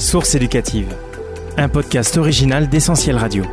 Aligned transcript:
Source 0.00 0.34
éducative, 0.34 0.96
un 1.58 1.68
podcast 1.68 2.16
original 2.16 2.70
d'Essentiel 2.70 3.18
Radio. 3.18 3.44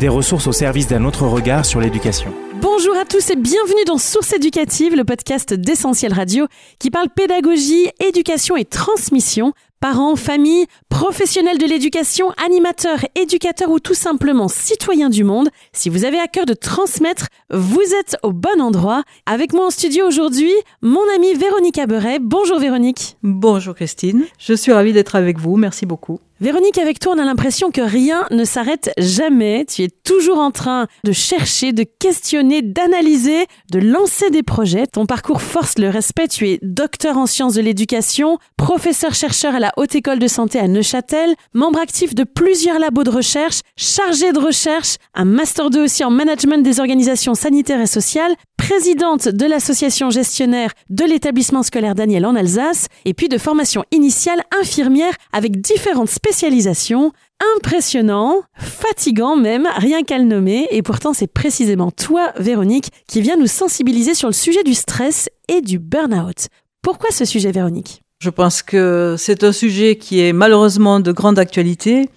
Des 0.00 0.08
ressources 0.08 0.48
au 0.48 0.52
service 0.52 0.88
d'un 0.88 1.04
autre 1.04 1.24
regard 1.24 1.64
sur 1.64 1.80
l'éducation. 1.80 2.34
Bonjour 2.60 2.96
à 2.96 3.04
tous 3.04 3.30
et 3.30 3.36
bienvenue 3.36 3.84
dans 3.86 3.96
Source 3.96 4.32
éducative, 4.32 4.96
le 4.96 5.04
podcast 5.04 5.54
d'Essentiel 5.54 6.12
Radio 6.14 6.48
qui 6.80 6.90
parle 6.90 7.10
pédagogie, 7.14 7.88
éducation 8.00 8.56
et 8.56 8.64
transmission. 8.64 9.52
Parents, 9.82 10.14
familles, 10.14 10.66
professionnels 10.90 11.58
de 11.58 11.66
l'éducation, 11.66 12.30
animateurs, 12.46 13.00
éducateurs 13.16 13.68
ou 13.68 13.80
tout 13.80 13.94
simplement 13.94 14.46
citoyens 14.46 15.10
du 15.10 15.24
monde, 15.24 15.48
si 15.72 15.88
vous 15.88 16.04
avez 16.04 16.20
à 16.20 16.28
cœur 16.28 16.46
de 16.46 16.54
transmettre, 16.54 17.26
vous 17.50 17.82
êtes 17.98 18.16
au 18.22 18.30
bon 18.30 18.60
endroit. 18.60 19.02
Avec 19.26 19.52
moi 19.52 19.66
en 19.66 19.70
studio 19.70 20.06
aujourd'hui, 20.06 20.52
mon 20.82 21.02
amie 21.16 21.34
Véronique 21.34 21.78
Aberet. 21.78 22.20
Bonjour 22.20 22.60
Véronique. 22.60 23.16
Bonjour 23.24 23.74
Christine, 23.74 24.22
je 24.38 24.54
suis 24.54 24.70
ravie 24.70 24.92
d'être 24.92 25.16
avec 25.16 25.40
vous, 25.40 25.56
merci 25.56 25.84
beaucoup. 25.84 26.20
Véronique, 26.42 26.78
avec 26.78 26.98
toi, 26.98 27.12
on 27.14 27.20
a 27.20 27.24
l'impression 27.24 27.70
que 27.70 27.80
rien 27.80 28.26
ne 28.32 28.44
s'arrête 28.44 28.90
jamais. 28.98 29.64
Tu 29.64 29.82
es 29.82 29.88
toujours 29.88 30.38
en 30.38 30.50
train 30.50 30.88
de 31.04 31.12
chercher, 31.12 31.72
de 31.72 31.84
questionner, 31.84 32.62
d'analyser, 32.62 33.46
de 33.70 33.78
lancer 33.78 34.28
des 34.30 34.42
projets. 34.42 34.88
Ton 34.88 35.06
parcours 35.06 35.40
force 35.40 35.78
le 35.78 35.88
respect. 35.88 36.26
Tu 36.26 36.48
es 36.48 36.58
docteur 36.60 37.16
en 37.16 37.26
sciences 37.26 37.54
de 37.54 37.60
l'éducation, 37.60 38.38
professeur-chercheur 38.56 39.54
à 39.54 39.60
la 39.60 39.72
Haute 39.76 39.94
École 39.94 40.18
de 40.18 40.26
Santé 40.26 40.58
à 40.58 40.66
Neuchâtel, 40.66 41.32
membre 41.54 41.78
actif 41.78 42.12
de 42.12 42.24
plusieurs 42.24 42.80
labos 42.80 43.04
de 43.04 43.10
recherche, 43.10 43.60
chargé 43.76 44.32
de 44.32 44.40
recherche, 44.40 44.96
un 45.14 45.24
Master 45.24 45.70
2 45.70 45.84
aussi 45.84 46.02
en 46.02 46.10
management 46.10 46.64
des 46.64 46.80
organisations 46.80 47.34
sanitaires 47.34 47.80
et 47.80 47.86
sociales, 47.86 48.34
présidente 48.56 49.28
de 49.28 49.46
l'association 49.46 50.10
gestionnaire 50.10 50.70
de 50.88 51.04
l'établissement 51.04 51.62
scolaire 51.62 51.94
Daniel 51.94 52.26
en 52.26 52.34
Alsace, 52.34 52.86
et 53.04 53.12
puis 53.12 53.28
de 53.28 53.38
formation 53.38 53.84
initiale 53.90 54.42
infirmière 54.60 55.14
avec 55.32 55.60
différentes 55.60 56.10
spécialisations. 56.32 57.12
Impressionnant, 57.56 58.42
fatigant 58.56 59.36
même, 59.36 59.68
rien 59.76 60.02
qu'à 60.02 60.16
le 60.16 60.24
nommer, 60.24 60.66
et 60.70 60.80
pourtant 60.80 61.12
c'est 61.12 61.26
précisément 61.26 61.90
toi, 61.90 62.32
Véronique, 62.38 62.88
qui 63.06 63.20
viens 63.20 63.36
nous 63.36 63.46
sensibiliser 63.46 64.14
sur 64.14 64.28
le 64.28 64.32
sujet 64.32 64.62
du 64.62 64.72
stress 64.72 65.28
et 65.48 65.60
du 65.60 65.78
burn-out. 65.78 66.46
Pourquoi 66.80 67.10
ce 67.10 67.26
sujet, 67.26 67.52
Véronique? 67.52 68.00
Je 68.20 68.30
pense 68.30 68.62
que 68.62 69.16
c'est 69.18 69.44
un 69.44 69.52
sujet 69.52 69.96
qui 69.96 70.20
est 70.20 70.32
malheureusement 70.32 71.00
de 71.00 71.12
grande 71.12 71.38
actualité, 71.38 72.08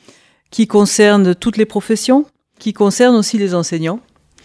qui 0.50 0.66
concerne 0.67 1.36
toutes 1.36 1.58
les 1.58 1.66
professions, 1.66 2.26
qui 2.58 2.72
concerne 2.72 3.16
aussi 3.16 3.38
les 3.38 3.54
enseignants. 3.54 4.00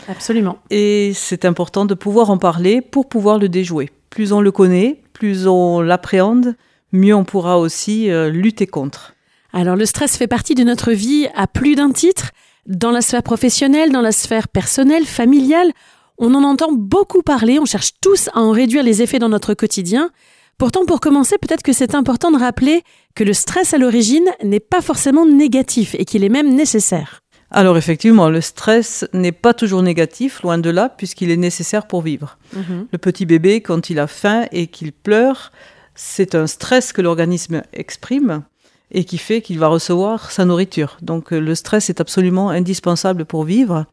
Absolument. 0.08 0.58
Et 0.70 1.12
c'est 1.14 1.44
important 1.44 1.84
de 1.84 1.94
pouvoir 1.94 2.30
en 2.30 2.38
parler 2.38 2.80
pour 2.80 3.08
pouvoir 3.08 3.38
le 3.38 3.48
déjouer. 3.48 3.90
Plus 4.08 4.32
on 4.32 4.40
le 4.40 4.50
connaît, 4.50 5.02
plus 5.12 5.46
on 5.46 5.80
l'appréhende, 5.80 6.56
mieux 6.92 7.14
on 7.14 7.24
pourra 7.24 7.58
aussi 7.58 8.10
euh, 8.10 8.30
lutter 8.30 8.66
contre. 8.66 9.14
Alors 9.52 9.76
le 9.76 9.86
stress 9.86 10.16
fait 10.16 10.26
partie 10.26 10.54
de 10.54 10.64
notre 10.64 10.92
vie 10.92 11.28
à 11.34 11.46
plus 11.46 11.74
d'un 11.74 11.90
titre, 11.90 12.30
dans 12.66 12.90
la 12.90 13.00
sphère 13.00 13.22
professionnelle, 13.22 13.90
dans 13.90 14.00
la 14.00 14.12
sphère 14.12 14.48
personnelle, 14.48 15.06
familiale. 15.06 15.72
On 16.18 16.34
en 16.34 16.44
entend 16.44 16.72
beaucoup 16.72 17.22
parler, 17.22 17.58
on 17.58 17.64
cherche 17.64 17.92
tous 18.00 18.28
à 18.34 18.40
en 18.40 18.52
réduire 18.52 18.82
les 18.82 19.02
effets 19.02 19.18
dans 19.18 19.28
notre 19.28 19.54
quotidien. 19.54 20.10
Pourtant, 20.58 20.84
pour 20.84 21.00
commencer, 21.00 21.36
peut-être 21.38 21.62
que 21.62 21.72
c'est 21.72 21.94
important 21.94 22.30
de 22.30 22.38
rappeler 22.38 22.82
que 23.14 23.24
le 23.24 23.32
stress 23.32 23.72
à 23.72 23.78
l'origine 23.78 24.26
n'est 24.44 24.60
pas 24.60 24.82
forcément 24.82 25.26
négatif 25.26 25.96
et 25.98 26.04
qu'il 26.04 26.22
est 26.22 26.28
même 26.28 26.54
nécessaire. 26.54 27.20
Alors 27.50 27.76
effectivement, 27.76 28.28
le 28.28 28.40
stress 28.40 29.08
n'est 29.12 29.32
pas 29.32 29.54
toujours 29.54 29.82
négatif, 29.82 30.42
loin 30.42 30.58
de 30.58 30.70
là, 30.70 30.88
puisqu'il 30.88 31.30
est 31.30 31.36
nécessaire 31.36 31.86
pour 31.86 32.02
vivre. 32.02 32.38
Mhm. 32.54 32.86
Le 32.92 32.98
petit 32.98 33.26
bébé, 33.26 33.60
quand 33.60 33.90
il 33.90 33.98
a 33.98 34.06
faim 34.06 34.46
et 34.52 34.68
qu'il 34.68 34.92
pleure, 34.92 35.50
c'est 35.94 36.34
un 36.34 36.46
stress 36.46 36.92
que 36.92 37.02
l'organisme 37.02 37.62
exprime 37.72 38.44
et 38.92 39.04
qui 39.04 39.18
fait 39.18 39.40
qu'il 39.40 39.58
va 39.58 39.68
recevoir 39.68 40.30
sa 40.30 40.44
nourriture. 40.44 40.96
Donc 41.02 41.32
euh, 41.32 41.38
le 41.38 41.54
stress 41.54 41.90
est 41.90 42.00
absolument 42.00 42.50
indispensable 42.50 43.24
pour 43.24 43.44
vivre. 43.44 43.86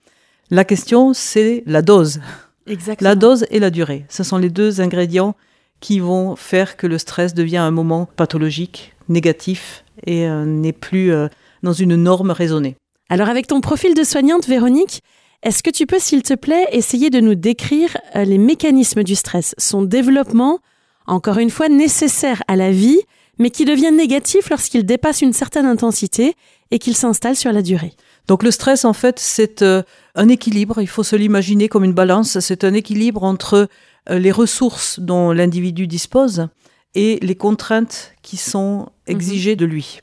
La 0.50 0.64
question, 0.64 1.14
c'est 1.14 1.64
la 1.66 1.82
dose. 1.82 2.20
Exactement. 2.68 3.10
La 3.10 3.16
dose 3.16 3.46
et 3.50 3.60
la 3.60 3.70
durée. 3.70 4.06
Ce 4.10 4.24
sont 4.24 4.38
les 4.38 4.50
deux 4.50 4.82
ingrédients 4.82 5.36
qui 5.80 6.00
vont 6.00 6.36
faire 6.36 6.78
que 6.78 6.88
le 6.88 6.98
stress 6.98 7.34
devient 7.34 7.58
un 7.58 7.72
moment 7.72 8.08
pathologique, 8.16 8.96
négatif 9.10 9.84
et 10.06 10.28
euh, 10.28 10.46
n'est 10.46 10.74
plus 10.74 11.12
euh, 11.12 11.28
dans 11.64 11.74
une 11.74 11.96
norme 11.96 12.32
raisonnée. 12.32 12.76
Alors 13.10 13.30
avec 13.30 13.48
ton 13.48 13.62
profil 13.62 13.94
de 13.94 14.04
soignante, 14.04 14.48
Véronique, 14.48 15.02
est-ce 15.44 15.64
que 15.64 15.70
tu 15.70 15.86
peux, 15.86 16.00
s'il 16.00 16.24
te 16.24 16.34
plaît, 16.34 16.68
essayer 16.72 17.10
de 17.10 17.20
nous 17.20 17.36
décrire 17.36 17.96
euh, 18.16 18.24
les 18.24 18.38
mécanismes 18.38 19.04
du 19.04 19.16
stress, 19.16 19.54
son 19.58 19.84
développement, 19.84 20.60
encore 21.06 21.38
une 21.38 21.52
fois 21.52 21.70
nécessaire 21.70 22.44
à 22.48 22.56
la 22.56 22.72
vie, 22.72 23.00
mais 23.40 23.50
qui 23.50 23.66
devient 23.66 23.92
négatif 23.92 24.50
lorsqu'il 24.50 24.86
dépasse 24.86 25.22
une 25.22 25.34
certaine 25.34 25.66
intensité 25.66 26.36
et 26.72 26.80
qu'il 26.80 26.96
s'installe 26.96 27.36
sur 27.36 27.52
la 27.52 27.62
durée 27.62 27.94
Donc 28.28 28.44
le 28.44 28.52
stress, 28.52 28.86
en 28.86 28.94
fait, 28.94 29.20
c'est 29.20 29.62
euh, 29.62 29.84
un 30.16 30.30
équilibre, 30.30 30.82
il 30.82 30.88
faut 30.88 31.04
se 31.04 31.16
l'imaginer 31.16 31.70
comme 31.70 31.84
une 31.84 31.94
balance, 31.94 32.40
c'est 32.40 32.64
un 32.64 32.74
équilibre 32.74 33.24
entre 33.24 33.70
euh, 34.10 34.20
les 34.20 34.32
ressources 34.32 35.00
dont 35.00 35.32
l'individu 35.32 35.88
dispose 35.88 36.48
et 36.96 37.20
les 37.22 37.36
contraintes 37.36 38.14
qui 38.22 38.38
sont 38.38 38.90
exigées 39.06 39.56
de 39.56 39.66
lui. 39.66 40.00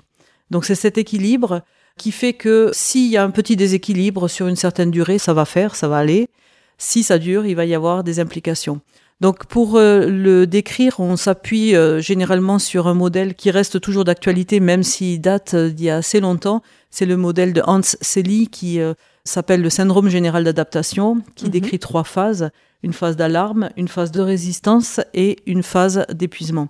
Donc 0.51 0.65
c'est 0.65 0.75
cet 0.75 0.99
équilibre 0.99 1.63
qui 1.99 2.13
fait 2.13 2.33
que 2.33 2.71
s'il 2.73 3.11
y 3.11 3.17
a 3.17 3.25
un 3.25 3.31
petit 3.31 3.57
déséquilibre 3.57 4.29
sur 4.29 4.47
une 4.47 4.57
certaine 4.57 4.91
durée, 4.91 5.19
ça 5.19 5.33
va 5.33 5.45
faire, 5.45 5.77
ça 5.77 5.89
va 5.89 5.99
aller. 5.99 6.29
Si 6.79 7.03
ça 7.03 7.19
dure, 7.19 7.47
il 7.47 7.55
va 7.55 7.65
y 7.65 7.75
avoir 7.75 8.05
des 8.05 8.21
implications. 8.21 8.81
Donc 9.21 9.47
pour 9.47 9.77
euh, 9.77 10.07
le 10.07 10.47
décrire, 10.47 10.99
on 10.99 11.17
s'appuie 11.17 11.75
euh, 11.77 12.01
généralement 12.01 12.59
sur 12.59 12.89
un 12.89 12.95
modèle 12.95 13.35
qui 13.35 13.51
reste 13.51 13.81
toujours 13.81 14.05
d'actualité, 14.05 14.61
même 14.61 14.83
s'il 14.83 15.21
date 15.21 15.55
euh, 15.55 15.71
d'il 15.71 15.87
y 15.87 15.91
a 15.91 15.97
assez 15.97 16.21
longtemps. 16.21 16.63
C'est 16.91 17.07
le 17.07 17.17
modèle 17.17 17.53
de 17.53 17.63
Hans 17.67 17.81
Selye 17.83 18.49
qui 18.49 18.79
s'appelle 19.25 19.63
le 19.63 19.71
syndrome 19.71 20.09
général 20.09 20.45
d'adaptation, 20.45 21.23
qui 21.35 21.47
Mhm. 21.47 21.51
décrit 21.51 21.79
trois 21.79 22.05
phases 22.05 22.51
une 22.85 22.93
phase 22.93 23.17
d'alarme, 23.17 23.71
une 23.77 23.89
phase 23.89 24.13
de 24.13 24.21
résistance 24.21 25.01
et 25.15 25.39
une 25.47 25.63
phase 25.63 26.05
d'épuisement. 26.13 26.69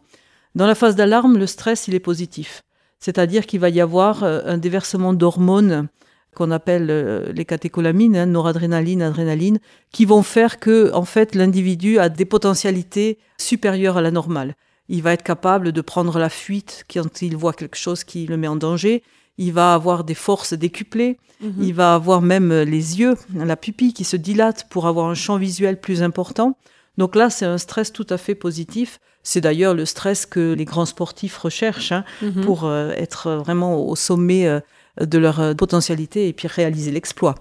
Dans 0.55 0.67
la 0.67 0.75
phase 0.77 0.95
d'alarme, 0.97 1.37
le 1.37 1.47
stress 1.47 1.89
il 1.89 1.95
est 1.95 2.01
positif, 2.01 2.63
c'est-à-dire 3.01 3.45
qu'il 3.47 3.61
va 3.61 3.69
y 3.69 3.81
avoir 3.81 4.23
un 4.23 4.57
déversement 4.57 5.13
d'hormones 5.13 5.89
qu'on 6.35 6.51
appelle 6.51 6.89
euh, 6.91 7.33
les 7.33 7.45
catécholamines, 7.45 8.17
hein, 8.17 8.27
noradrénaline, 8.27 9.03
adrénaline, 9.03 9.59
qui 9.93 10.05
vont 10.05 10.23
faire 10.23 10.59
que, 10.59 10.93
en 10.93 11.05
fait, 11.05 11.35
l'individu 11.35 11.99
a 11.99 12.09
des 12.09 12.25
potentialités 12.25 13.19
supérieures 13.39 13.97
à 13.97 14.03
la 14.03 14.11
normale. 14.11 14.55
Il 14.89 15.03
va 15.03 15.13
être 15.13 15.23
capable 15.23 15.73
de 15.73 15.81
prendre 15.81 16.19
la 16.19 16.29
fuite 16.29 16.85
quand 16.93 17.23
il 17.23 17.37
voit 17.37 17.53
quelque 17.55 17.77
chose 17.77 18.05
qui 18.05 18.27
le 18.27 18.37
met 18.37 18.49
en 18.49 18.57
danger. 18.57 19.03
Il 19.39 19.53
va 19.53 19.73
avoir 19.75 20.05
des 20.05 20.15
forces 20.15 20.53
décuplées. 20.55 21.17
Il 21.61 21.75
va 21.75 21.95
avoir 21.95 22.23
même 22.23 22.53
les 22.63 23.01
yeux, 23.01 23.17
la 23.35 23.57
pupille 23.57 23.93
qui 23.93 24.05
se 24.05 24.17
dilate 24.17 24.67
pour 24.71 24.87
avoir 24.87 25.07
un 25.11 25.15
champ 25.15 25.37
visuel 25.37 25.79
plus 25.79 26.03
important. 26.03 26.57
Donc 26.97 27.17
là, 27.17 27.29
c'est 27.29 27.45
un 27.45 27.59
stress 27.59 27.93
tout 27.93 28.07
à 28.09 28.17
fait 28.17 28.35
positif. 28.35 28.99
C'est 29.23 29.41
d'ailleurs 29.43 29.75
le 29.75 29.85
stress 29.85 30.25
que 30.27 30.53
les 30.55 30.65
grands 30.65 30.87
sportifs 30.87 31.37
recherchent 31.37 31.93
hein, 31.93 32.05
Mhm. 32.23 32.45
pour 32.45 32.65
euh, 32.65 32.93
être 32.97 33.33
vraiment 33.33 33.77
au 33.87 33.97
sommet 33.97 34.47
euh, 34.47 34.61
de 35.01 35.19
leur 35.19 35.41
euh, 35.41 35.55
potentialité 35.55 36.29
et 36.29 36.33
puis 36.33 36.49
réaliser 36.49 36.91
l'exploit. 36.91 37.35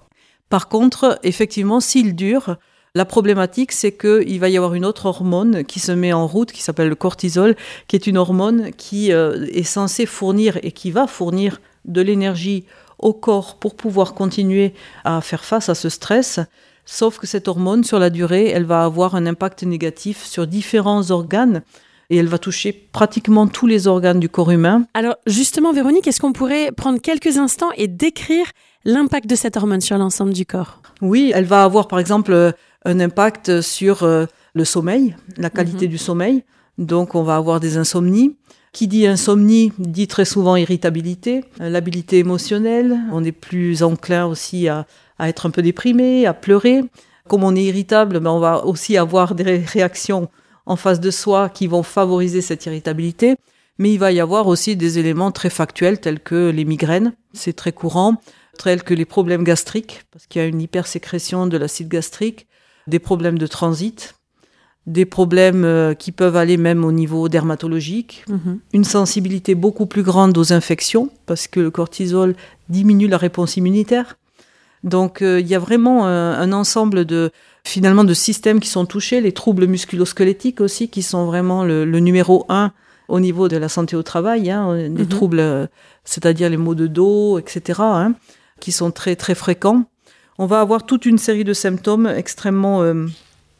Par 0.48 0.68
contre, 0.68 1.18
effectivement, 1.22 1.80
s'il 1.80 2.14
dure, 2.14 2.56
la 2.94 3.04
problématique, 3.04 3.72
c'est 3.72 3.92
qu'il 3.92 4.38
va 4.38 4.48
y 4.48 4.56
avoir 4.56 4.74
une 4.74 4.84
autre 4.84 5.06
hormone 5.06 5.64
qui 5.64 5.80
se 5.80 5.90
met 5.90 6.12
en 6.12 6.26
route, 6.28 6.52
qui 6.52 6.62
s'appelle 6.62 6.88
le 6.88 6.94
cortisol, 6.94 7.56
qui 7.88 7.96
est 7.96 8.06
une 8.06 8.16
hormone 8.16 8.70
qui 8.76 9.12
euh, 9.12 9.46
est 9.52 9.64
censée 9.64 10.06
fournir 10.06 10.58
et 10.62 10.70
qui 10.70 10.92
va 10.92 11.06
fournir 11.06 11.60
de 11.84 12.00
l'énergie 12.00 12.64
au 13.00 13.12
corps 13.12 13.56
pour 13.56 13.74
pouvoir 13.74 14.14
continuer 14.14 14.74
à 15.04 15.20
faire 15.20 15.44
face 15.44 15.68
à 15.68 15.74
ce 15.74 15.88
stress. 15.88 16.38
Sauf 16.86 17.18
que 17.18 17.26
cette 17.26 17.48
hormone, 17.48 17.82
sur 17.82 17.98
la 17.98 18.10
durée, 18.10 18.50
elle 18.50 18.64
va 18.64 18.84
avoir 18.84 19.16
un 19.16 19.26
impact 19.26 19.64
négatif 19.64 20.24
sur 20.24 20.46
différents 20.46 21.10
organes 21.10 21.62
et 22.10 22.16
elle 22.16 22.26
va 22.28 22.38
toucher 22.38 22.72
pratiquement 22.92 23.46
tous 23.46 23.66
les 23.66 23.86
organes 23.86 24.20
du 24.20 24.28
corps 24.28 24.50
humain. 24.50 24.86
Alors 24.94 25.16
justement, 25.26 25.72
Véronique, 25.72 26.06
est-ce 26.06 26.20
qu'on 26.20 26.32
pourrait 26.32 26.72
prendre 26.72 27.00
quelques 27.00 27.38
instants 27.38 27.70
et 27.76 27.88
décrire 27.88 28.46
l'impact 28.84 29.28
de 29.28 29.34
cette 29.34 29.56
hormone 29.56 29.80
sur 29.80 29.96
l'ensemble 29.98 30.32
du 30.32 30.46
corps? 30.46 30.80
Oui, 31.00 31.32
elle 31.34 31.46
va 31.46 31.64
avoir 31.64 31.88
par 31.88 31.98
exemple 31.98 32.32
euh, 32.32 32.52
un 32.84 33.00
impact 33.00 33.60
sur 33.60 34.02
euh, 34.02 34.26
le 34.54 34.64
sommeil, 34.64 35.16
la 35.36 35.50
qualité 35.50 35.86
du 35.86 35.98
sommeil. 35.98 36.44
Donc 36.78 37.14
on 37.14 37.22
va 37.22 37.36
avoir 37.36 37.60
des 37.60 37.76
insomnies. 37.76 38.36
Qui 38.72 38.88
dit 38.88 39.06
insomnie 39.06 39.72
dit 39.78 40.08
très 40.08 40.24
souvent 40.24 40.56
irritabilité, 40.56 41.44
euh, 41.60 41.70
l'habilité 41.70 42.18
émotionnelle. 42.18 42.98
On 43.12 43.22
est 43.22 43.30
plus 43.30 43.84
enclin 43.84 44.26
aussi 44.26 44.66
à, 44.66 44.84
à 45.16 45.28
être 45.28 45.46
un 45.46 45.50
peu 45.50 45.62
déprimé, 45.62 46.26
à 46.26 46.34
pleurer. 46.34 46.82
Comme 47.28 47.44
on 47.44 47.54
est 47.54 47.62
irritable, 47.62 48.18
ben 48.18 48.30
on 48.30 48.40
va 48.40 48.66
aussi 48.66 48.96
avoir 48.96 49.36
des 49.36 49.44
ré- 49.44 49.64
réactions 49.64 50.28
en 50.66 50.76
face 50.76 51.00
de 51.00 51.10
soi 51.10 51.48
qui 51.48 51.66
vont 51.66 51.82
favoriser 51.82 52.40
cette 52.40 52.66
irritabilité. 52.66 53.36
Mais 53.78 53.92
il 53.92 53.98
va 53.98 54.12
y 54.12 54.20
avoir 54.20 54.46
aussi 54.46 54.76
des 54.76 54.98
éléments 54.98 55.32
très 55.32 55.50
factuels 55.50 56.00
tels 56.00 56.20
que 56.20 56.50
les 56.50 56.64
migraines, 56.64 57.12
c'est 57.32 57.54
très 57.56 57.72
courant, 57.72 58.16
tels 58.62 58.84
que 58.84 58.94
les 58.94 59.04
problèmes 59.04 59.42
gastriques, 59.42 60.02
parce 60.12 60.26
qu'il 60.26 60.40
y 60.40 60.44
a 60.44 60.48
une 60.48 60.60
hypersécrétion 60.60 61.46
de 61.48 61.56
l'acide 61.56 61.88
gastrique, 61.88 62.46
des 62.86 63.00
problèmes 63.00 63.38
de 63.38 63.46
transit, 63.48 64.14
des 64.86 65.06
problèmes 65.06 65.64
euh, 65.64 65.94
qui 65.94 66.12
peuvent 66.12 66.36
aller 66.36 66.56
même 66.56 66.84
au 66.84 66.92
niveau 66.92 67.28
dermatologique, 67.28 68.24
Mhm. 68.28 68.60
une 68.72 68.84
sensibilité 68.84 69.54
beaucoup 69.54 69.86
plus 69.86 70.02
grande 70.02 70.36
aux 70.38 70.52
infections, 70.52 71.08
parce 71.26 71.48
que 71.48 71.58
le 71.58 71.70
cortisol 71.70 72.36
diminue 72.68 73.08
la 73.08 73.16
réponse 73.18 73.56
immunitaire. 73.56 74.18
Donc 74.84 75.22
euh, 75.22 75.40
il 75.40 75.46
y 75.48 75.54
a 75.54 75.58
vraiment 75.58 76.06
un, 76.06 76.32
un 76.38 76.52
ensemble 76.52 77.04
de 77.06 77.32
finalement 77.64 78.04
de 78.04 78.14
systèmes 78.14 78.60
qui 78.60 78.68
sont 78.68 78.84
touchés, 78.86 79.20
les 79.22 79.32
troubles 79.32 79.66
musculosquelettiques 79.66 80.60
aussi, 80.60 80.88
qui 80.90 81.02
sont 81.02 81.24
vraiment 81.24 81.64
le, 81.64 81.84
le 81.84 81.98
numéro 81.98 82.44
un 82.50 82.72
au 83.08 83.18
niveau 83.20 83.48
de 83.48 83.56
la 83.56 83.68
santé 83.68 83.96
au 83.96 84.02
travail, 84.02 84.50
hein, 84.50 84.74
des 84.76 84.88
Mhm. 85.04 85.08
troubles, 85.08 85.40
euh, 85.40 85.66
c'est-à-dire 86.04 86.48
les 86.50 86.56
maux 86.58 86.74
de 86.74 86.86
dos, 86.86 87.38
etc., 87.38 87.80
hein, 87.82 88.14
qui 88.60 88.70
sont 88.72 88.90
très 88.90 89.16
très 89.16 89.34
fréquents. 89.34 89.84
On 90.38 90.46
va 90.46 90.60
avoir 90.60 90.84
toute 90.84 91.06
une 91.06 91.18
série 91.18 91.44
de 91.44 91.52
symptômes 91.54 92.06
extrêmement 92.06 92.82
euh, 92.82 93.06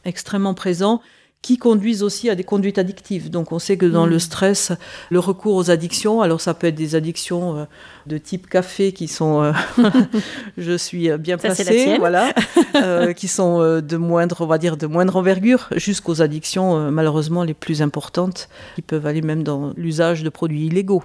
extrêmement 0.03 0.53
présents 0.53 1.01
qui 1.45 1.59
conduisent 1.59 2.01
aussi 2.01 2.27
à 2.31 2.33
des 2.33 2.43
conduites 2.43 2.79
addictives. 2.79 3.29
Donc 3.29 3.51
on 3.51 3.59
sait 3.59 3.77
que 3.77 3.85
dans 3.85 4.05
Mhm. 4.05 4.13
le 4.13 4.17
stress, 4.17 4.71
le 5.11 5.19
recours 5.19 5.53
aux 5.53 5.69
addictions, 5.69 6.23
alors 6.23 6.41
ça 6.41 6.55
peut 6.55 6.65
être 6.65 6.73
des 6.75 6.95
addictions 6.95 7.55
euh, 7.55 7.65
de 8.07 8.17
type 8.17 8.49
café 8.49 8.93
qui 8.93 9.07
sont, 9.07 9.43
euh, 9.43 9.51
je 10.57 10.75
suis 10.75 11.15
bien 11.19 11.37
Ça, 11.37 11.49
placée, 11.49 11.97
voilà, 11.99 12.33
euh, 12.75 13.13
qui 13.13 13.27
sont 13.27 13.59
de 13.79 13.97
moindre, 13.97 14.37
on 14.39 14.47
va 14.47 14.57
dire, 14.57 14.75
de 14.75 14.87
moindre 14.87 15.17
envergure, 15.17 15.69
jusqu'aux 15.75 16.19
addictions 16.23 16.89
malheureusement 16.89 17.43
les 17.43 17.53
plus 17.53 17.83
importantes, 17.83 18.49
qui 18.73 18.81
peuvent 18.81 19.05
aller 19.05 19.21
même 19.21 19.43
dans 19.43 19.71
l'usage 19.77 20.23
de 20.23 20.29
produits 20.29 20.65
illégaux. 20.65 21.03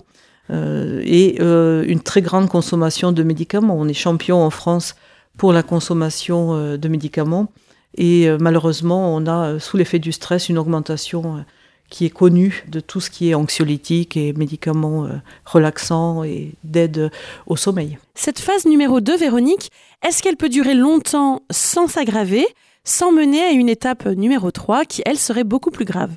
Euh, 0.49 1.03
et 1.05 1.39
une 1.43 2.01
très 2.01 2.23
grande 2.23 2.49
consommation 2.49 3.13
de 3.13 3.23
médicaments. 3.23 3.77
On 3.79 3.89
est 3.89 3.93
champion 4.09 4.43
en 4.43 4.49
France 4.51 4.95
pour 5.37 5.53
la 5.53 5.63
consommation 5.63 6.77
de 6.79 6.89
médicaments. 6.89 7.53
Et 7.97 8.29
euh, 8.29 8.39
malheureusement, 8.41 9.15
on 9.15 9.27
a, 9.27 9.53
euh, 9.53 9.59
sous 9.59 9.77
l'effet 9.77 9.99
du 9.99 10.13
stress, 10.13 10.49
une 10.49 10.59
augmentation 10.59 11.37
euh, 11.37 11.41
qui 11.89 12.05
est 12.07 12.11
connue 12.11 12.65
de 12.69 12.79
tout 12.81 13.01
ce 13.01 13.11
qui 13.11 13.31
est 13.31 13.35
anxiolytique 13.35 14.17
et 14.17 14.33
médicaments 14.33 15.09
relaxants 15.45 16.23
et 16.23 16.53
d'aide 16.63 17.11
au 17.49 17.57
sommeil. 17.57 17.99
Cette 18.15 18.39
phase 18.39 18.65
numéro 18.65 19.01
2, 19.01 19.17
Véronique, 19.17 19.73
est-ce 20.07 20.23
qu'elle 20.23 20.37
peut 20.37 20.49
durer 20.49 20.75
longtemps 20.75 21.43
sans 21.51 21.89
s'aggraver, 21.89 22.47
sans 22.85 23.11
mener 23.11 23.43
à 23.43 23.51
une 23.51 23.69
étape 23.69 24.07
numéro 24.07 24.53
3 24.53 24.85
qui, 24.85 25.03
elle, 25.05 25.19
serait 25.19 25.43
beaucoup 25.43 25.73
plus 25.73 25.85
grave? 25.85 26.13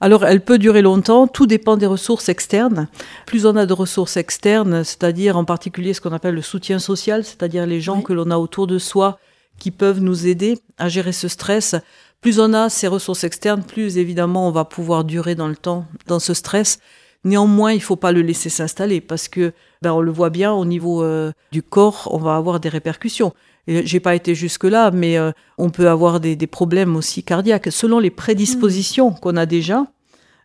Alors, 0.00 0.24
elle 0.24 0.40
peut 0.40 0.58
durer 0.58 0.80
longtemps, 0.80 1.26
tout 1.26 1.46
dépend 1.46 1.76
des 1.76 1.86
ressources 1.86 2.30
externes. 2.30 2.88
Plus 3.26 3.44
on 3.44 3.54
a 3.54 3.66
de 3.66 3.72
ressources 3.74 4.16
externes, 4.16 4.82
c'est-à-dire 4.82 5.36
en 5.36 5.44
particulier 5.44 5.92
ce 5.92 6.00
qu'on 6.00 6.12
appelle 6.12 6.34
le 6.34 6.42
soutien 6.42 6.78
social, 6.78 7.22
c'est-à-dire 7.22 7.66
les 7.66 7.82
gens 7.82 7.98
Oui. 7.98 8.02
que 8.02 8.14
l'on 8.14 8.30
a 8.30 8.38
autour 8.38 8.66
de 8.66 8.78
soi 8.78 9.18
qui 9.62 9.70
peuvent 9.70 10.00
nous 10.00 10.26
aider 10.26 10.58
à 10.76 10.88
gérer 10.88 11.12
ce 11.12 11.28
stress. 11.28 11.76
Plus 12.20 12.40
on 12.40 12.52
a 12.52 12.68
ces 12.68 12.88
ressources 12.88 13.22
externes, 13.22 13.62
plus 13.62 13.96
évidemment 13.96 14.48
on 14.48 14.50
va 14.50 14.64
pouvoir 14.64 15.04
durer 15.04 15.36
dans 15.36 15.46
le 15.46 15.54
temps 15.54 15.86
dans 16.08 16.18
ce 16.18 16.34
stress. 16.34 16.80
Néanmoins, 17.22 17.72
il 17.72 17.80
faut 17.80 17.94
pas 17.94 18.10
le 18.10 18.22
laisser 18.22 18.48
s'installer 18.48 19.00
parce 19.00 19.28
que 19.28 19.52
ben, 19.80 19.92
on 19.92 20.00
le 20.00 20.10
voit 20.10 20.30
bien 20.30 20.52
au 20.52 20.64
niveau 20.64 21.04
euh, 21.04 21.30
du 21.52 21.62
corps, 21.62 22.08
on 22.10 22.18
va 22.18 22.34
avoir 22.34 22.58
des 22.58 22.68
répercussions. 22.68 23.34
J'ai 23.68 24.00
pas 24.00 24.16
été 24.16 24.34
jusque 24.34 24.64
là, 24.64 24.90
mais 24.90 25.16
euh, 25.16 25.30
on 25.58 25.70
peut 25.70 25.88
avoir 25.88 26.18
des, 26.18 26.34
des 26.34 26.48
problèmes 26.48 26.96
aussi 26.96 27.22
cardiaques 27.22 27.70
selon 27.70 28.00
les 28.00 28.10
prédispositions 28.10 29.12
qu'on 29.12 29.36
a 29.36 29.46
déjà. 29.46 29.86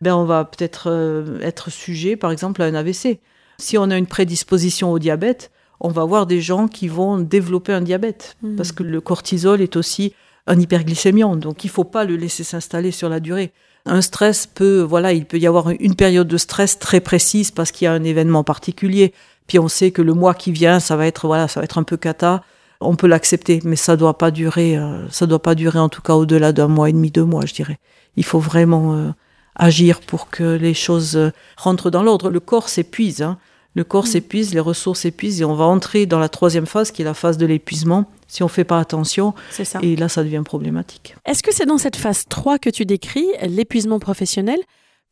Ben, 0.00 0.14
on 0.14 0.26
va 0.26 0.44
peut-être 0.44 0.88
euh, 0.88 1.40
être 1.40 1.72
sujet, 1.72 2.14
par 2.14 2.30
exemple, 2.30 2.62
à 2.62 2.66
un 2.66 2.74
AVC. 2.74 3.18
Si 3.58 3.76
on 3.78 3.90
a 3.90 3.98
une 3.98 4.06
prédisposition 4.06 4.92
au 4.92 5.00
diabète, 5.00 5.50
on 5.80 5.88
va 5.88 6.02
avoir 6.02 6.26
des 6.26 6.40
gens 6.40 6.68
qui 6.68 6.88
vont 6.88 7.18
développer 7.18 7.72
un 7.72 7.80
diabète 7.80 8.36
Mhm. 8.42 8.56
parce 8.56 8.72
que 8.72 8.82
le 8.82 9.00
cortisol 9.00 9.60
est 9.60 9.76
aussi 9.76 10.12
un 10.46 10.58
hyperglycémiant, 10.58 11.36
donc 11.36 11.64
il 11.64 11.70
faut 11.70 11.84
pas 11.84 12.04
le 12.04 12.16
laisser 12.16 12.42
s'installer 12.44 12.90
sur 12.90 13.08
la 13.08 13.20
durée. 13.20 13.52
Un 13.86 14.00
stress 14.00 14.46
peut, 14.46 14.80
voilà, 14.80 15.12
il 15.12 15.24
peut 15.24 15.38
y 15.38 15.46
avoir 15.46 15.70
une 15.70 15.94
période 15.94 16.28
de 16.28 16.36
stress 16.36 16.78
très 16.78 17.00
précise 17.00 17.50
parce 17.50 17.70
qu'il 17.70 17.84
y 17.84 17.88
a 17.88 17.92
un 17.92 18.02
événement 18.04 18.44
particulier. 18.44 19.12
Puis 19.46 19.58
on 19.58 19.68
sait 19.68 19.90
que 19.92 20.02
le 20.02 20.12
mois 20.14 20.34
qui 20.34 20.52
vient, 20.52 20.78
ça 20.80 20.96
va 20.96 21.06
être, 21.06 21.26
voilà, 21.26 21.48
ça 21.48 21.60
va 21.60 21.64
être 21.64 21.78
un 21.78 21.82
peu 21.84 21.96
cata. 21.96 22.42
On 22.80 22.96
peut 22.96 23.06
l'accepter, 23.06 23.60
mais 23.64 23.76
ça 23.76 23.96
doit 23.96 24.18
pas 24.18 24.30
durer, 24.30 24.76
euh, 24.76 25.08
ça 25.10 25.26
doit 25.26 25.42
pas 25.42 25.54
durer 25.54 25.78
en 25.78 25.88
tout 25.88 26.02
cas 26.02 26.14
au-delà 26.14 26.52
d'un 26.52 26.68
mois 26.68 26.88
et 26.90 26.92
demi, 26.92 27.10
deux 27.10 27.24
mois, 27.24 27.46
je 27.46 27.54
dirais. 27.54 27.78
Il 28.16 28.24
faut 28.24 28.40
vraiment 28.40 28.94
euh, 28.94 29.10
agir 29.54 30.00
pour 30.00 30.28
que 30.30 30.56
les 30.56 30.74
choses 30.74 31.16
euh, 31.16 31.30
rentrent 31.56 31.90
dans 31.90 32.02
l'ordre. 32.02 32.30
Le 32.30 32.40
corps 32.40 32.68
s'épuise, 32.68 33.22
hein. 33.22 33.38
Le 33.78 33.84
corps 33.84 34.08
s'épuise, 34.08 34.52
les 34.54 34.60
ressources 34.60 35.00
s'épuisent 35.02 35.40
et 35.40 35.44
on 35.44 35.54
va 35.54 35.64
entrer 35.64 36.04
dans 36.04 36.18
la 36.18 36.28
troisième 36.28 36.66
phase 36.66 36.90
qui 36.90 37.02
est 37.02 37.04
la 37.04 37.14
phase 37.14 37.38
de 37.38 37.46
l'épuisement 37.46 38.06
si 38.26 38.42
on 38.42 38.48
fait 38.48 38.64
pas 38.64 38.80
attention 38.80 39.34
C'est 39.50 39.64
ça. 39.64 39.78
et 39.82 39.94
là 39.94 40.08
ça 40.08 40.24
devient 40.24 40.42
problématique. 40.44 41.14
Est-ce 41.24 41.44
que 41.44 41.54
c'est 41.54 41.64
dans 41.64 41.78
cette 41.78 41.94
phase 41.94 42.24
3 42.28 42.58
que 42.58 42.70
tu 42.70 42.84
décris, 42.84 43.24
l'épuisement 43.46 44.00
professionnel, 44.00 44.58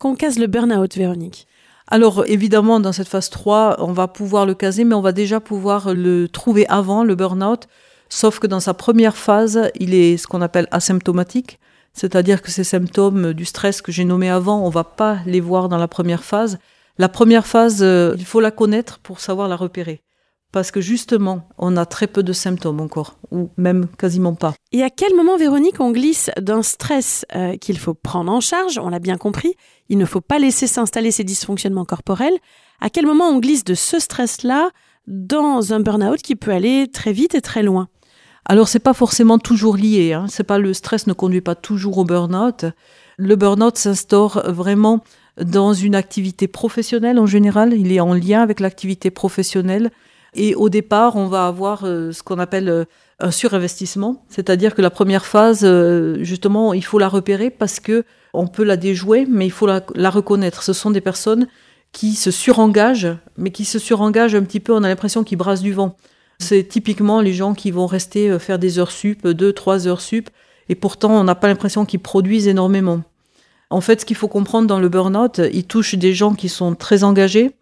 qu'on 0.01 0.17
case 0.17 0.41
le 0.41 0.49
burn-out, 0.49 0.97
Véronique? 0.97 1.47
Alors 1.87 2.25
évidemment, 2.27 2.81
dans 2.81 2.91
cette 2.91 3.07
phase 3.07 3.31
3, 3.31 3.77
on 3.79 3.93
va 3.93 4.09
pouvoir 4.09 4.45
le 4.45 4.55
caser, 4.55 4.83
mais 4.83 4.97
on 4.97 5.01
va 5.01 5.13
déjà 5.13 5.39
pouvoir 5.39 5.95
le 5.95 6.27
trouver 6.27 6.67
avant 6.67 7.05
le 7.05 7.15
burn-out, 7.15 7.69
sauf 8.09 8.41
que 8.41 8.49
dans 8.49 8.59
sa 8.59 8.75
première 8.75 9.17
phase, 9.17 9.71
il 9.79 9.95
est 9.95 10.17
ce 10.17 10.27
qu'on 10.27 10.43
appelle 10.43 10.67
asymptomatique, 10.73 11.61
c'est-à-dire 11.93 12.43
que 12.43 12.51
ces 12.51 12.65
symptômes 12.65 13.33
du 13.33 13.45
stress 13.45 13.81
que 13.81 13.93
j'ai 13.93 14.05
nommés 14.05 14.29
avant, 14.29 14.67
on 14.67 14.71
va 14.71 14.83
pas 14.83 15.19
les 15.25 15.41
voir 15.41 15.69
dans 15.69 15.79
la 15.79 15.87
première 15.87 16.25
phase. 16.25 16.59
La 16.99 17.09
première 17.09 17.47
phase, 17.47 17.83
euh, 17.83 18.15
il 18.19 18.25
faut 18.25 18.41
la 18.41 18.51
connaître 18.51 18.99
pour 19.01 19.21
savoir 19.21 19.49
la 19.49 19.57
repérer. 19.57 20.03
Parce 20.53 20.71
que 20.71 20.81
justement, 20.81 21.49
on 21.59 21.77
a 21.77 21.85
très 21.85 22.07
peu 22.07 22.23
de 22.23 22.33
symptômes 22.33 22.81
encore, 22.81 23.19
ou 23.31 23.51
même 23.59 23.87
quasiment 23.99 24.35
pas. 24.35 24.55
Et 24.73 24.83
à 24.83 24.89
quel 24.89 25.15
moment, 25.15 25.37
Véronique, 25.37 25.81
on 25.81 25.91
glisse 25.91 26.31
d'un 26.41 26.63
stress 26.63 27.27
euh, 27.35 27.57
qu'il 27.59 27.79
faut 27.79 27.93
prendre 27.93 28.33
en 28.33 28.41
charge 28.41 28.79
On 28.79 28.89
l'a 28.89 28.99
bien 28.99 29.19
compris, 29.19 29.55
il 29.91 29.99
ne 29.99 30.07
faut 30.07 30.23
pas 30.23 30.39
laisser 30.39 30.67
s'installer 30.67 31.11
ces 31.11 31.25
dysfonctionnements 31.25 31.85
corporels. 31.85 32.39
À 32.81 32.89
quel 32.89 33.05
moment 33.05 33.29
on 33.29 33.41
glisse 33.41 33.65
de 33.65 33.75
ce 33.75 33.99
stress-là 33.99 34.71
dans 35.07 35.75
un 35.75 35.81
burn-out 35.81 36.23
qui 36.23 36.37
peut 36.37 36.53
aller 36.53 36.89
très 36.91 37.13
vite 37.13 37.35
et 37.35 37.43
très 37.43 37.63
loin? 37.63 37.89
Alors 38.47 38.69
c'est 38.69 38.79
pas 38.79 38.95
forcément 38.95 39.39
toujours 39.39 39.77
lié. 39.77 40.13
Hein. 40.13 40.27
C'est 40.29 40.45
pas 40.45 40.59
le 40.59 40.73
stress 40.73 41.07
ne 41.07 41.13
conduit 41.13 41.41
pas 41.41 41.57
toujours 41.57 41.99
au 41.99 42.05
burn-out. 42.05 42.65
Le 43.19 43.37
burn-out 43.37 43.77
s'instaure 43.77 44.43
vraiment 44.51 45.03
dans 45.41 45.73
une 45.73 45.95
activité 45.95 46.49
professionnelle 46.49 47.19
en 47.19 47.27
général. 47.27 47.75
Il 47.75 47.93
est 47.93 48.01
en 48.01 48.15
lien 48.15 48.43
avec 48.43 48.61
l'activité 48.61 49.11
professionnelle. 49.11 49.91
Et 50.35 50.55
au 50.55 50.69
départ, 50.69 51.17
on 51.17 51.27
va 51.27 51.47
avoir 51.47 51.85
euh, 51.85 52.13
ce 52.13 52.23
qu'on 52.23 52.39
appelle 52.39 52.69
euh, 52.69 52.85
un 53.21 53.31
surinvestissement, 53.31 54.23
c'est-à-dire 54.29 54.75
que 54.75 54.83
la 54.83 54.91
première 54.91 55.25
phase, 55.25 55.63
euh, 55.65 56.23
justement, 56.23 56.75
il 56.75 56.85
faut 56.85 56.99
la 56.99 57.09
repérer 57.09 57.49
parce 57.49 57.81
que 57.81 58.05
on 58.35 58.47
peut 58.47 58.65
la 58.65 58.77
déjouer, 58.77 59.27
mais 59.27 59.47
il 59.47 59.51
faut 59.51 59.67
la, 59.67 60.11
reconnaître. 60.11 60.63
Ce 60.63 60.75
sont 60.75 60.91
des 60.91 61.01
personnes 61.01 61.49
qui 61.93 62.13
se 62.13 62.31
surengagent, 62.31 63.17
mais 63.39 63.51
qui 63.51 63.65
se 63.65 63.79
surengagent 63.79 64.35
un 64.35 64.43
petit 64.43 64.61
peu. 64.61 64.75
On 64.75 64.83
a 64.83 64.89
l'impression 64.89 65.25
qu'ils 65.25 65.39
brassent 65.39 65.63
du 65.63 65.73
vent. 65.73 65.97
C'est 66.39 66.65
typiquement 66.65 67.23
les 67.23 67.33
gens 67.33 67.55
qui 67.55 67.71
vont 67.71 67.87
rester 67.87 68.39
faire 68.39 68.59
des 68.59 68.79
heures 68.79 68.91
sup, 68.91 69.27
deux, 69.27 69.55
trois 69.55 69.89
heures 69.89 70.03
sup, 70.03 70.29
et 70.69 70.75
pourtant 70.75 71.19
on 71.19 71.25
n'a 71.25 71.35
pas 71.35 71.49
l'impression 71.49 71.87
qu'ils 71.87 72.01
produisent 72.01 72.49
énormément. 72.49 73.03
En 73.71 73.81
fait, 73.81 74.01
ce 74.01 74.07
qu'il 74.07 74.17
faut 74.17 74.29
comprendre 74.29 74.67
dans 74.67 74.79
le 74.79 74.89
burn-out, 74.89 75.41
il 75.53 75.65
touche 75.65 75.95
des 75.95 76.15
gens 76.15 76.35
qui 76.35 76.49
sont 76.49 76.75
très 76.75 77.03
engagés, 77.03 77.53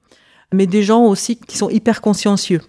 mais 0.52 0.66
des 0.66 0.82
gens 0.82 1.04
aussi 1.04 1.36
qui 1.36 1.56
sont 1.56 1.70
hyper 1.70 2.00
consciencieux. 2.00 2.60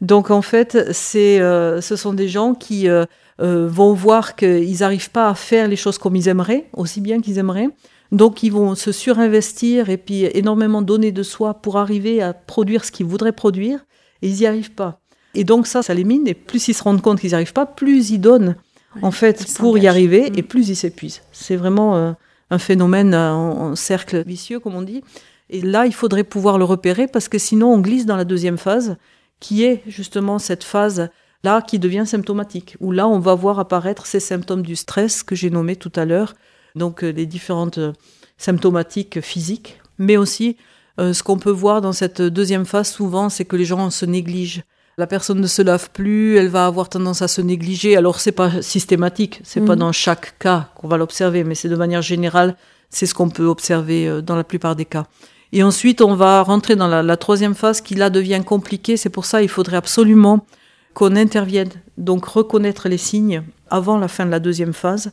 Donc 0.00 0.30
en 0.30 0.42
fait, 0.42 0.92
c'est, 0.92 1.40
euh, 1.40 1.80
ce 1.80 1.96
sont 1.96 2.12
des 2.12 2.28
gens 2.28 2.54
qui 2.54 2.88
euh, 2.88 3.04
euh, 3.40 3.68
vont 3.68 3.92
voir 3.94 4.34
qu'ils 4.34 4.80
n'arrivent 4.80 5.10
pas 5.10 5.28
à 5.28 5.34
faire 5.34 5.68
les 5.68 5.76
choses 5.76 5.98
comme 5.98 6.16
ils 6.16 6.28
aimeraient, 6.28 6.68
aussi 6.72 7.00
bien 7.00 7.20
qu'ils 7.20 7.38
aimeraient. 7.38 7.68
Donc 8.10 8.42
ils 8.42 8.52
vont 8.52 8.74
se 8.74 8.92
surinvestir 8.92 9.90
et 9.90 9.96
puis 9.96 10.24
énormément 10.34 10.82
donner 10.82 11.12
de 11.12 11.22
soi 11.22 11.54
pour 11.54 11.78
arriver 11.78 12.20
à 12.20 12.32
produire 12.32 12.84
ce 12.84 12.92
qu'ils 12.92 13.06
voudraient 13.06 13.32
produire, 13.32 13.78
et 14.22 14.28
ils 14.28 14.36
n'y 14.36 14.46
arrivent 14.46 14.72
pas. 14.74 15.00
Et 15.34 15.44
donc 15.44 15.66
ça, 15.66 15.82
ça 15.82 15.94
les 15.94 16.04
mine, 16.04 16.26
et 16.28 16.34
plus 16.34 16.68
ils 16.68 16.74
se 16.74 16.82
rendent 16.82 17.00
compte 17.00 17.20
qu'ils 17.20 17.30
n'y 17.30 17.34
arrivent 17.34 17.54
pas, 17.54 17.64
plus 17.64 18.10
ils 18.10 18.18
donnent 18.18 18.56
en 19.00 19.10
fait 19.10 19.46
pour 19.56 19.78
y 19.78 19.86
arriver, 19.86 20.30
et 20.36 20.42
plus 20.42 20.68
ils 20.68 20.76
s'épuisent. 20.76 21.22
C'est 21.32 21.56
vraiment 21.56 22.14
un 22.52 22.58
phénomène 22.58 23.14
en, 23.14 23.74
cercle 23.74 24.22
vicieux, 24.24 24.60
comme 24.60 24.74
on 24.74 24.82
dit. 24.82 25.02
Et 25.48 25.62
là, 25.62 25.86
il 25.86 25.94
faudrait 25.94 26.22
pouvoir 26.22 26.58
le 26.58 26.64
repérer 26.64 27.06
parce 27.08 27.28
que 27.28 27.38
sinon, 27.38 27.72
on 27.72 27.78
glisse 27.78 28.04
dans 28.04 28.16
la 28.16 28.26
deuxième 28.26 28.58
phase, 28.58 28.96
qui 29.40 29.64
est 29.64 29.82
justement 29.86 30.38
cette 30.38 30.62
phase 30.62 31.08
là 31.44 31.62
qui 31.62 31.78
devient 31.78 32.04
symptomatique, 32.06 32.76
où 32.78 32.92
là, 32.92 33.08
on 33.08 33.18
va 33.18 33.34
voir 33.34 33.58
apparaître 33.58 34.04
ces 34.04 34.20
symptômes 34.20 34.62
du 34.62 34.76
stress 34.76 35.22
que 35.22 35.34
j'ai 35.34 35.48
nommés 35.48 35.76
tout 35.76 35.92
à 35.96 36.04
l'heure, 36.04 36.34
donc 36.74 37.02
euh, 37.02 37.10
les 37.10 37.26
différentes 37.26 37.78
euh, 37.78 37.92
symptomatiques 38.36 39.20
physiques, 39.22 39.80
mais 39.98 40.18
aussi 40.18 40.56
euh, 41.00 41.14
ce 41.14 41.22
qu'on 41.22 41.38
peut 41.38 41.50
voir 41.50 41.80
dans 41.80 41.92
cette 41.92 42.20
deuxième 42.20 42.66
phase 42.66 42.90
souvent, 42.90 43.30
c'est 43.30 43.46
que 43.46 43.56
les 43.56 43.64
gens 43.64 43.90
se 43.90 44.04
négligent. 44.04 44.62
La 44.98 45.06
personne 45.06 45.40
ne 45.40 45.46
se 45.46 45.62
lave 45.62 45.90
plus, 45.90 46.36
elle 46.36 46.48
va 46.48 46.66
avoir 46.66 46.88
tendance 46.88 47.22
à 47.22 47.28
se 47.28 47.40
négliger. 47.40 47.96
Alors 47.96 48.20
c'est 48.20 48.32
pas 48.32 48.60
systématique, 48.62 49.40
c'est 49.42 49.60
pas 49.64 49.72
Mhm. 49.72 49.78
dans 49.78 49.92
chaque 49.92 50.38
cas 50.38 50.68
qu'on 50.74 50.88
va 50.88 50.96
l'observer, 50.98 51.44
mais 51.44 51.54
c'est 51.54 51.68
de 51.70 51.76
manière 51.76 52.02
générale, 52.02 52.56
c'est 52.90 53.06
ce 53.06 53.14
qu'on 53.14 53.30
peut 53.30 53.46
observer 53.46 54.06
euh, 54.06 54.20
dans 54.20 54.36
la 54.36 54.44
plupart 54.44 54.76
des 54.76 54.84
cas. 54.84 55.06
Et 55.52 55.62
ensuite, 55.62 56.00
on 56.02 56.14
va 56.14 56.42
rentrer 56.42 56.76
dans 56.76 56.88
la, 56.88 57.02
la 57.02 57.16
troisième 57.16 57.54
phase 57.54 57.80
qui 57.80 57.94
là 57.94 58.10
devient 58.10 58.42
compliquée. 58.44 58.96
C'est 58.96 59.10
pour 59.10 59.24
ça 59.24 59.42
il 59.42 59.48
faudrait 59.48 59.76
absolument 59.76 60.46
qu'on 60.94 61.16
intervienne, 61.16 61.70
donc 61.96 62.26
reconnaître 62.26 62.88
les 62.88 62.98
signes 62.98 63.42
avant 63.70 63.96
la 63.98 64.08
fin 64.08 64.26
de 64.26 64.30
la 64.30 64.40
deuxième 64.40 64.74
phase, 64.74 65.10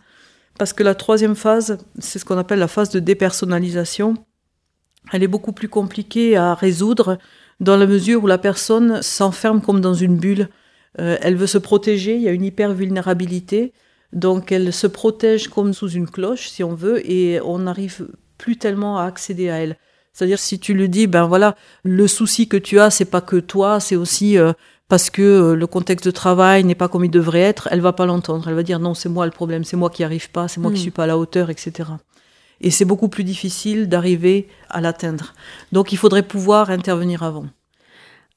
parce 0.58 0.74
que 0.74 0.84
la 0.84 0.94
troisième 0.94 1.36
phase, 1.38 1.78
c'est 2.00 2.20
ce 2.20 2.26
qu'on 2.26 2.38
appelle 2.38 2.60
la 2.60 2.68
phase 2.68 2.90
de 2.90 3.00
dépersonnalisation. 3.00 4.16
Elle 5.14 5.24
est 5.24 5.28
beaucoup 5.30 5.54
plus 5.54 5.70
compliquée 5.70 6.36
à 6.36 6.54
résoudre 6.54 7.18
dans 7.60 7.78
la 7.78 7.86
mesure 7.86 8.24
où 8.24 8.28
la 8.28 8.38
personne 8.38 9.02
s'enferme 9.02 9.62
comme 9.62 9.82
dans 9.82 9.94
une 9.94 10.18
bulle. 10.18 10.50
Euh, 11.00 11.18
elle 11.22 11.36
veut 11.36 11.48
se 11.48 11.58
protéger, 11.58 12.16
il 12.16 12.22
y 12.22 12.28
a 12.28 12.32
une 12.32 12.46
hyper-vulnérabilité, 12.46 13.74
donc 14.12 14.52
elle 14.52 14.74
se 14.74 14.88
protège 14.88 15.48
comme 15.48 15.74
sous 15.74 15.90
une 15.90 16.10
cloche, 16.10 16.50
si 16.50 16.64
on 16.64 16.74
veut, 16.74 17.08
et 17.10 17.40
on 17.42 17.60
n'arrive 17.60 18.08
plus 18.38 18.58
tellement 18.58 18.98
à 18.98 19.04
accéder 19.04 19.50
à 19.50 19.58
elle. 19.58 19.78
C'est-à-dire 20.14 20.40
si 20.40 20.60
tu 20.60 20.74
lui 20.74 20.90
dis, 20.90 21.08
ben 21.08 21.28
voilà, 21.28 21.56
le 21.84 22.08
souci 22.08 22.48
que 22.48 22.58
tu 22.58 22.80
as, 22.80 22.90
c'est 22.90 23.06
pas 23.06 23.22
que 23.22 23.38
toi, 23.38 23.80
c'est 23.80 23.96
aussi 23.96 24.38
euh, 24.38 24.54
parce 24.88 25.12
que 25.12 25.22
euh, 25.22 25.56
le 25.56 25.68
contexte 25.68 26.06
de 26.06 26.12
travail 26.12 26.64
n'est 26.64 26.76
pas 26.76 26.88
comme 26.88 27.06
il 27.06 27.12
devrait 27.12 27.40
être, 27.40 27.68
elle 27.72 27.82
va 27.82 27.94
pas 27.94 28.08
l'entendre. 28.08 28.48
Elle 28.50 28.56
va 28.56 28.64
dire 28.64 28.80
non, 28.80 28.96
c'est 28.96 29.08
moi 29.08 29.26
le 29.26 29.32
problème, 29.32 29.64
c'est 29.64 29.78
moi 29.78 29.90
qui 29.90 30.04
arrive 30.04 30.32
pas, 30.32 30.48
c'est 30.48 30.60
moi 30.60 30.72
qui 30.72 30.78
hmm. 30.78 30.82
suis 30.82 30.92
pas 30.92 31.04
à 31.04 31.08
la 31.08 31.18
hauteur, 31.18 31.50
etc. 31.52 31.90
Et 32.62 32.72
c'est 32.72 32.86
beaucoup 32.86 33.10
plus 33.10 33.24
difficile 33.24 33.88
d'arriver 33.88 34.48
à 34.70 34.82
l'atteindre. 34.82 35.34
Donc 35.72 35.92
il 35.92 35.98
faudrait 35.98 36.24
pouvoir 36.24 36.70
intervenir 36.70 37.24
avant. 37.24 37.46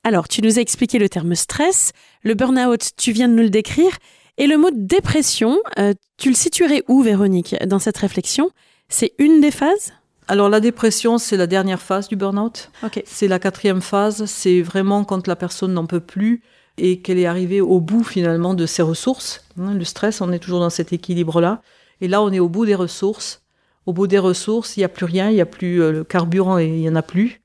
Alors, 0.04 0.26
tu 0.26 0.42
nous 0.42 0.58
as 0.58 0.62
expliqué 0.62 0.98
le 0.98 1.08
terme 1.08 1.34
stress, 1.34 1.92
le 2.22 2.34
burn-out, 2.34 2.90
tu 2.96 3.12
viens 3.12 3.28
de 3.28 3.34
nous 3.34 3.42
le 3.44 3.50
décrire, 3.50 3.96
et 4.38 4.46
le 4.46 4.56
mot 4.56 4.70
dépression, 4.72 5.60
euh, 5.78 5.94
tu 6.16 6.28
le 6.28 6.34
situerais 6.34 6.82
où, 6.88 7.02
Véronique, 7.02 7.54
dans 7.66 7.78
cette 7.78 7.98
réflexion? 7.98 8.50
C'est 8.88 9.12
une 9.18 9.40
des 9.40 9.50
phases? 9.50 9.92
Alors 10.28 10.48
la 10.48 10.60
dépression, 10.60 11.18
c'est 11.18 11.36
la 11.36 11.46
dernière 11.46 11.82
phase 11.82 12.08
du 12.08 12.16
burn-out. 12.16 12.70
C'est 13.04 13.28
la 13.28 13.38
quatrième 13.38 13.82
phase, 13.82 14.24
c'est 14.24 14.62
vraiment 14.62 15.04
quand 15.04 15.26
la 15.26 15.36
personne 15.36 15.74
n'en 15.74 15.86
peut 15.86 16.00
plus 16.00 16.42
et 16.78 17.00
qu'elle 17.00 17.18
est 17.18 17.26
arrivée 17.26 17.60
au 17.60 17.80
bout 17.80 18.04
finalement 18.04 18.54
de 18.54 18.64
ses 18.64 18.82
ressources. 18.82 19.44
Hein, 19.60 19.74
le 19.74 19.84
stress, 19.84 20.20
on 20.20 20.32
est 20.32 20.38
toujours 20.38 20.60
dans 20.60 20.70
cet 20.70 20.92
équilibre-là. 20.92 21.60
Et 22.00 22.08
là, 22.08 22.22
on 22.22 22.32
est 22.32 22.38
au 22.38 22.48
bout 22.48 22.64
des 22.64 22.74
ressources. 22.74 23.41
Au 23.86 23.92
bout 23.92 24.06
des 24.06 24.18
ressources, 24.18 24.76
il 24.76 24.80
n'y 24.80 24.84
a 24.84 24.88
plus 24.88 25.06
rien, 25.06 25.30
il 25.30 25.34
n'y 25.34 25.40
a 25.40 25.46
plus 25.46 25.82
euh, 25.82 25.92
le 25.92 26.04
carburant 26.04 26.58
et 26.58 26.66
il 26.66 26.80
n'y 26.80 26.88
en 26.88 26.96
a 26.96 27.02
plus. 27.02 27.40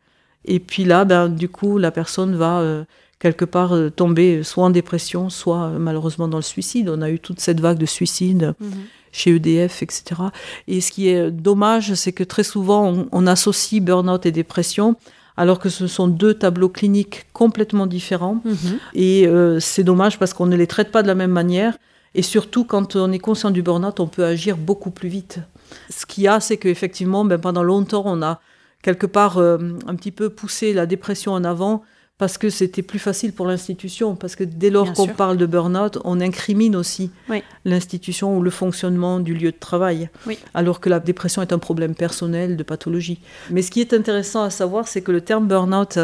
Et 0.45 0.59
puis 0.59 0.85
là, 0.85 1.03
ben, 1.05 1.29
du 1.29 1.49
coup, 1.49 1.77
la 1.77 1.91
personne 1.91 2.35
va 2.35 2.59
euh, 2.59 2.83
quelque 3.19 3.45
part 3.45 3.75
euh, 3.75 3.89
tomber 3.89 4.43
soit 4.43 4.65
en 4.65 4.69
dépression, 4.69 5.29
soit 5.29 5.69
malheureusement 5.71 6.27
dans 6.27 6.37
le 6.37 6.43
suicide. 6.43 6.89
On 6.89 7.01
a 7.01 7.09
eu 7.09 7.19
toute 7.19 7.39
cette 7.39 7.59
vague 7.59 7.77
de 7.77 7.85
suicides. 7.85 8.53
Mhm 8.59 8.85
chez 9.11 9.35
EDF, 9.35 9.83
etc. 9.83 10.21
Et 10.67 10.81
ce 10.81 10.91
qui 10.91 11.09
est 11.09 11.31
dommage, 11.31 11.93
c'est 11.95 12.11
que 12.11 12.23
très 12.23 12.43
souvent, 12.43 13.07
on, 13.11 13.27
associe 13.27 13.81
burn-out 13.81 14.25
et 14.25 14.31
dépression 14.31 14.95
alors 15.37 15.59
que 15.59 15.69
ce 15.69 15.85
sont 15.85 16.07
deux 16.07 16.33
tableaux 16.33 16.69
cliniques 16.69 17.25
complètement 17.31 17.85
différents. 17.85 18.41
Mhm. 18.43 18.79
Et 18.95 19.27
euh, 19.27 19.59
c'est 19.59 19.83
dommage 19.83 20.17
parce 20.17 20.33
qu'on 20.33 20.47
ne 20.47 20.55
les 20.55 20.65
traite 20.65 20.91
pas 20.91 21.03
de 21.03 21.07
la 21.07 21.15
même 21.15 21.31
manière. 21.31 21.77
Et 22.15 22.23
surtout, 22.23 22.63
quand 22.63 22.95
on 22.95 23.11
est 23.11 23.19
conscient 23.19 23.51
du 23.51 23.61
burn-out, 23.61 23.99
on 23.99 24.07
peut 24.07 24.25
agir 24.25 24.57
beaucoup 24.57 24.89
plus 24.89 25.09
vite. 25.09 25.39
Ce 25.89 26.05
qu'il 26.05 26.23
y 26.23 26.27
a, 26.27 26.39
c'est 26.39 26.57
qu'effectivement, 26.57 27.25
ben, 27.25 27.37
pendant 27.37 27.63
longtemps, 27.63 28.03
on 28.05 28.21
a 28.21 28.39
quelque 28.81 29.05
part 29.05 29.37
euh, 29.37 29.57
un 29.87 29.95
petit 29.95 30.11
peu 30.11 30.29
poussé 30.29 30.73
la 30.73 30.85
dépression 30.85 31.33
en 31.33 31.43
avant 31.43 31.83
parce 32.17 32.39
que 32.39 32.49
c'était 32.49 32.81
plus 32.81 32.97
facile 32.97 33.31
pour 33.31 33.45
l'institution, 33.45 34.15
parce 34.15 34.35
que 34.35 34.43
dès 34.43 34.71
lors 34.71 34.91
qu'on 34.93 35.07
parle 35.07 35.37
de 35.37 35.45
burn-out, 35.45 35.99
on 36.03 36.19
incrimine 36.19 36.75
aussi 36.75 37.11
l'institution 37.63 38.35
ou 38.35 38.41
le 38.41 38.49
fonctionnement 38.49 39.19
du 39.19 39.35
lieu 39.35 39.51
de 39.51 39.57
travail, 39.57 40.09
alors 40.55 40.79
que 40.79 40.89
la 40.89 40.99
dépression 40.99 41.43
est 41.43 41.53
un 41.53 41.59
problème 41.59 41.93
personnel 41.93 42.57
de 42.57 42.63
pathologie. 42.63 43.19
Mais 43.51 43.61
ce 43.61 43.69
qui 43.69 43.81
est 43.81 43.93
intéressant 43.93 44.41
à 44.41 44.49
savoir, 44.49 44.87
c'est 44.87 45.01
que 45.01 45.11
le 45.11 45.21
terme 45.21 45.47
burn-out... 45.47 45.99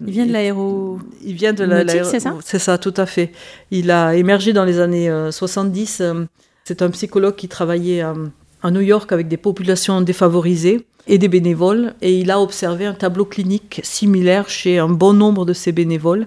Il 0.00 0.12
vient 0.12 0.26
de 0.26 0.32
l'aéro... 0.32 1.00
Il 1.24 1.34
vient 1.34 1.52
de 1.52 1.64
la... 1.64 2.04
c'est 2.04 2.20
ça? 2.20 2.34
C'est 2.44 2.60
ça, 2.60 2.78
tout 2.78 2.94
à 2.96 3.06
fait. 3.06 3.32
Il 3.72 3.90
a 3.90 4.14
émergé 4.14 4.52
dans 4.52 4.64
les 4.64 4.78
années 4.78 5.10
70. 5.32 6.00
Euh, 6.00 6.26
c'est 6.62 6.82
un 6.82 6.90
psychologue 6.90 7.34
qui 7.34 7.48
travaillait 7.48 8.02
à, 8.02 8.14
à 8.62 8.70
New 8.70 8.80
York 8.80 9.12
avec 9.12 9.28
des 9.28 9.36
populations 9.36 10.00
défavorisées 10.00 10.86
et 11.06 11.18
des 11.18 11.28
bénévoles, 11.28 11.94
et 12.02 12.18
il 12.18 12.30
a 12.30 12.40
observé 12.40 12.84
un 12.84 12.94
tableau 12.94 13.24
clinique 13.24 13.80
similaire 13.84 14.48
chez 14.48 14.78
un 14.78 14.88
bon 14.88 15.12
nombre 15.12 15.44
de 15.44 15.52
ces 15.52 15.72
bénévoles. 15.72 16.26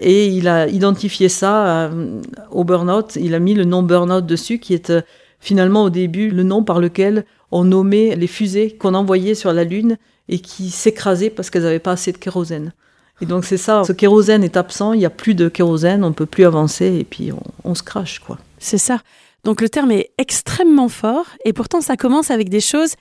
Et 0.00 0.28
il 0.28 0.48
a 0.48 0.66
identifié 0.66 1.28
ça 1.28 1.88
euh, 1.88 2.20
au 2.50 2.64
burn-out, 2.64 3.16
il 3.16 3.34
a 3.34 3.38
mis 3.38 3.54
le 3.54 3.64
nom 3.64 3.82
burn-out 3.82 4.24
dessus, 4.24 4.58
qui 4.58 4.74
est 4.74 4.90
euh, 4.90 5.02
finalement 5.40 5.84
au 5.84 5.90
début 5.90 6.30
le 6.30 6.42
nom 6.42 6.62
par 6.64 6.80
lequel 6.80 7.24
on 7.50 7.64
nommait 7.64 8.14
les 8.16 8.26
fusées 8.26 8.72
qu'on 8.72 8.94
envoyait 8.94 9.34
sur 9.34 9.52
la 9.52 9.64
Lune 9.64 9.96
et 10.28 10.38
qui 10.38 10.70
s'écrasaient 10.70 11.30
parce 11.30 11.50
qu'elles 11.50 11.62
n'avaient 11.62 11.78
pas 11.78 11.92
assez 11.92 12.12
de 12.12 12.18
kérosène. 12.18 12.72
Et 13.20 13.26
donc 13.26 13.44
c'est 13.44 13.58
ça, 13.58 13.84
ce 13.84 13.92
kérosène 13.92 14.44
est 14.44 14.56
absent, 14.56 14.94
il 14.94 15.00
n'y 15.00 15.06
a 15.06 15.10
plus 15.10 15.34
de 15.34 15.48
kérosène, 15.48 16.04
on 16.04 16.08
ne 16.08 16.14
peut 16.14 16.26
plus 16.26 16.44
avancer 16.44 16.86
et 16.98 17.04
puis 17.04 17.32
on, 17.32 17.42
on 17.64 17.74
se 17.74 17.82
crache. 17.82 18.20
quoi. 18.20 18.38
C'est 18.58 18.78
ça. 18.78 19.00
Donc 19.44 19.60
le 19.60 19.68
terme 19.68 19.90
est 19.90 20.10
extrêmement 20.18 20.88
fort 20.88 21.26
et 21.44 21.52
pourtant 21.52 21.80
ça 21.80 21.96
commence 21.96 22.30
avec 22.30 22.48
des 22.48 22.60
choses 22.60 22.94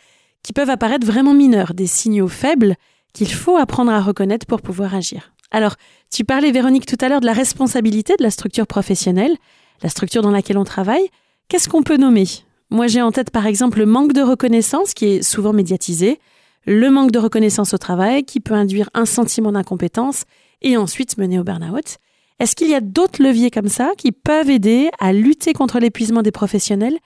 qui 0.44 0.54
peuvent 0.54 0.70
apparaître 0.70 1.06
vraiment 1.06 1.34
mineurs, 1.34 1.74
des 1.74 1.88
signaux 1.88 2.28
faibles 2.28 2.76
qu'il 3.14 3.32
faut 3.32 3.58
apprendre 3.58 3.92
à 3.92 4.02
reconnaître 4.02 4.46
pour 4.46 4.62
pouvoir 4.62 4.96
agir. 4.96 5.34
Alors, 5.52 5.76
tu 6.12 6.24
parlais, 6.24 6.52
Véronique, 6.52 6.86
tout 6.86 6.98
à 7.02 7.10
l'heure 7.10 7.22
de 7.22 7.26
la 7.26 7.34
responsabilité 7.34 8.16
de 8.18 8.24
la 8.24 8.30
structure 8.30 8.68
professionnelle, 8.68 9.36
la 9.82 9.90
structure 9.90 10.22
dans 10.22 10.32
laquelle 10.32 10.58
on 10.58 10.64
travaille. 10.64 11.10
Qu'est-ce 11.48 11.70
qu'on 11.70 11.84
peut 11.84 11.98
nommer? 11.98 12.26
Moi, 12.70 12.88
j'ai 12.88 13.02
en 13.02 13.12
tête, 13.12 13.32
par 13.32 13.48
exemple, 13.48 13.80
le 13.80 13.88
manque 13.88 14.14
de 14.14 14.22
reconnaissance 14.22 14.94
qui 14.94 15.06
est 15.06 15.24
souvent 15.24 15.54
médiatisé, 15.54 16.20
le 16.66 16.92
manque 16.92 17.12
de 17.12 17.20
reconnaissance 17.20 17.74
au 17.74 17.80
travail 17.80 18.24
qui 18.24 18.40
peut 18.40 18.54
induire 18.54 18.90
un 18.94 19.06
sentiment 19.06 19.52
d'incompétence 19.52 20.26
et 20.62 20.78
ensuite 20.78 21.18
mener 21.18 21.40
au 21.40 21.44
burn-out. 21.44 21.98
Est-ce 22.40 22.56
qu'il 22.56 22.70
y 22.70 22.76
a 22.76 22.80
d'autres 22.80 23.22
leviers 23.22 23.52
comme 23.52 23.68
ça 23.68 23.92
qui 23.98 24.14
peuvent 24.14 24.50
aider 24.50 24.90
à 25.00 25.12
lutter 25.12 25.52
contre 25.52 25.80
l'épuisement 25.80 26.22
des 26.22 26.32
professionnels 26.32 26.98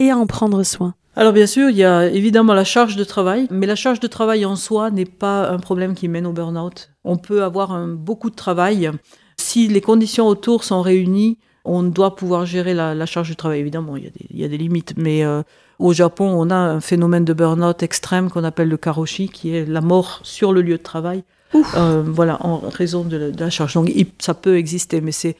et 0.00 0.10
à 0.10 0.16
en 0.16 0.26
prendre 0.26 0.64
soin? 0.64 0.94
Alors 1.14 1.32
bien 1.32 1.46
sûr, 1.46 1.70
il 1.70 1.76
y 1.76 1.84
a 1.84 2.08
évidemment 2.08 2.54
la 2.54 2.64
charge 2.64 2.96
de 2.96 3.04
travail, 3.04 3.46
mais 3.50 3.66
la 3.66 3.76
charge 3.76 4.00
de 4.00 4.08
travail 4.08 4.44
en 4.44 4.56
soi 4.56 4.90
n'est 4.90 5.04
pas 5.04 5.48
un 5.48 5.58
problème 5.58 5.94
qui 5.94 6.08
mène 6.08 6.26
au 6.26 6.32
burn-out. 6.32 6.90
On 7.04 7.18
peut 7.18 7.44
avoir 7.44 7.86
beaucoup 7.86 8.30
de 8.30 8.34
travail. 8.34 8.90
Si 9.36 9.68
les 9.68 9.80
conditions 9.80 10.26
autour 10.26 10.64
sont 10.64 10.82
réunies, 10.82 11.38
on 11.64 11.84
doit 11.84 12.16
pouvoir 12.16 12.44
gérer 12.44 12.74
la, 12.74 13.06
charge 13.06 13.28
de 13.28 13.34
travail. 13.34 13.60
Évidemment, 13.60 13.96
il 13.96 14.10
y 14.30 14.44
a 14.44 14.48
des, 14.48 14.58
limites, 14.58 14.94
mais 14.96 15.24
euh, 15.24 15.42
au 15.78 15.92
Japon, 15.92 16.26
on 16.36 16.50
a 16.50 16.56
un 16.56 16.80
phénomène 16.80 17.24
de 17.24 17.32
burn-out 17.32 17.82
extrême 17.84 18.28
qu'on 18.28 18.44
appelle 18.44 18.68
le 18.68 18.76
karoshi, 18.76 19.28
qui 19.28 19.54
est 19.54 19.66
la 19.66 19.80
mort 19.82 20.20
sur 20.24 20.52
le 20.52 20.62
lieu 20.62 20.78
de 20.78 20.82
travail. 20.82 21.22
Euh, 21.54 22.02
voilà, 22.06 22.38
en 22.46 22.58
raison 22.68 23.04
de 23.04 23.16
la, 23.16 23.30
de 23.30 23.40
la 23.40 23.50
charge. 23.50 23.74
Donc, 23.74 23.90
ça 24.18 24.34
peut 24.34 24.56
exister, 24.56 25.00
mais 25.00 25.12
c'est 25.12 25.36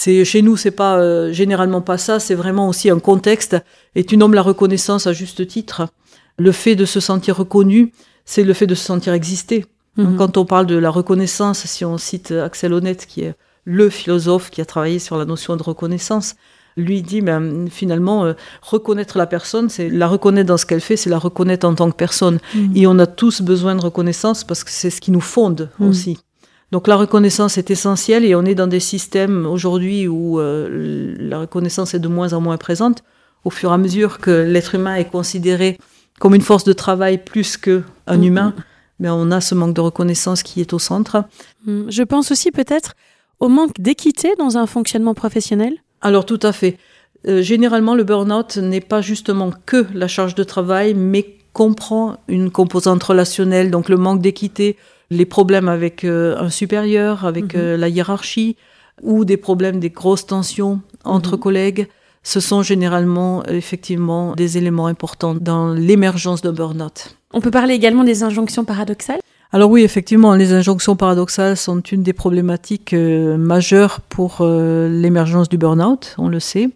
c'est 0.00 0.24
chez 0.24 0.42
nous, 0.42 0.56
c'est 0.56 0.70
pas 0.70 0.96
euh, 0.98 1.32
généralement 1.32 1.80
pas 1.80 1.98
ça. 1.98 2.20
C'est 2.20 2.36
vraiment 2.36 2.68
aussi 2.68 2.88
un 2.88 3.00
contexte. 3.00 3.56
Et 3.96 4.04
tu 4.04 4.16
nommes 4.16 4.32
la 4.32 4.42
reconnaissance 4.42 5.08
à 5.08 5.12
juste 5.12 5.44
titre. 5.48 5.88
Le 6.38 6.52
fait 6.52 6.76
de 6.76 6.84
se 6.84 7.00
sentir 7.00 7.36
reconnu, 7.36 7.92
c'est 8.24 8.44
le 8.44 8.52
fait 8.52 8.68
de 8.68 8.76
se 8.76 8.84
sentir 8.84 9.12
exister. 9.12 9.66
Mhm. 9.96 10.16
Quand 10.16 10.36
on 10.36 10.44
parle 10.44 10.66
de 10.66 10.76
la 10.76 10.90
reconnaissance, 10.90 11.66
si 11.66 11.84
on 11.84 11.98
cite 11.98 12.30
Axel 12.30 12.72
Honneth, 12.72 13.06
qui 13.06 13.22
est 13.22 13.34
le 13.64 13.90
philosophe 13.90 14.50
qui 14.50 14.60
a 14.60 14.64
travaillé 14.64 15.00
sur 15.00 15.16
la 15.16 15.24
notion 15.24 15.56
de 15.56 15.64
reconnaissance, 15.64 16.36
lui 16.78 17.02
dit 17.02 17.20
ben, 17.20 17.68
finalement 17.70 18.24
euh, 18.24 18.32
reconnaître 18.62 19.18
la 19.18 19.26
personne, 19.26 19.68
c'est 19.68 19.88
la 19.88 20.06
reconnaître 20.06 20.48
dans 20.48 20.56
ce 20.56 20.66
qu'elle 20.66 20.80
fait, 20.80 20.96
c'est 20.96 21.10
la 21.10 21.18
reconnaître 21.18 21.66
en 21.66 21.74
tant 21.74 21.90
que 21.90 21.96
personne. 21.96 22.38
Mhm. 22.54 22.72
Et 22.76 22.86
on 22.86 22.98
a 22.98 23.06
tous 23.06 23.42
besoin 23.42 23.74
de 23.74 23.80
reconnaissance 23.80 24.44
parce 24.44 24.64
que 24.64 24.70
c'est 24.70 24.90
ce 24.90 25.00
qui 25.00 25.10
nous 25.10 25.20
fonde 25.20 25.70
mhm. 25.78 25.88
aussi. 25.88 26.18
Donc 26.70 26.86
la 26.86 26.96
reconnaissance 26.96 27.56
est 27.56 27.70
essentielle 27.70 28.24
et 28.24 28.34
on 28.34 28.44
est 28.44 28.54
dans 28.54 28.66
des 28.66 28.80
systèmes 28.80 29.46
aujourd'hui 29.46 30.06
où 30.06 30.38
euh, 30.38 31.14
la 31.18 31.40
reconnaissance 31.40 31.94
est 31.94 31.98
de 31.98 32.08
moins 32.08 32.32
en 32.32 32.40
moins 32.40 32.58
présente. 32.58 33.02
Au 33.44 33.50
fur 33.50 33.70
et 33.70 33.74
à 33.74 33.78
mesure 33.78 34.18
que 34.18 34.30
l'être 34.30 34.74
humain 34.74 34.96
est 34.96 35.06
considéré 35.06 35.78
comme 36.20 36.34
une 36.34 36.42
force 36.42 36.64
de 36.64 36.72
travail 36.72 37.18
plus 37.24 37.56
qu'un 37.56 37.82
un 38.06 38.18
mm-hmm. 38.18 38.24
humain, 38.24 38.54
mais 38.98 39.08
on 39.08 39.30
a 39.30 39.40
ce 39.40 39.54
manque 39.54 39.74
de 39.74 39.80
reconnaissance 39.80 40.42
qui 40.42 40.60
est 40.60 40.72
au 40.72 40.78
centre. 40.78 41.24
Mm. 41.64 41.84
Je 41.88 42.02
pense 42.02 42.30
aussi 42.32 42.50
peut-être 42.50 42.94
au 43.40 43.48
manque 43.48 43.72
d'équité 43.78 44.34
dans 44.38 44.58
un 44.58 44.66
fonctionnement 44.66 45.14
professionnel. 45.14 45.74
Alors 46.00 46.26
tout 46.26 46.40
à 46.42 46.52
fait. 46.52 46.78
Euh, 47.26 47.42
généralement, 47.42 47.94
le 47.94 48.04
burn-out 48.04 48.56
n'est 48.58 48.80
pas 48.80 49.00
justement 49.00 49.50
que 49.66 49.86
la 49.92 50.08
charge 50.08 50.34
de 50.34 50.44
travail, 50.44 50.94
mais 50.94 51.36
comprend 51.52 52.18
une 52.28 52.50
composante 52.50 53.02
relationnelle, 53.02 53.70
donc 53.70 53.88
le 53.88 53.96
manque 53.96 54.20
d'équité, 54.20 54.76
les 55.10 55.26
problèmes 55.26 55.68
avec 55.68 56.04
euh, 56.04 56.36
un 56.38 56.50
supérieur, 56.50 57.24
avec 57.26 57.54
mhm. 57.54 57.60
euh, 57.60 57.76
la 57.76 57.88
hiérarchie, 57.88 58.56
ou 59.02 59.24
des 59.24 59.36
problèmes, 59.36 59.80
des 59.80 59.90
grosses 59.90 60.26
tensions 60.26 60.80
entre 61.04 61.32
mhm. 61.32 61.40
collègues, 61.40 61.88
ce 62.22 62.40
sont 62.40 62.62
généralement 62.62 63.44
effectivement 63.46 64.34
des 64.34 64.58
éléments 64.58 64.86
importants 64.86 65.34
dans 65.34 65.72
l'émergence 65.72 66.42
d'un 66.42 66.52
burn-out. 66.52 67.16
On 67.32 67.40
peut 67.40 67.50
parler 67.50 67.74
également 67.74 68.04
des 68.04 68.22
injonctions 68.22 68.64
paradoxales? 68.64 69.20
Alors 69.50 69.70
oui, 69.70 69.82
effectivement, 69.82 70.34
les 70.34 70.52
injonctions 70.52 70.94
paradoxales 70.94 71.56
sont 71.56 71.80
une 71.80 72.02
des 72.02 72.12
problématiques 72.12 72.92
euh, 72.92 73.38
majeures 73.38 74.00
pour 74.02 74.44
l'émergence 74.44 75.48
du 75.48 75.56
burn-out, 75.56 76.14
on 76.18 76.28
le 76.28 76.40
sait. 76.40 76.68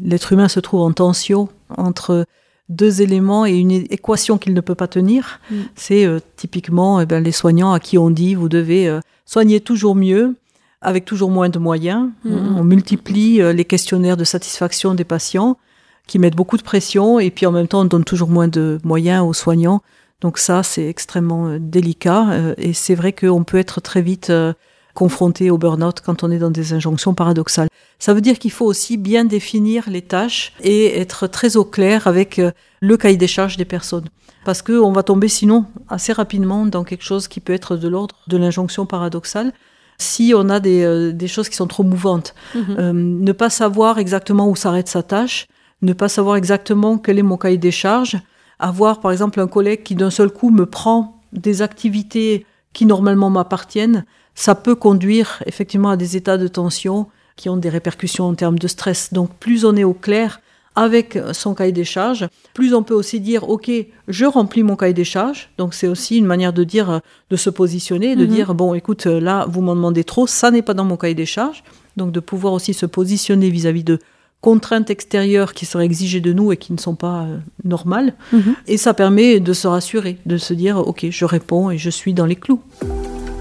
L'être 0.00 0.32
humain 0.32 0.48
se 0.48 0.60
trouve 0.60 0.80
en 0.80 0.92
tension 0.92 1.48
entre 1.76 2.24
deux 2.70 3.02
éléments 3.02 3.44
et 3.44 3.52
une 3.52 3.72
équation 3.72 4.38
qu'il 4.38 4.54
ne 4.54 4.60
peut 4.60 4.74
pas 4.74 4.86
tenir. 4.86 5.40
Mm. 5.50 5.54
C'est 5.74 6.06
euh, 6.06 6.20
typiquement 6.36 7.00
eh 7.00 7.06
ben, 7.06 7.22
les 7.22 7.32
soignants 7.32 7.72
à 7.72 7.80
qui 7.80 7.98
on 7.98 8.10
dit 8.10 8.34
vous 8.34 8.48
devez 8.48 8.88
euh, 8.88 9.00
soigner 9.26 9.60
toujours 9.60 9.94
mieux 9.94 10.36
avec 10.80 11.04
toujours 11.04 11.30
moins 11.30 11.48
de 11.48 11.58
moyens. 11.58 12.08
Mm. 12.24 12.56
On 12.56 12.64
multiplie 12.64 13.42
euh, 13.42 13.52
les 13.52 13.64
questionnaires 13.64 14.16
de 14.16 14.24
satisfaction 14.24 14.94
des 14.94 15.04
patients 15.04 15.58
qui 16.06 16.18
mettent 16.18 16.36
beaucoup 16.36 16.56
de 16.56 16.62
pression 16.62 17.18
et 17.18 17.30
puis 17.30 17.44
en 17.44 17.52
même 17.52 17.68
temps 17.68 17.80
on 17.80 17.84
donne 17.84 18.04
toujours 18.04 18.30
moins 18.30 18.48
de 18.48 18.78
moyens 18.84 19.24
aux 19.24 19.34
soignants. 19.34 19.82
Donc 20.20 20.38
ça, 20.38 20.62
c'est 20.62 20.86
extrêmement 20.86 21.48
euh, 21.48 21.58
délicat 21.58 22.30
euh, 22.30 22.54
et 22.58 22.72
c'est 22.72 22.94
vrai 22.94 23.12
qu'on 23.12 23.44
peut 23.44 23.58
être 23.58 23.80
très 23.80 24.02
vite 24.02 24.30
euh, 24.30 24.52
confronté 24.94 25.50
au 25.50 25.58
burn-out 25.58 26.00
quand 26.00 26.22
on 26.24 26.30
est 26.30 26.38
dans 26.38 26.50
des 26.50 26.72
injonctions 26.72 27.14
paradoxales. 27.14 27.68
Ça 27.98 28.12
veut 28.12 28.20
dire 28.20 28.38
qu'il 28.38 28.50
faut 28.50 28.66
aussi 28.66 28.96
bien 28.96 29.24
définir 29.24 29.88
les 29.88 30.02
tâches 30.02 30.52
et 30.62 30.98
être 30.98 31.26
très 31.26 31.56
au 31.56 31.64
clair 31.64 32.06
avec 32.06 32.40
le 32.80 32.96
cahier 32.96 33.16
des 33.16 33.28
charges 33.28 33.56
des 33.56 33.64
personnes. 33.64 34.08
Parce 34.44 34.62
qu'on 34.62 34.90
va 34.90 35.02
tomber 35.02 35.28
sinon 35.28 35.66
assez 35.88 36.12
rapidement 36.12 36.66
dans 36.66 36.82
quelque 36.82 37.04
chose 37.04 37.28
qui 37.28 37.40
peut 37.40 37.52
être 37.52 37.76
de 37.76 37.88
l'ordre 37.88 38.16
de 38.26 38.36
l'injonction 38.36 38.84
paradoxale 38.84 39.52
si 39.98 40.32
on 40.34 40.48
a 40.48 40.60
des, 40.60 41.12
des, 41.12 41.28
choses 41.28 41.50
qui 41.50 41.56
sont 41.56 41.66
trop 41.66 41.82
mouvantes. 41.82 42.34
Mhm. 42.54 43.20
ne 43.22 43.32
pas 43.32 43.50
savoir 43.50 43.98
exactement 43.98 44.48
où 44.48 44.56
s'arrête 44.56 44.88
sa 44.88 45.02
tâche, 45.02 45.46
ne 45.82 45.92
pas 45.92 46.08
savoir 46.08 46.36
exactement 46.36 46.96
quel 46.98 47.18
est 47.18 47.22
mon 47.22 47.36
cahier 47.36 47.58
des 47.58 47.70
charges, 47.70 48.16
avoir 48.60 49.00
par 49.00 49.10
exemple 49.10 49.40
un 49.40 49.48
collègue 49.48 49.82
qui 49.82 49.94
d'un 49.94 50.10
seul 50.10 50.30
coup 50.30 50.50
me 50.50 50.66
prend 50.66 51.20
des 51.32 51.62
activités 51.62 52.46
qui 52.72 52.86
normalement 52.86 53.30
m'appartiennent, 53.30 54.04
ça 54.34 54.54
peut 54.54 54.74
conduire 54.74 55.42
effectivement 55.46 55.90
à 55.90 55.96
des 55.96 56.16
états 56.16 56.38
de 56.38 56.48
tension 56.48 57.06
qui 57.36 57.48
ont 57.48 57.56
des 57.56 57.68
répercussions 57.68 58.26
en 58.26 58.34
termes 58.34 58.58
de 58.58 58.68
stress. 58.68 59.12
Donc 59.12 59.30
plus 59.34 59.64
on 59.64 59.74
est 59.76 59.84
au 59.84 59.94
clair 59.94 60.40
avec 60.76 61.18
son 61.32 61.54
cahier 61.54 61.72
des 61.72 61.84
charges, 61.84 62.28
plus 62.54 62.74
on 62.74 62.84
peut 62.84 62.94
aussi 62.94 63.18
dire 63.18 63.48
ok, 63.48 63.70
je 64.06 64.24
remplis 64.24 64.62
mon 64.62 64.76
cahier 64.76 64.94
des 64.94 65.04
charges. 65.04 65.50
Donc 65.58 65.74
c'est 65.74 65.88
aussi 65.88 66.16
une 66.16 66.26
manière 66.26 66.52
de 66.52 66.62
dire 66.62 67.00
de 67.28 67.36
se 67.36 67.50
positionner, 67.50 68.14
de 68.14 68.24
mhm. 68.24 68.30
dire 68.30 68.54
bon 68.54 68.74
écoute 68.74 69.06
là 69.06 69.46
vous 69.48 69.62
m'en 69.62 69.74
demandez 69.74 70.04
trop, 70.04 70.26
ça 70.26 70.50
n'est 70.50 70.62
pas 70.62 70.74
dans 70.74 70.84
mon 70.84 70.96
cahier 70.96 71.14
des 71.14 71.26
charges. 71.26 71.64
Donc 71.96 72.12
de 72.12 72.20
pouvoir 72.20 72.52
aussi 72.52 72.72
se 72.72 72.86
positionner 72.86 73.50
vis-à-vis 73.50 73.84
de 73.84 73.98
contraintes 74.40 74.90
extérieures 74.90 75.52
qui 75.52 75.66
seraient 75.66 75.84
exigées 75.84 76.20
de 76.20 76.32
nous 76.32 76.52
et 76.52 76.56
qui 76.56 76.72
ne 76.72 76.78
sont 76.78 76.94
pas 76.94 77.22
euh, 77.22 77.38
normales. 77.64 78.14
Mhm. 78.32 78.54
Et 78.66 78.76
ça 78.76 78.94
permet 78.94 79.40
de 79.40 79.52
se 79.52 79.68
rassurer, 79.68 80.18
de 80.26 80.36
se 80.36 80.54
dire, 80.54 80.78
OK, 80.78 81.06
je 81.10 81.24
réponds 81.24 81.70
et 81.70 81.78
je 81.78 81.90
suis 81.90 82.14
dans 82.14 82.26
les 82.26 82.36
clous. 82.36 82.60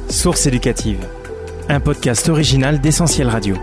Source 0.10 0.46
éducative, 0.48 1.00
un 1.70 1.80
podcast 1.80 2.30
original 2.30 2.82
d'Essentiel 2.82 3.28
Radio. 3.28 3.56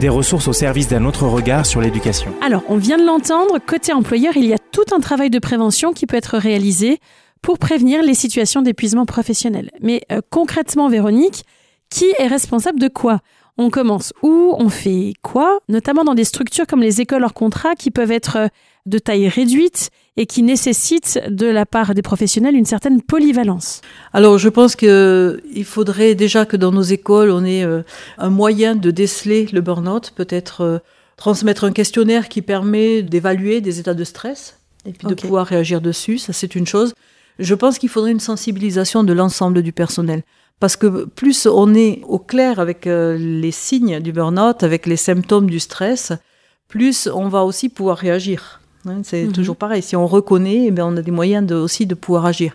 Des 0.00 0.08
ressources 0.08 0.48
au 0.48 0.54
service 0.54 0.88
d'un 0.88 1.04
autre 1.04 1.26
regard 1.26 1.66
sur 1.66 1.80
l'éducation. 1.82 2.32
Alors, 2.40 2.62
on 2.68 2.76
vient 2.76 2.96
de 2.96 3.04
l'entendre, 3.04 3.58
côté 3.58 3.92
employeur, 3.92 4.36
il 4.36 4.46
y 4.46 4.54
a 4.54 4.58
tout 4.58 4.94
un 4.96 5.00
travail 5.00 5.28
de 5.28 5.38
prévention 5.38 5.92
qui 5.92 6.06
peut 6.06 6.16
être 6.16 6.38
réalisé 6.38 6.98
pour 7.42 7.58
prévenir 7.58 8.02
les 8.02 8.14
situations 8.14 8.62
d'épuisement 8.62 9.04
professionnel. 9.04 9.70
Mais 9.82 10.02
euh, 10.10 10.20
concrètement, 10.30 10.88
Véronique, 10.88 11.44
qui 11.90 12.06
est 12.18 12.26
responsable 12.26 12.80
de 12.80 12.88
quoi? 12.88 13.20
On 13.60 13.68
commence 13.68 14.14
où, 14.22 14.54
on 14.58 14.70
fait 14.70 15.12
quoi, 15.20 15.60
notamment 15.68 16.02
dans 16.02 16.14
des 16.14 16.24
structures 16.24 16.66
comme 16.66 16.80
les 16.80 17.02
écoles 17.02 17.24
hors 17.24 17.34
contrat 17.34 17.74
qui 17.74 17.90
peuvent 17.90 18.10
être 18.10 18.36
euh, 18.36 18.48
de 18.86 18.98
taille 18.98 19.28
réduite 19.28 19.90
et 20.16 20.24
qui 20.24 20.42
nécessitent 20.42 21.20
de 21.28 21.46
la 21.46 21.66
part 21.66 21.94
des 21.94 22.00
professionnels 22.00 22.56
une 22.56 22.64
certaine 22.64 23.02
polyvalence. 23.02 23.82
Alors 24.14 24.38
je 24.38 24.48
pense 24.48 24.76
qu'il 24.76 25.64
faudrait 25.64 26.14
déjà 26.14 26.46
que 26.46 26.56
dans 26.56 26.72
nos 26.72 26.82
écoles, 26.82 27.30
on 27.30 27.44
ait 27.44 27.62
euh, 27.62 27.82
un 28.16 28.30
moyen 28.30 28.76
de 28.76 28.90
déceler 28.90 29.46
le 29.52 29.60
burn-out, 29.60 30.12
peut-être 30.16 30.62
euh, 30.62 30.78
transmettre 31.18 31.64
un 31.64 31.72
questionnaire 31.72 32.30
qui 32.30 32.40
permet 32.40 33.02
d'évaluer 33.02 33.60
des 33.60 33.78
états 33.78 33.94
de 33.94 34.04
stress 34.04 34.58
et 34.86 34.92
puis 34.92 35.06
de 35.06 35.14
pouvoir 35.14 35.46
réagir 35.46 35.82
dessus, 35.82 36.16
ça 36.16 36.32
c'est 36.32 36.54
une 36.54 36.66
chose. 36.66 36.94
Je 37.38 37.54
pense 37.54 37.78
qu'il 37.78 37.90
faudrait 37.90 38.10
une 38.10 38.20
sensibilisation 38.20 39.04
de 39.04 39.12
l'ensemble 39.12 39.62
du 39.62 39.72
personnel. 39.72 40.22
Parce 40.60 40.76
que 40.76 41.06
plus 41.06 41.46
on 41.46 41.74
est 41.74 42.02
au 42.06 42.18
clair 42.18 42.60
avec 42.60 42.86
euh, 42.86 43.16
les 43.18 43.50
signes 43.50 44.00
du 44.00 44.12
burn-out, 44.12 44.62
avec 44.62 44.86
les 44.86 44.96
symptômes 44.96 45.48
du 45.48 45.58
stress, 45.58 46.12
plus 46.68 47.08
on 47.12 47.28
va 47.28 47.44
aussi 47.44 47.70
pouvoir 47.70 47.96
réagir. 47.96 48.60
Hein, 48.86 49.00
c'est 49.02 49.24
mhm. 49.24 49.32
toujours 49.32 49.56
pareil. 49.56 49.82
Si 49.82 49.96
on 49.96 50.06
reconnaît, 50.06 50.66
eh 50.66 50.70
bien, 50.70 50.86
on 50.86 50.96
a 50.96 51.02
des 51.02 51.10
moyens 51.10 51.46
de, 51.46 51.54
aussi 51.54 51.86
de 51.86 51.94
pouvoir 51.94 52.26
agir. 52.26 52.54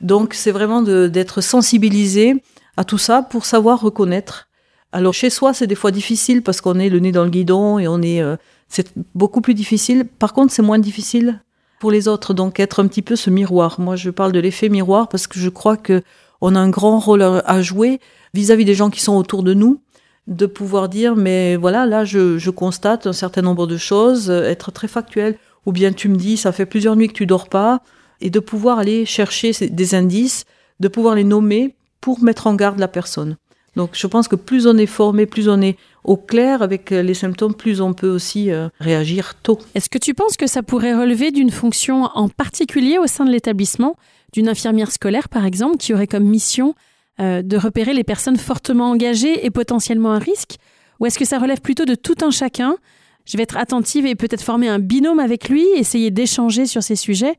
Donc 0.00 0.34
c'est 0.34 0.50
vraiment 0.50 0.82
d'être 0.82 1.40
sensibilisé 1.40 2.42
à 2.76 2.84
tout 2.84 2.98
ça 2.98 3.22
pour 3.22 3.44
savoir 3.44 3.80
reconnaître. 3.80 4.48
Alors 4.90 5.14
chez 5.14 5.30
soi, 5.30 5.54
c'est 5.54 5.66
des 5.66 5.74
fois 5.74 5.90
difficile 5.90 6.42
parce 6.42 6.60
qu'on 6.60 6.78
est 6.78 6.88
le 6.88 6.98
nez 6.98 7.12
dans 7.12 7.24
le 7.24 7.30
guidon 7.30 7.78
et 7.78 7.86
on 7.86 8.02
est. 8.02 8.20
Euh, 8.20 8.36
c'est 8.68 8.92
beaucoup 9.14 9.42
plus 9.42 9.54
difficile. 9.54 10.06
Par 10.18 10.32
contre, 10.32 10.52
c'est 10.52 10.62
moins 10.62 10.78
difficile 10.78 11.42
pour 11.78 11.90
les 11.90 12.08
autres. 12.08 12.32
Donc 12.34 12.58
être 12.58 12.80
un 12.80 12.86
petit 12.86 13.02
peu 13.02 13.16
ce 13.16 13.30
miroir. 13.30 13.78
Moi, 13.78 13.96
je 13.96 14.10
parle 14.10 14.32
de 14.32 14.40
l'effet 14.40 14.70
miroir 14.70 15.08
parce 15.08 15.26
que 15.26 15.38
je 15.38 15.48
crois 15.48 15.76
que 15.76 16.02
on 16.42 16.54
a 16.54 16.60
un 16.60 16.68
grand 16.68 16.98
rôle 16.98 17.22
à 17.22 17.62
jouer 17.62 18.00
vis-à-vis 18.34 18.64
des 18.64 18.74
gens 18.74 18.90
qui 18.90 19.00
sont 19.00 19.16
autour 19.16 19.42
de 19.42 19.54
nous, 19.54 19.80
de 20.26 20.46
pouvoir 20.46 20.88
dire, 20.88 21.16
mais 21.16 21.56
voilà, 21.56 21.86
là, 21.86 22.04
je, 22.04 22.50
constate 22.50 23.06
un 23.06 23.12
certain 23.12 23.42
nombre 23.42 23.66
de 23.66 23.76
choses, 23.76 24.28
être 24.28 24.72
très 24.72 24.88
factuel, 24.88 25.38
ou 25.66 25.72
bien 25.72 25.92
tu 25.92 26.08
me 26.08 26.16
dis, 26.16 26.36
ça 26.36 26.52
fait 26.52 26.66
plusieurs 26.66 26.96
nuits 26.96 27.08
que 27.08 27.12
tu 27.14 27.26
dors 27.26 27.48
pas, 27.48 27.80
et 28.20 28.28
de 28.28 28.40
pouvoir 28.40 28.80
aller 28.80 29.06
chercher 29.06 29.52
des 29.52 29.94
indices, 29.94 30.44
de 30.80 30.88
pouvoir 30.88 31.14
les 31.14 31.24
nommer 31.24 31.76
pour 32.00 32.20
mettre 32.20 32.48
en 32.48 32.54
garde 32.54 32.78
la 32.78 32.88
personne. 32.88 33.36
Donc 33.76 33.90
je 33.92 34.06
pense 34.06 34.28
que 34.28 34.36
plus 34.36 34.66
on 34.66 34.76
est 34.76 34.86
formé, 34.86 35.26
plus 35.26 35.48
on 35.48 35.60
est 35.62 35.78
au 36.04 36.16
clair 36.16 36.62
avec 36.62 36.90
les 36.90 37.14
symptômes, 37.14 37.54
plus 37.54 37.80
on 37.80 37.92
peut 37.92 38.10
aussi 38.10 38.50
euh, 38.50 38.68
réagir 38.80 39.34
tôt. 39.42 39.58
Est-ce 39.74 39.88
que 39.88 39.98
tu 39.98 40.14
penses 40.14 40.36
que 40.36 40.46
ça 40.46 40.62
pourrait 40.62 40.94
relever 40.94 41.30
d'une 41.30 41.50
fonction 41.50 42.04
en 42.14 42.28
particulier 42.28 42.98
au 42.98 43.06
sein 43.06 43.24
de 43.24 43.30
l'établissement 43.30 43.96
d'une 44.32 44.48
infirmière 44.48 44.90
scolaire, 44.90 45.28
par 45.28 45.44
exemple, 45.44 45.76
qui 45.76 45.94
aurait 45.94 46.06
comme 46.06 46.24
mission 46.24 46.74
euh, 47.20 47.42
de 47.42 47.56
repérer 47.56 47.92
les 47.92 48.04
personnes 48.04 48.36
fortement 48.36 48.90
engagées 48.90 49.44
et 49.46 49.50
potentiellement 49.50 50.12
à 50.12 50.18
risque? 50.18 50.56
Ou 50.98 51.06
est-ce 51.06 51.18
que 51.18 51.24
ça 51.24 51.38
relève 51.38 51.60
plutôt 51.60 51.84
de 51.84 51.94
tout 51.94 52.16
un 52.22 52.30
chacun? 52.30 52.76
Je 53.24 53.36
vais 53.36 53.44
être 53.44 53.56
attentive 53.56 54.04
et 54.06 54.14
peut-être 54.14 54.42
former 54.42 54.68
un 54.68 54.80
binôme 54.80 55.20
avec 55.20 55.48
lui, 55.48 55.64
essayer 55.76 56.10
d'échanger 56.10 56.66
sur 56.66 56.82
ces 56.82 56.96
sujets. 56.96 57.36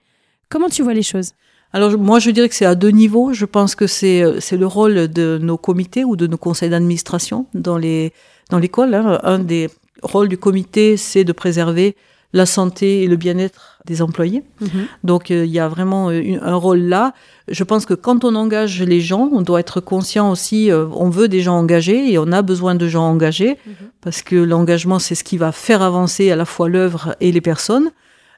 Comment 0.49 0.69
tu 0.69 0.83
vois 0.83 0.93
les 0.93 1.03
choses? 1.03 1.31
Alors 1.73 1.97
moi 1.97 2.19
je 2.19 2.29
dirais 2.29 2.47
que 2.47 2.55
c'est 2.55 2.65
à 2.65 2.75
deux 2.75 2.91
niveaux. 2.91 3.33
Je 3.33 3.45
pense 3.45 3.73
que 3.73 3.87
c'est 3.87 4.21
euh, 4.21 4.39
c'est 4.39 4.57
le 4.57 4.67
rôle 4.67 5.07
de 5.07 5.39
nos 5.41 5.57
comités 5.57 6.03
ou 6.03 6.15
de 6.15 6.27
nos 6.27 6.37
conseils 6.37 6.69
d'administration 6.69 7.47
dans 7.55 7.77
les 7.77 8.13
dans 8.49 8.59
l'école. 8.59 8.93
Hein. 8.93 9.19
Un 9.23 9.39
des 9.39 9.69
rôles 10.01 10.29
du 10.29 10.37
comité 10.37 10.97
c'est 10.97 11.23
de 11.23 11.31
préserver 11.31 11.95
la 12.33 12.47
santé 12.47 13.03
et 13.03 13.07
le 13.07 13.15
bien-être 13.15 13.79
des 13.85 14.01
employés. 14.01 14.43
Mhm. 14.59 14.87
Donc 15.03 15.29
euh, 15.29 15.45
il 15.45 15.51
y 15.51 15.59
a 15.59 15.67
vraiment 15.67 16.09
euh, 16.09 16.37
un 16.41 16.55
rôle 16.55 16.79
là. 16.79 17.13
Je 17.47 17.63
pense 17.63 17.85
que 17.85 17.93
quand 17.93 18.25
on 18.25 18.35
engage 18.35 18.81
les 18.81 19.01
gens, 19.01 19.29
on 19.31 19.41
doit 19.41 19.59
être 19.59 19.79
conscient 19.81 20.31
aussi, 20.31 20.71
euh, 20.71 20.87
on 20.93 21.09
veut 21.09 21.27
des 21.27 21.41
gens 21.41 21.57
engagés 21.57 22.11
et 22.11 22.17
on 22.17 22.31
a 22.31 22.41
besoin 22.41 22.75
de 22.75 22.87
gens 22.87 23.07
engagés 23.07 23.57
mhm. 23.65 23.73
parce 24.01 24.23
que 24.23 24.35
l'engagement 24.35 24.99
c'est 24.99 25.15
ce 25.15 25.23
qui 25.23 25.37
va 25.37 25.51
faire 25.51 25.83
avancer 25.83 26.31
à 26.31 26.35
la 26.35 26.45
fois 26.45 26.67
l'œuvre 26.67 27.15
et 27.21 27.31
les 27.31 27.41
personnes. 27.41 27.91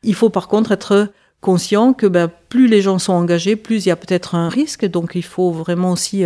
Il 0.04 0.14
faut 0.14 0.30
par 0.30 0.50
contre 0.50 0.74
être 0.74 1.08
conscient 1.40 1.94
que 1.94 2.06
ben, 2.06 2.30
plus 2.50 2.68
les 2.68 2.82
gens 2.82 3.00
sont 3.00 3.14
engagés, 3.14 3.56
plus 3.56 3.86
il 3.86 3.90
y 3.90 3.92
a 3.92 3.96
peut-être 3.96 4.36
un 4.36 4.50
risque. 4.50 4.86
Donc 4.86 5.12
il 5.16 5.24
faut 5.24 5.52
vraiment 5.52 5.92
aussi, 5.92 6.26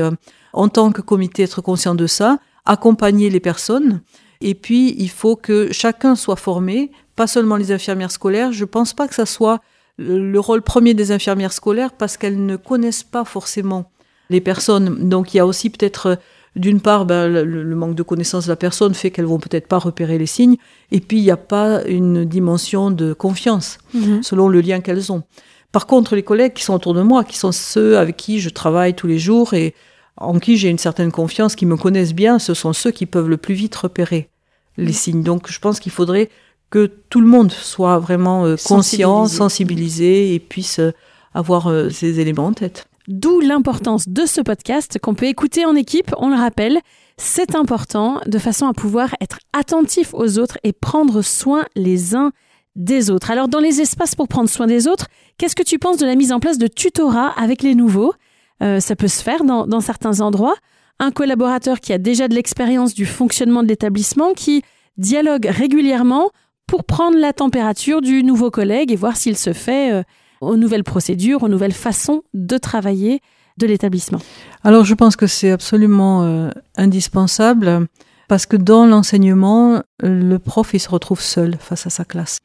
en 0.53 0.69
tant 0.69 0.91
que 0.91 1.01
comité, 1.01 1.43
être 1.43 1.61
conscient 1.61 1.93
de 1.93 2.07
ça, 2.07 2.39
accompagner 2.65 3.29
les 3.29 3.39
personnes. 3.39 4.01
Et 4.41 4.55
puis, 4.55 4.95
il 4.97 5.09
faut 5.09 5.35
que 5.35 5.71
chacun 5.71 6.15
soit 6.15 6.35
formé 6.35 6.91
pas 7.15 7.27
seulement 7.27 7.57
les 7.57 7.71
infirmières 7.73 8.11
scolaires. 8.11 8.53
Je 8.53 8.63
ne 8.63 8.69
pense 8.69 8.93
pas 8.93 9.07
que 9.07 9.15
ça 9.15 9.25
soit 9.25 9.59
le 9.97 10.39
rôle 10.39 10.61
premier 10.61 10.93
des 10.93 11.11
infirmières 11.11 11.51
scolaires 11.51 11.91
parce 11.91 12.15
qu'elles 12.15 12.45
ne 12.45 12.55
connaissent 12.55 13.03
pas 13.03 13.25
forcément 13.25 13.91
les 14.29 14.39
personnes. 14.39 15.09
Donc 15.09 15.33
il 15.33 15.37
y 15.37 15.39
a 15.41 15.45
aussi 15.45 15.69
peut-être, 15.69 16.05
euh, 16.07 16.15
d'une 16.55 16.79
part, 16.79 17.05
ben, 17.05 17.27
le, 17.27 17.75
manque 17.75 17.95
de 17.95 18.03
connaissance 18.03 18.45
de 18.45 18.49
la 18.49 18.55
personne 18.55 18.93
fait 18.93 19.11
qu'elles 19.11 19.25
vont 19.25 19.39
peut-être 19.39 19.67
pas 19.67 19.79
repérer 19.79 20.17
les 20.17 20.25
signes. 20.25 20.55
Et 20.91 21.01
puis 21.01 21.17
il 21.17 21.23
n'y 21.23 21.31
a 21.31 21.37
pas 21.37 21.83
une 21.83 22.23
dimension 22.23 22.91
de 22.91 23.11
confiance 23.13 23.79
mhm. 23.93 24.23
selon 24.23 24.47
le 24.47 24.61
lien 24.61 24.79
qu'elles 24.79 25.11
ont. 25.11 25.23
Par 25.71 25.85
contre, 25.85 26.15
les 26.15 26.23
collègues 26.23 26.53
qui 26.53 26.63
sont 26.63 26.73
autour 26.73 26.93
de 26.93 27.01
moi, 27.01 27.23
qui 27.23 27.37
sont 27.37 27.51
ceux 27.51 27.97
avec 27.97 28.17
qui 28.17 28.39
je 28.39 28.49
travaille 28.49 28.95
tous 28.95 29.07
les 29.07 29.19
jours 29.19 29.53
et 29.53 29.75
en 30.19 30.39
qui 30.39 30.57
j'ai 30.57 30.69
une 30.69 30.77
certaine 30.77 31.11
confiance, 31.11 31.55
qui 31.55 31.65
me 31.65 31.77
connaissent 31.77 32.13
bien, 32.13 32.39
ce 32.39 32.53
sont 32.53 32.73
ceux 32.73 32.91
qui 32.91 33.05
peuvent 33.05 33.29
le 33.29 33.37
plus 33.37 33.53
vite 33.53 33.75
repérer 33.75 34.29
les 34.77 34.87
mhm. 34.87 34.93
signes. 34.93 35.23
Donc 35.23 35.51
je 35.51 35.59
pense 35.59 35.79
qu'il 35.79 35.91
faudrait 35.91 36.29
que 36.69 36.91
tout 37.09 37.21
le 37.21 37.27
monde 37.27 37.51
soit 37.51 37.97
vraiment 37.99 38.45
euh, 38.45 38.55
conscient, 38.63 39.27
sensibilisé, 39.27 40.33
et 40.33 40.39
puisse 40.39 40.79
euh, 40.79 40.91
avoir 41.33 41.67
euh, 41.67 41.89
ces 41.89 42.19
éléments 42.19 42.47
en 42.47 42.53
tête. 42.53 42.87
D'où 43.07 43.39
l'importance 43.39 44.07
de 44.07 44.25
ce 44.25 44.41
podcast 44.41 44.99
qu'on 45.01 45.15
peut 45.15 45.25
écouter 45.25 45.65
en 45.65 45.75
équipe, 45.75 46.13
on 46.17 46.29
le 46.29 46.35
rappelle. 46.35 46.79
C'est 47.17 47.55
important 47.55 48.21
de 48.27 48.37
façon 48.37 48.67
à 48.67 48.73
pouvoir 48.73 49.15
être 49.19 49.39
attentif 49.51 50.13
aux 50.13 50.37
autres 50.37 50.59
et 50.63 50.73
prendre 50.73 51.21
soin 51.23 51.65
les 51.75 52.15
uns 52.15 52.31
des 52.75 53.09
autres. 53.09 53.31
Alors 53.31 53.47
dans 53.47 53.59
les 53.59 53.81
espaces 53.81 54.15
pour 54.15 54.27
prendre 54.27 54.47
soin 54.47 54.67
des 54.67 54.87
autres, 54.87 55.07
qu'est-ce 55.37 55.55
que 55.55 55.63
tu 55.63 55.79
penses 55.79 55.97
de 55.97 56.05
la 56.05 56.15
mise 56.15 56.31
en 56.31 56.39
place 56.39 56.59
de 56.59 56.67
tutorats 56.67 57.33
avec 57.35 57.63
les 57.63 57.73
nouveaux? 57.73 58.13
Ça 58.61 58.95
peut 58.95 59.07
se 59.07 59.23
faire 59.23 59.43
dans, 59.43 59.65
dans 59.67 59.81
certains 59.81 60.21
endroits. 60.21 60.55
Un 60.99 61.11
collaborateur 61.11 61.79
qui 61.79 61.93
a 61.93 61.97
déjà 61.97 62.27
de 62.27 62.35
l'expérience 62.35 62.93
du 62.93 63.05
fonctionnement 63.05 63.63
de 63.63 63.69
l'établissement, 63.69 64.33
qui 64.33 64.63
dialogue 64.97 65.47
régulièrement 65.49 66.29
pour 66.67 66.83
prendre 66.83 67.17
la 67.17 67.33
température 67.33 68.01
du 68.01 68.23
nouveau 68.23 68.51
collègue 68.51 68.91
et 68.91 68.95
voir 68.95 69.17
s'il 69.17 69.37
se 69.37 69.53
fait 69.53 69.91
euh, 69.91 70.03
aux 70.39 70.55
nouvelles 70.55 70.83
procédures, 70.83 71.41
aux 71.41 71.47
nouvelles 71.47 71.73
façons 71.73 72.21
de 72.33 72.57
travailler 72.57 73.21
de 73.57 73.65
l'établissement. 73.65 74.19
Alors 74.63 74.85
je 74.85 74.93
pense 74.93 75.15
que 75.15 75.25
c'est 75.25 75.51
absolument 75.51 76.23
euh, 76.23 76.49
indispensable 76.77 77.87
parce 78.27 78.45
que 78.45 78.55
dans 78.55 78.85
l'enseignement, 78.85 79.81
le 80.01 80.37
prof 80.37 80.69
il 80.73 80.79
se 80.79 80.89
retrouve 80.89 81.21
seul 81.21 81.57
face 81.59 81.87
à 81.87 81.89
sa 81.89 82.05
classe. 82.05 82.37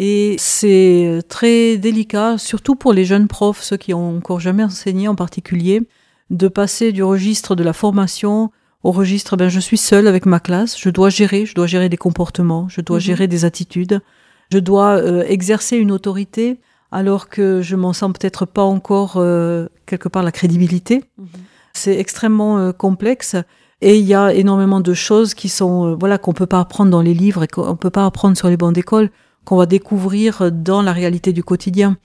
Et 0.00 0.36
c'est 0.38 1.22
très 1.28 1.76
délicat, 1.76 2.38
surtout 2.38 2.76
pour 2.76 2.92
les 2.92 3.04
jeunes 3.04 3.26
profs, 3.26 3.64
ceux 3.64 3.76
qui 3.76 3.92
ont 3.92 4.16
encore 4.18 4.38
jamais 4.38 4.62
enseigné 4.62 5.08
en 5.08 5.16
particulier, 5.16 5.82
de 6.30 6.46
passer 6.46 6.92
du 6.92 7.02
registre 7.02 7.56
de 7.56 7.64
la 7.64 7.72
formation 7.72 8.52
au 8.84 8.92
registre, 8.92 9.36
ben, 9.36 9.48
je 9.48 9.58
suis 9.58 9.76
seule 9.76 10.06
avec 10.06 10.24
ma 10.24 10.38
classe, 10.38 10.78
je 10.78 10.88
dois 10.88 11.10
gérer, 11.10 11.46
je 11.46 11.54
dois 11.56 11.66
gérer 11.66 11.88
des 11.88 11.96
comportements, 11.96 12.68
je 12.68 12.80
dois 12.80 12.98
mhm. 12.98 13.02
gérer 13.02 13.26
des 13.26 13.44
attitudes, 13.44 14.00
je 14.52 14.60
dois 14.60 14.98
euh, 14.98 15.24
exercer 15.26 15.76
une 15.76 15.90
autorité 15.90 16.60
alors 16.92 17.28
que 17.28 17.60
je 17.60 17.74
m'en 17.74 17.92
sens 17.92 18.12
peut-être 18.12 18.46
pas 18.46 18.62
encore 18.62 19.14
euh, 19.16 19.66
quelque 19.86 20.08
part 20.08 20.22
la 20.22 20.30
crédibilité. 20.30 21.02
Mhm. 21.18 21.26
C'est 21.72 21.98
extrêmement 21.98 22.58
euh, 22.58 22.70
complexe 22.70 23.34
et 23.80 23.98
il 23.98 24.04
y 24.04 24.14
a 24.14 24.32
énormément 24.32 24.80
de 24.80 24.94
choses 24.94 25.34
qui 25.34 25.48
sont 25.48 25.96
voilà 25.98 26.18
qu'on 26.18 26.34
peut 26.34 26.46
pas 26.46 26.60
apprendre 26.60 26.92
dans 26.92 27.02
les 27.02 27.14
livres 27.14 27.42
et 27.42 27.48
qu'on 27.48 27.74
peut 27.74 27.90
pas 27.90 28.06
apprendre 28.06 28.36
sur 28.36 28.48
les 28.48 28.56
bancs 28.56 28.72
d'école, 28.72 29.10
qu'on 29.48 29.56
va 29.56 29.64
découvrir 29.64 30.52
dans 30.52 30.82
la 30.82 30.92
réalité 30.92 31.32
du 31.32 31.42
quotidien. 31.42 31.96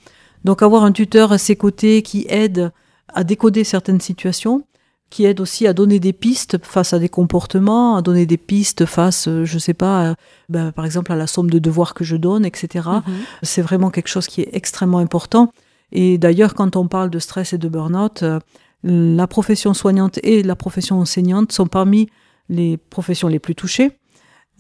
Donc 0.46 0.62
avoir 0.62 0.86
un 0.86 0.94
tuteur 0.94 1.34
à 1.34 1.38
ses 1.38 1.58
côtés 1.58 2.02
qui 2.02 2.26
aide 2.30 2.72
à 3.10 3.26
décoder 3.26 3.66
certaines 3.66 4.00
situations, 4.00 4.64
qui 5.10 5.26
aide 5.26 5.42
aussi 5.42 5.68
à 5.68 5.74
donner 5.74 6.00
des 6.00 6.14
pistes 6.14 6.58
face 6.64 6.94
à 6.94 7.00
des 7.00 7.10
comportements, 7.10 7.98
à 7.98 8.02
donner 8.02 8.26
des 8.26 8.38
pistes 8.38 8.86
face, 8.86 9.28
euh, 9.28 9.44
je 9.44 9.60
sais 9.60 9.74
pas, 9.74 10.16
ben, 10.48 10.72
par 10.72 10.86
exemple 10.86 11.12
à 11.12 11.18
la 11.18 11.28
somme 11.28 11.50
de 11.50 11.60
devoirs 11.60 11.94
que 11.94 12.06
je 12.06 12.16
donne, 12.16 12.46
etc. 12.46 12.88
Mhm. 13.06 13.14
C'est 13.42 13.62
vraiment 13.62 13.90
quelque 13.90 14.08
chose 14.08 14.28
qui 14.28 14.40
est 14.40 14.50
extrêmement 14.54 15.00
important. 15.00 15.52
Et 15.92 16.18
d'ailleurs, 16.18 16.54
quand 16.54 16.78
on 16.78 16.88
parle 16.88 17.10
de 17.10 17.20
stress 17.20 17.52
et 17.52 17.58
de 17.58 17.68
burn-out, 17.68 18.24
euh, 18.24 18.40
la 18.84 19.28
profession 19.28 19.74
soignante 19.74 20.18
et 20.24 20.44
la 20.44 20.56
profession 20.56 20.98
enseignante 21.02 21.52
sont 21.52 21.68
parmi 21.68 22.08
les 22.48 22.78
professions 22.78 23.28
les 23.28 23.40
plus 23.40 23.54
touchées 23.54 23.92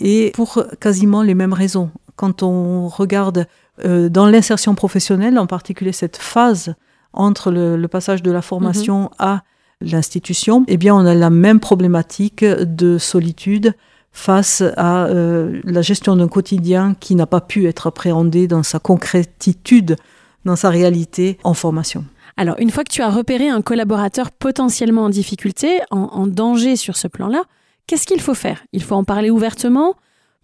et 0.01 0.31
pour 0.35 0.61
quasiment 0.81 1.23
les 1.23 1.33
mêmes 1.33 1.53
raisons. 1.53 1.89
Quand 2.15 2.43
on 2.43 2.87
regarde 2.87 3.47
euh, 3.85 4.09
dans 4.09 4.27
l'insertion 4.27 4.75
professionnelle, 4.75 5.39
en 5.39 5.47
particulier 5.47 5.91
cette 5.91 6.17
phase 6.17 6.75
entre 7.13 7.51
le, 7.51 7.87
passage 7.87 8.23
de 8.23 8.31
la 8.31 8.41
formation 8.41 9.03
mhm. 9.03 9.09
à 9.19 9.43
l'institution, 9.81 10.63
eh 10.67 10.77
bien, 10.77 10.95
on 10.95 11.05
a 11.05 11.13
la 11.13 11.29
même 11.29 11.59
problématique 11.59 12.43
de 12.45 12.97
solitude 12.97 13.73
face 14.11 14.63
à 14.77 15.05
euh, 15.05 15.59
la 15.63 15.81
gestion 15.81 16.15
d'un 16.15 16.27
quotidien 16.27 16.95
qui 16.99 17.15
n'a 17.15 17.25
pas 17.25 17.41
pu 17.41 17.67
être 17.67 17.87
appréhendé 17.87 18.47
dans 18.47 18.63
sa 18.63 18.79
concrétitude, 18.79 19.95
dans 20.45 20.55
sa 20.55 20.69
réalité 20.69 21.39
en 21.43 21.53
formation. 21.53 22.05
Alors, 22.37 22.55
une 22.59 22.71
fois 22.71 22.83
que 22.83 22.91
tu 22.91 23.01
as 23.01 23.09
repéré 23.09 23.49
un 23.49 23.61
collaborateur 23.61 24.31
potentiellement 24.31 25.03
en 25.05 25.09
difficulté, 25.09 25.81
en, 25.91 26.25
danger 26.27 26.75
sur 26.75 26.95
ce 26.97 27.07
plan-là, 27.07 27.43
qu'est-ce 27.85 28.07
qu'il 28.07 28.21
faut 28.21 28.33
faire? 28.33 28.63
Il 28.71 28.81
faut 28.81 28.95
en 28.95 29.03
parler 29.03 29.29
ouvertement, 29.29 29.95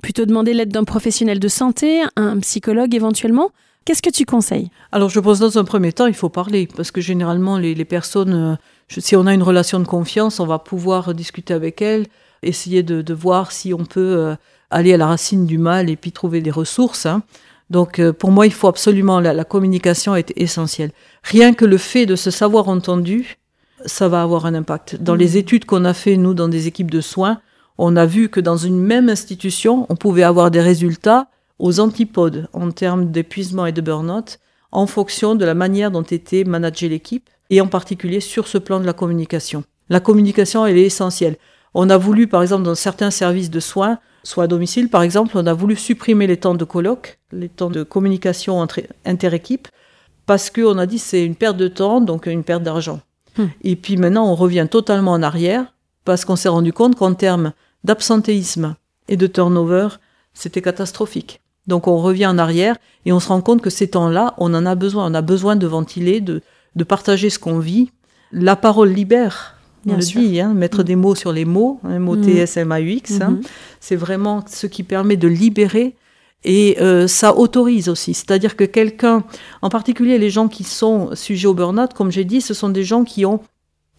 plutôt 0.02 0.26
demander 0.26 0.54
l'aide 0.54 0.72
d'un 0.72 0.84
professionnel 0.84 1.40
de 1.40 1.48
santé, 1.48 2.02
un 2.16 2.40
psychologue 2.40 2.96
éventuellement 2.96 3.52
Qu'est-ce 3.86 4.04
que 4.04 4.10
tu 4.12 4.26
conseilles? 4.26 4.70
Alors, 4.92 5.10
je 5.10 5.20
pense 5.20 5.40
dans 5.40 5.58
un 5.58 5.64
premier 5.64 5.94
temps, 5.94 6.06
il 6.06 6.14
faut 6.14 6.30
parler, 6.30 6.68
parce 6.76 6.92
que 6.92 7.02
généralement, 7.02 7.58
les, 7.58 7.74
les 7.74 7.86
personnes 7.86 8.34
euh, 8.34 8.56
si 8.98 9.16
on 9.16 9.28
a 9.28 9.34
une 9.34 9.44
relation 9.44 9.80
de 9.80 9.86
confiance, 9.86 10.40
on 10.40 10.48
va 10.48 10.60
pouvoir 10.60 11.14
discuter 11.14 11.54
avec 11.54 11.82
elle, 11.82 12.08
essayer 12.42 12.84
de, 12.84 13.14
voir 13.14 13.52
si 13.52 13.74
on 13.74 13.86
peut 13.86 14.16
euh, 14.18 14.36
aller 14.72 14.94
à 14.94 14.98
la 14.98 15.08
racine 15.08 15.46
du 15.46 15.58
mal 15.58 15.90
et 15.90 15.96
puis 15.96 16.12
trouver 16.12 16.42
des 16.42 16.52
ressources. 16.52 17.06
Hein. 17.06 17.22
Donc 17.70 18.00
euh, 18.00 18.14
pour 18.14 18.32
moi, 18.32 18.48
il 18.48 18.54
faut 18.54 18.68
absolument 18.68 19.20
la, 19.20 19.44
communication 19.44 20.16
est 20.16 20.34
essentielle. 20.36 20.92
Rien 21.24 21.54
que 21.54 21.66
le 21.66 21.78
fait 21.78 22.06
de 22.06 22.16
se 22.16 22.32
savoir 22.32 22.68
entendu, 22.70 23.38
ça 23.86 24.08
va 24.08 24.24
avoir 24.24 24.46
un 24.46 24.56
impact. 24.56 25.02
Dans 25.02 25.16
les 25.16 25.36
mmh. 25.36 25.38
études 25.38 25.66
qu'on 25.66 25.86
a 25.86 25.94
fait 25.94 26.18
nous 26.18 26.34
dans 26.34 26.48
des 26.48 26.68
équipes 26.68 26.92
de 26.92 27.02
soins, 27.02 27.40
on 27.82 27.96
a 27.96 28.06
vu 28.06 28.28
que 28.28 28.42
dans 28.42 28.58
une 28.58 28.78
même 28.78 29.08
institution, 29.08 29.86
on 29.88 29.96
pouvait 29.96 30.24
avoir 30.24 30.52
des 30.52 30.60
résultats 30.60 31.28
aux 31.60 31.80
antipodes 31.80 32.50
en 32.52 32.72
termes 32.72 33.10
d'épuisement 33.10 33.66
et 33.66 33.72
de 33.72 33.80
burn-out 33.80 34.40
en 34.74 34.86
fonction 34.86 35.34
de 35.34 35.46
la 35.46 35.54
manière 35.54 35.90
dont 35.90 36.04
était 36.04 36.44
managée 36.44 36.90
l'équipe 36.90 37.30
et 37.50 37.62
en 37.62 37.68
particulier 37.68 38.20
sur 38.20 38.50
ce 38.50 38.58
plan 38.58 38.82
de 38.82 38.86
la 38.86 38.92
communication. 38.92 39.64
La 39.90 40.02
communication, 40.02 40.66
elle 40.66 40.78
est 40.78 40.84
essentielle. 40.84 41.38
On 41.74 41.90
a 41.90 41.98
voulu, 41.98 42.28
par 42.28 42.42
exemple, 42.42 42.64
dans 42.64 42.76
certains 42.76 43.12
services 43.12 43.50
de 43.50 43.62
soins, 43.62 43.98
soit 44.24 44.44
à 44.44 44.48
domicile, 44.48 44.90
par 44.90 45.02
exemple, 45.02 45.38
on 45.38 45.48
a 45.48 45.54
voulu 45.54 45.78
supprimer 45.78 46.28
les 46.28 46.38
temps 46.38 46.56
de 46.56 46.66
colloque, 46.66 47.18
les 47.32 47.48
temps 47.48 47.70
de 47.70 47.84
communication 47.84 48.60
entre 48.60 48.82
interéquipes, 49.06 49.70
parce 50.26 50.50
qu'on 50.50 50.78
a 50.78 50.86
dit 50.86 51.00
c'est 51.00 51.26
une 51.26 51.36
perte 51.36 51.56
de 51.56 51.70
temps, 51.70 52.02
donc 52.02 52.26
une 52.26 52.44
perte 52.44 52.64
d'argent. 52.64 53.00
Hmm. 53.38 53.46
Et 53.64 53.78
puis 53.78 53.96
maintenant, 53.96 54.30
on 54.30 54.36
revient 54.36 54.68
totalement 54.70 55.14
en 55.14 55.24
arrière, 55.24 55.74
parce 56.04 56.26
qu'on 56.26 56.36
s'est 56.36 56.50
rendu 56.50 56.74
compte 56.74 56.96
qu'en 56.96 57.14
termes 57.14 57.54
d'absentéisme 57.84 58.76
et 59.08 59.18
de 59.18 59.28
turnover, 59.28 59.90
c'était 60.34 60.62
catastrophique. 60.62 61.42
Donc 61.68 61.88
on 61.88 61.98
revient 61.98 62.28
en 62.28 62.38
arrière 62.38 62.78
et 63.06 63.12
on 63.12 63.20
se 63.20 63.28
rend 63.28 63.42
compte 63.42 63.62
que 63.62 63.70
ces 63.70 63.90
temps-là, 63.90 64.34
on 64.38 64.54
en 64.54 64.66
a 64.66 64.76
besoin. 64.76 65.10
On 65.10 65.14
a 65.14 65.22
besoin 65.22 65.56
de 65.56 65.68
ventiler, 65.68 66.22
de, 66.22 66.42
de 66.76 66.84
partager 66.84 67.30
ce 67.30 67.40
qu'on 67.40 67.60
vit. 67.60 67.92
La 68.32 68.56
parole 68.56 68.90
libère, 68.90 69.56
on 69.88 69.96
le 69.96 70.00
dit, 70.00 70.40
hein, 70.40 70.54
mettre 70.54 70.82
mm. 70.82 70.84
des 70.84 70.96
mots 70.96 71.16
sur 71.16 71.32
les 71.32 71.46
mots, 71.46 71.80
un 71.84 72.00
mot 72.00 72.16
TSMAUX, 72.16 73.22
hein, 73.22 73.32
mm-hmm. 73.32 73.48
c'est 73.80 73.96
vraiment 73.96 74.44
ce 74.48 74.68
qui 74.68 74.84
permet 74.84 75.18
de 75.18 75.28
libérer 75.28 75.96
et 76.44 76.78
euh, 76.80 77.08
ça 77.08 77.36
autorise 77.36 77.90
aussi. 77.90 78.14
C'est-à-dire 78.14 78.56
que 78.56 78.64
quelqu'un, 78.64 79.24
en 79.62 79.70
particulier 79.70 80.18
les 80.18 80.30
gens 80.30 80.48
qui 80.48 80.64
sont 80.64 81.16
sujets 81.16 81.48
au 81.48 81.54
burn-out, 81.54 81.94
comme 81.94 82.12
j'ai 82.12 82.26
dit, 82.26 82.42
ce 82.42 82.54
sont 82.54 82.70
des 82.70 82.84
gens 82.84 83.04
qui 83.04 83.26
ont 83.26 83.42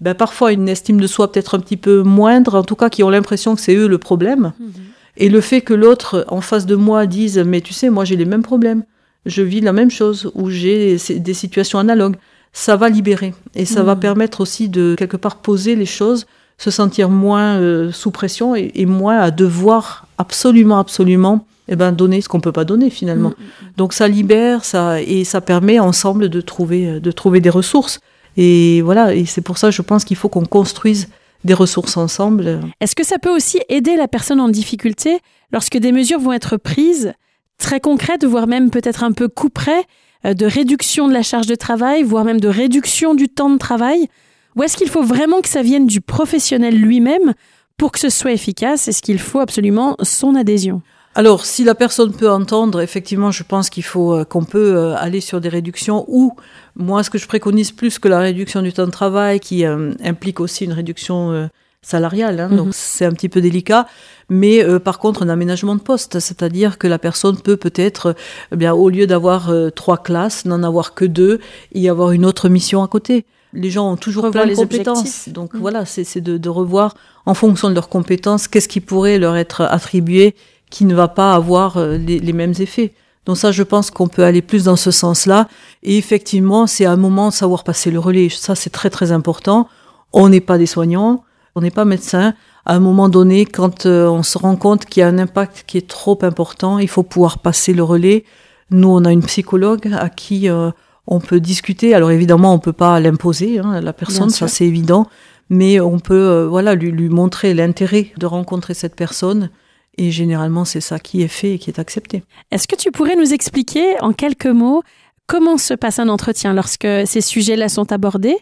ben, 0.00 0.14
parfois 0.14 0.52
une 0.52 0.68
estime 0.68 1.00
de 1.00 1.06
soi 1.06 1.30
peut-être 1.30 1.54
un 1.54 1.60
petit 1.60 1.76
peu 1.76 2.02
moindre, 2.02 2.54
en 2.54 2.62
tout 2.62 2.76
cas 2.76 2.88
qui 2.88 3.02
ont 3.02 3.10
l'impression 3.10 3.54
que 3.54 3.60
c'est 3.60 3.74
eux 3.74 3.88
le 3.88 3.98
problème. 3.98 4.52
Mm-hmm. 4.60 4.70
Et 5.16 5.28
le 5.28 5.40
fait 5.40 5.60
que 5.60 5.74
l'autre 5.74 6.24
en 6.28 6.40
face 6.40 6.66
de 6.66 6.76
moi 6.76 7.06
dise, 7.06 7.38
mais 7.38 7.60
tu 7.60 7.74
sais, 7.74 7.90
moi 7.90 8.04
j'ai 8.04 8.16
les 8.16 8.24
mêmes 8.24 8.42
problèmes, 8.42 8.84
je 9.26 9.42
vis 9.42 9.60
la 9.60 9.72
même 9.72 9.90
chose, 9.90 10.30
ou 10.34 10.48
j'ai 10.48 10.96
des 11.10 11.34
situations 11.34 11.78
analogues 11.78 12.16
ça 12.52 12.76
va 12.76 12.88
libérer 12.88 13.34
et 13.54 13.64
ça 13.64 13.82
va 13.82 13.94
mm. 13.94 14.00
permettre 14.00 14.40
aussi 14.40 14.68
de 14.68 14.94
quelque 14.98 15.16
part 15.16 15.36
poser 15.36 15.76
les 15.76 15.86
choses, 15.86 16.26
se 16.58 16.70
sentir 16.70 17.08
moins 17.08 17.58
euh, 17.58 17.92
sous 17.92 18.10
pression 18.10 18.54
et, 18.54 18.86
moins 18.86 19.18
à 19.18 19.30
devoir 19.30 20.06
absolument, 20.18 20.78
absolument 20.78 21.46
eh 21.68 21.76
ben, 21.76 21.92
donner 21.92 22.20
ce 22.20 22.28
qu'on 22.28 22.40
peut 22.40 22.52
pas 22.52 22.64
donner 22.64 22.90
finalement. 22.90 23.30
Mm, 23.30 23.66
Donc 23.76 23.92
ça 23.92 24.08
libère 24.08 24.64
ça 24.64 25.00
et 25.00 25.24
ça 25.24 25.40
permet 25.40 25.78
ensemble 25.78 26.28
de 26.28 26.40
trouver, 26.40 27.00
de 27.00 27.10
trouver 27.12 27.40
des 27.40 27.50
ressources. 27.50 28.00
Et 28.36 28.82
voilà, 28.82 29.14
et 29.14 29.24
c'est 29.24 29.40
pour 29.40 29.58
ça 29.58 29.70
je 29.70 29.82
pense 29.82 30.04
qu'il 30.04 30.16
faut 30.16 30.28
qu'on 30.28 30.44
construise 30.44 31.08
des 31.44 31.54
ressources 31.54 31.96
ensemble. 31.96 32.60
Est-ce 32.80 32.94
que 32.94 33.04
ça 33.04 33.18
peut 33.18 33.34
aussi 33.34 33.60
aider 33.68 33.96
la 33.96 34.08
personne 34.08 34.40
en 34.40 34.48
difficulté 34.48 35.18
lorsque 35.52 35.76
des 35.76 35.92
mesures 35.92 36.20
vont 36.20 36.32
être 36.32 36.56
prises 36.56 37.12
très 37.58 37.80
concrètes, 37.80 38.24
voire 38.24 38.46
même 38.46 38.70
peut-être 38.70 39.04
un 39.04 39.12
peu 39.12 39.28
coup 39.28 39.50
près 39.50 39.84
euh, 40.24 40.34
de 40.34 40.46
réduction 40.46 41.08
de 41.08 41.12
la 41.12 41.22
charge 41.22 41.46
de 41.46 41.54
travail, 41.54 42.02
voire 42.02 42.24
même 42.24 42.40
de 42.40 42.48
réduction 42.48 43.14
du 43.14 43.28
temps 43.28 43.50
de 43.50 43.58
travail? 43.58 44.08
Ou 44.56 44.62
est-ce 44.62 44.76
qu'il 44.76 44.88
faut 44.88 45.02
vraiment 45.02 45.40
que 45.40 45.48
ça 45.48 45.62
vienne 45.62 45.86
du 45.86 46.00
professionnel 46.00 46.76
lui-même 46.76 47.34
pour 47.76 47.92
que 47.92 47.98
ce 47.98 48.10
soit 48.10 48.32
efficace? 48.32 48.88
Est-ce 48.88 49.02
qu'il 49.02 49.18
faut 49.18 49.38
absolument 49.38 49.96
son 50.02 50.34
adhésion? 50.34 50.82
Alors, 51.16 51.44
si 51.44 51.64
la 51.64 51.74
personne 51.74 52.12
peut 52.12 52.30
entendre, 52.30 52.80
effectivement, 52.80 53.32
je 53.32 53.42
pense 53.42 53.68
qu'il 53.68 53.82
faut 53.82 54.14
euh, 54.14 54.24
qu'on 54.24 54.44
peut 54.44 54.76
euh, 54.76 54.94
aller 54.96 55.20
sur 55.20 55.40
des 55.40 55.48
réductions 55.48 56.04
ou 56.06 56.36
moi, 56.76 57.02
ce 57.02 57.10
que 57.10 57.18
je 57.18 57.26
préconise 57.26 57.72
plus 57.72 57.98
que 57.98 58.06
la 58.06 58.20
réduction 58.20 58.62
du 58.62 58.72
temps 58.72 58.86
de 58.86 58.92
travail, 58.92 59.40
qui 59.40 59.64
implique 59.64 60.38
aussi 60.38 60.64
une 60.64 60.72
réduction 60.72 61.50
salariale, 61.82 62.40
hein, 62.40 62.48
donc 62.48 62.66
mhm. 62.66 62.72
c'est 62.72 63.04
un 63.04 63.12
petit 63.12 63.28
peu 63.28 63.40
délicat. 63.40 63.86
Mais 64.28 64.62
euh, 64.62 64.78
par 64.78 64.98
contre, 64.98 65.22
un 65.22 65.28
aménagement 65.28 65.74
de 65.74 65.80
poste, 65.80 66.20
c'est-à-dire 66.20 66.78
que 66.78 66.86
la 66.86 66.98
personne 66.98 67.40
peut 67.40 67.56
peut-être, 67.56 68.14
eh 68.52 68.56
bien, 68.56 68.74
au 68.74 68.88
lieu 68.88 69.06
d'avoir 69.06 69.50
euh, 69.50 69.70
trois 69.70 69.98
classes, 69.98 70.44
n'en 70.44 70.62
avoir 70.62 70.94
que 70.94 71.04
deux, 71.04 71.40
y 71.74 71.88
avoir 71.88 72.12
une 72.12 72.24
autre 72.24 72.48
mission 72.48 72.82
à 72.82 72.88
côté. 72.88 73.24
Les 73.52 73.70
gens 73.70 73.90
ont 73.90 73.96
toujours 73.96 74.30
plein 74.30 74.46
de 74.46 74.54
compétences, 74.54 75.28
donc 75.28 75.54
mhm. 75.54 75.60
voilà, 75.60 75.84
c'est 75.84 76.20
de, 76.20 76.38
de, 76.38 76.48
revoir 76.48 76.94
en 77.26 77.34
fonction 77.34 77.68
de 77.68 77.74
leurs 77.74 77.88
compétences 77.88 78.46
qu'est-ce 78.46 78.68
qui 78.68 78.80
pourrait 78.80 79.18
leur 79.18 79.36
être 79.36 79.62
attribué 79.62 80.36
qui 80.70 80.84
ne 80.84 80.94
va 80.94 81.08
pas 81.08 81.34
avoir 81.34 81.76
euh, 81.76 81.96
les, 81.96 82.18
les 82.18 82.32
mêmes 82.32 82.54
effets. 82.58 82.94
Donc 83.26 83.36
ça, 83.36 83.52
je 83.52 83.62
pense 83.62 83.90
qu'on 83.90 84.08
peut 84.08 84.24
aller 84.24 84.42
plus 84.42 84.64
dans 84.64 84.76
ce 84.76 84.90
sens-là. 84.90 85.48
Et 85.82 85.98
effectivement, 85.98 86.66
c'est 86.66 86.86
un 86.86 86.96
moment 86.96 87.28
de 87.28 87.34
savoir 87.34 87.64
passer 87.64 87.90
le 87.90 87.98
relais. 87.98 88.28
Ça, 88.28 88.54
c'est 88.54 88.70
très 88.70 88.90
très 88.90 89.12
important. 89.12 89.68
On 90.12 90.28
n'est 90.28 90.40
pas 90.40 90.58
des 90.58 90.66
soignants, 90.66 91.22
on 91.54 91.60
n'est 91.60 91.70
pas 91.70 91.84
médecin. 91.84 92.34
À 92.66 92.74
un 92.74 92.80
moment 92.80 93.08
donné, 93.08 93.46
quand 93.46 93.86
euh, 93.86 94.08
on 94.08 94.22
se 94.22 94.38
rend 94.38 94.56
compte 94.56 94.84
qu'il 94.86 95.00
y 95.00 95.04
a 95.04 95.08
un 95.08 95.18
impact 95.18 95.64
qui 95.66 95.78
est 95.78 95.88
trop 95.88 96.18
important, 96.22 96.78
il 96.78 96.88
faut 96.88 97.02
pouvoir 97.02 97.38
passer 97.38 97.72
le 97.72 97.82
relais. 97.82 98.24
Nous, 98.70 98.88
on 98.88 99.04
a 99.04 99.12
une 99.12 99.22
psychologue 99.22 99.90
à 99.92 100.08
qui 100.08 100.48
euh, 100.48 100.70
on 101.06 101.20
peut 101.20 101.40
discuter. 101.40 101.94
Alors 101.94 102.10
évidemment, 102.10 102.54
on 102.54 102.58
peut 102.58 102.72
pas 102.72 103.00
l'imposer, 103.00 103.58
hein, 103.58 103.80
la 103.80 103.92
personne, 103.92 104.30
ça 104.30 104.48
c'est 104.48 104.66
évident, 104.66 105.06
mais 105.48 105.80
on 105.80 105.98
peut 105.98 106.14
euh, 106.14 106.46
voilà 106.48 106.74
lui, 106.74 106.92
lui 106.92 107.08
montrer 107.08 107.54
l'intérêt 107.54 108.12
de 108.16 108.26
rencontrer 108.26 108.74
cette 108.74 108.94
personne. 108.94 109.50
Et 109.98 110.10
généralement, 110.10 110.64
c'est 110.64 110.80
ça 110.80 110.98
qui 110.98 111.22
est 111.22 111.28
fait 111.28 111.54
et 111.54 111.58
qui 111.58 111.70
est 111.70 111.78
accepté. 111.78 112.22
Est-ce 112.50 112.68
que 112.68 112.76
tu 112.76 112.90
pourrais 112.90 113.16
nous 113.16 113.32
expliquer 113.32 114.00
en 114.00 114.12
quelques 114.12 114.46
mots 114.46 114.82
comment 115.26 115.58
se 115.58 115.74
passe 115.74 115.98
un 115.98 116.08
entretien 116.08 116.54
lorsque 116.54 116.88
ces 117.04 117.20
sujets-là 117.20 117.68
sont 117.68 117.92
abordés? 117.92 118.36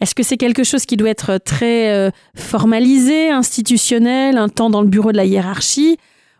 Est-ce 0.00 0.14
que 0.14 0.22
c'est 0.22 0.36
quelque 0.36 0.64
chose 0.64 0.84
qui 0.84 0.96
doit 0.96 1.08
être 1.08 1.38
très 1.38 1.90
euh, 1.90 2.10
formalisé, 2.34 3.30
institutionnel, 3.30 4.36
un 4.36 4.48
temps 4.48 4.68
dans 4.68 4.82
le 4.82 4.88
bureau 4.88 5.12
de 5.12 5.16
la 5.16 5.24
hiérarchie? 5.24 5.96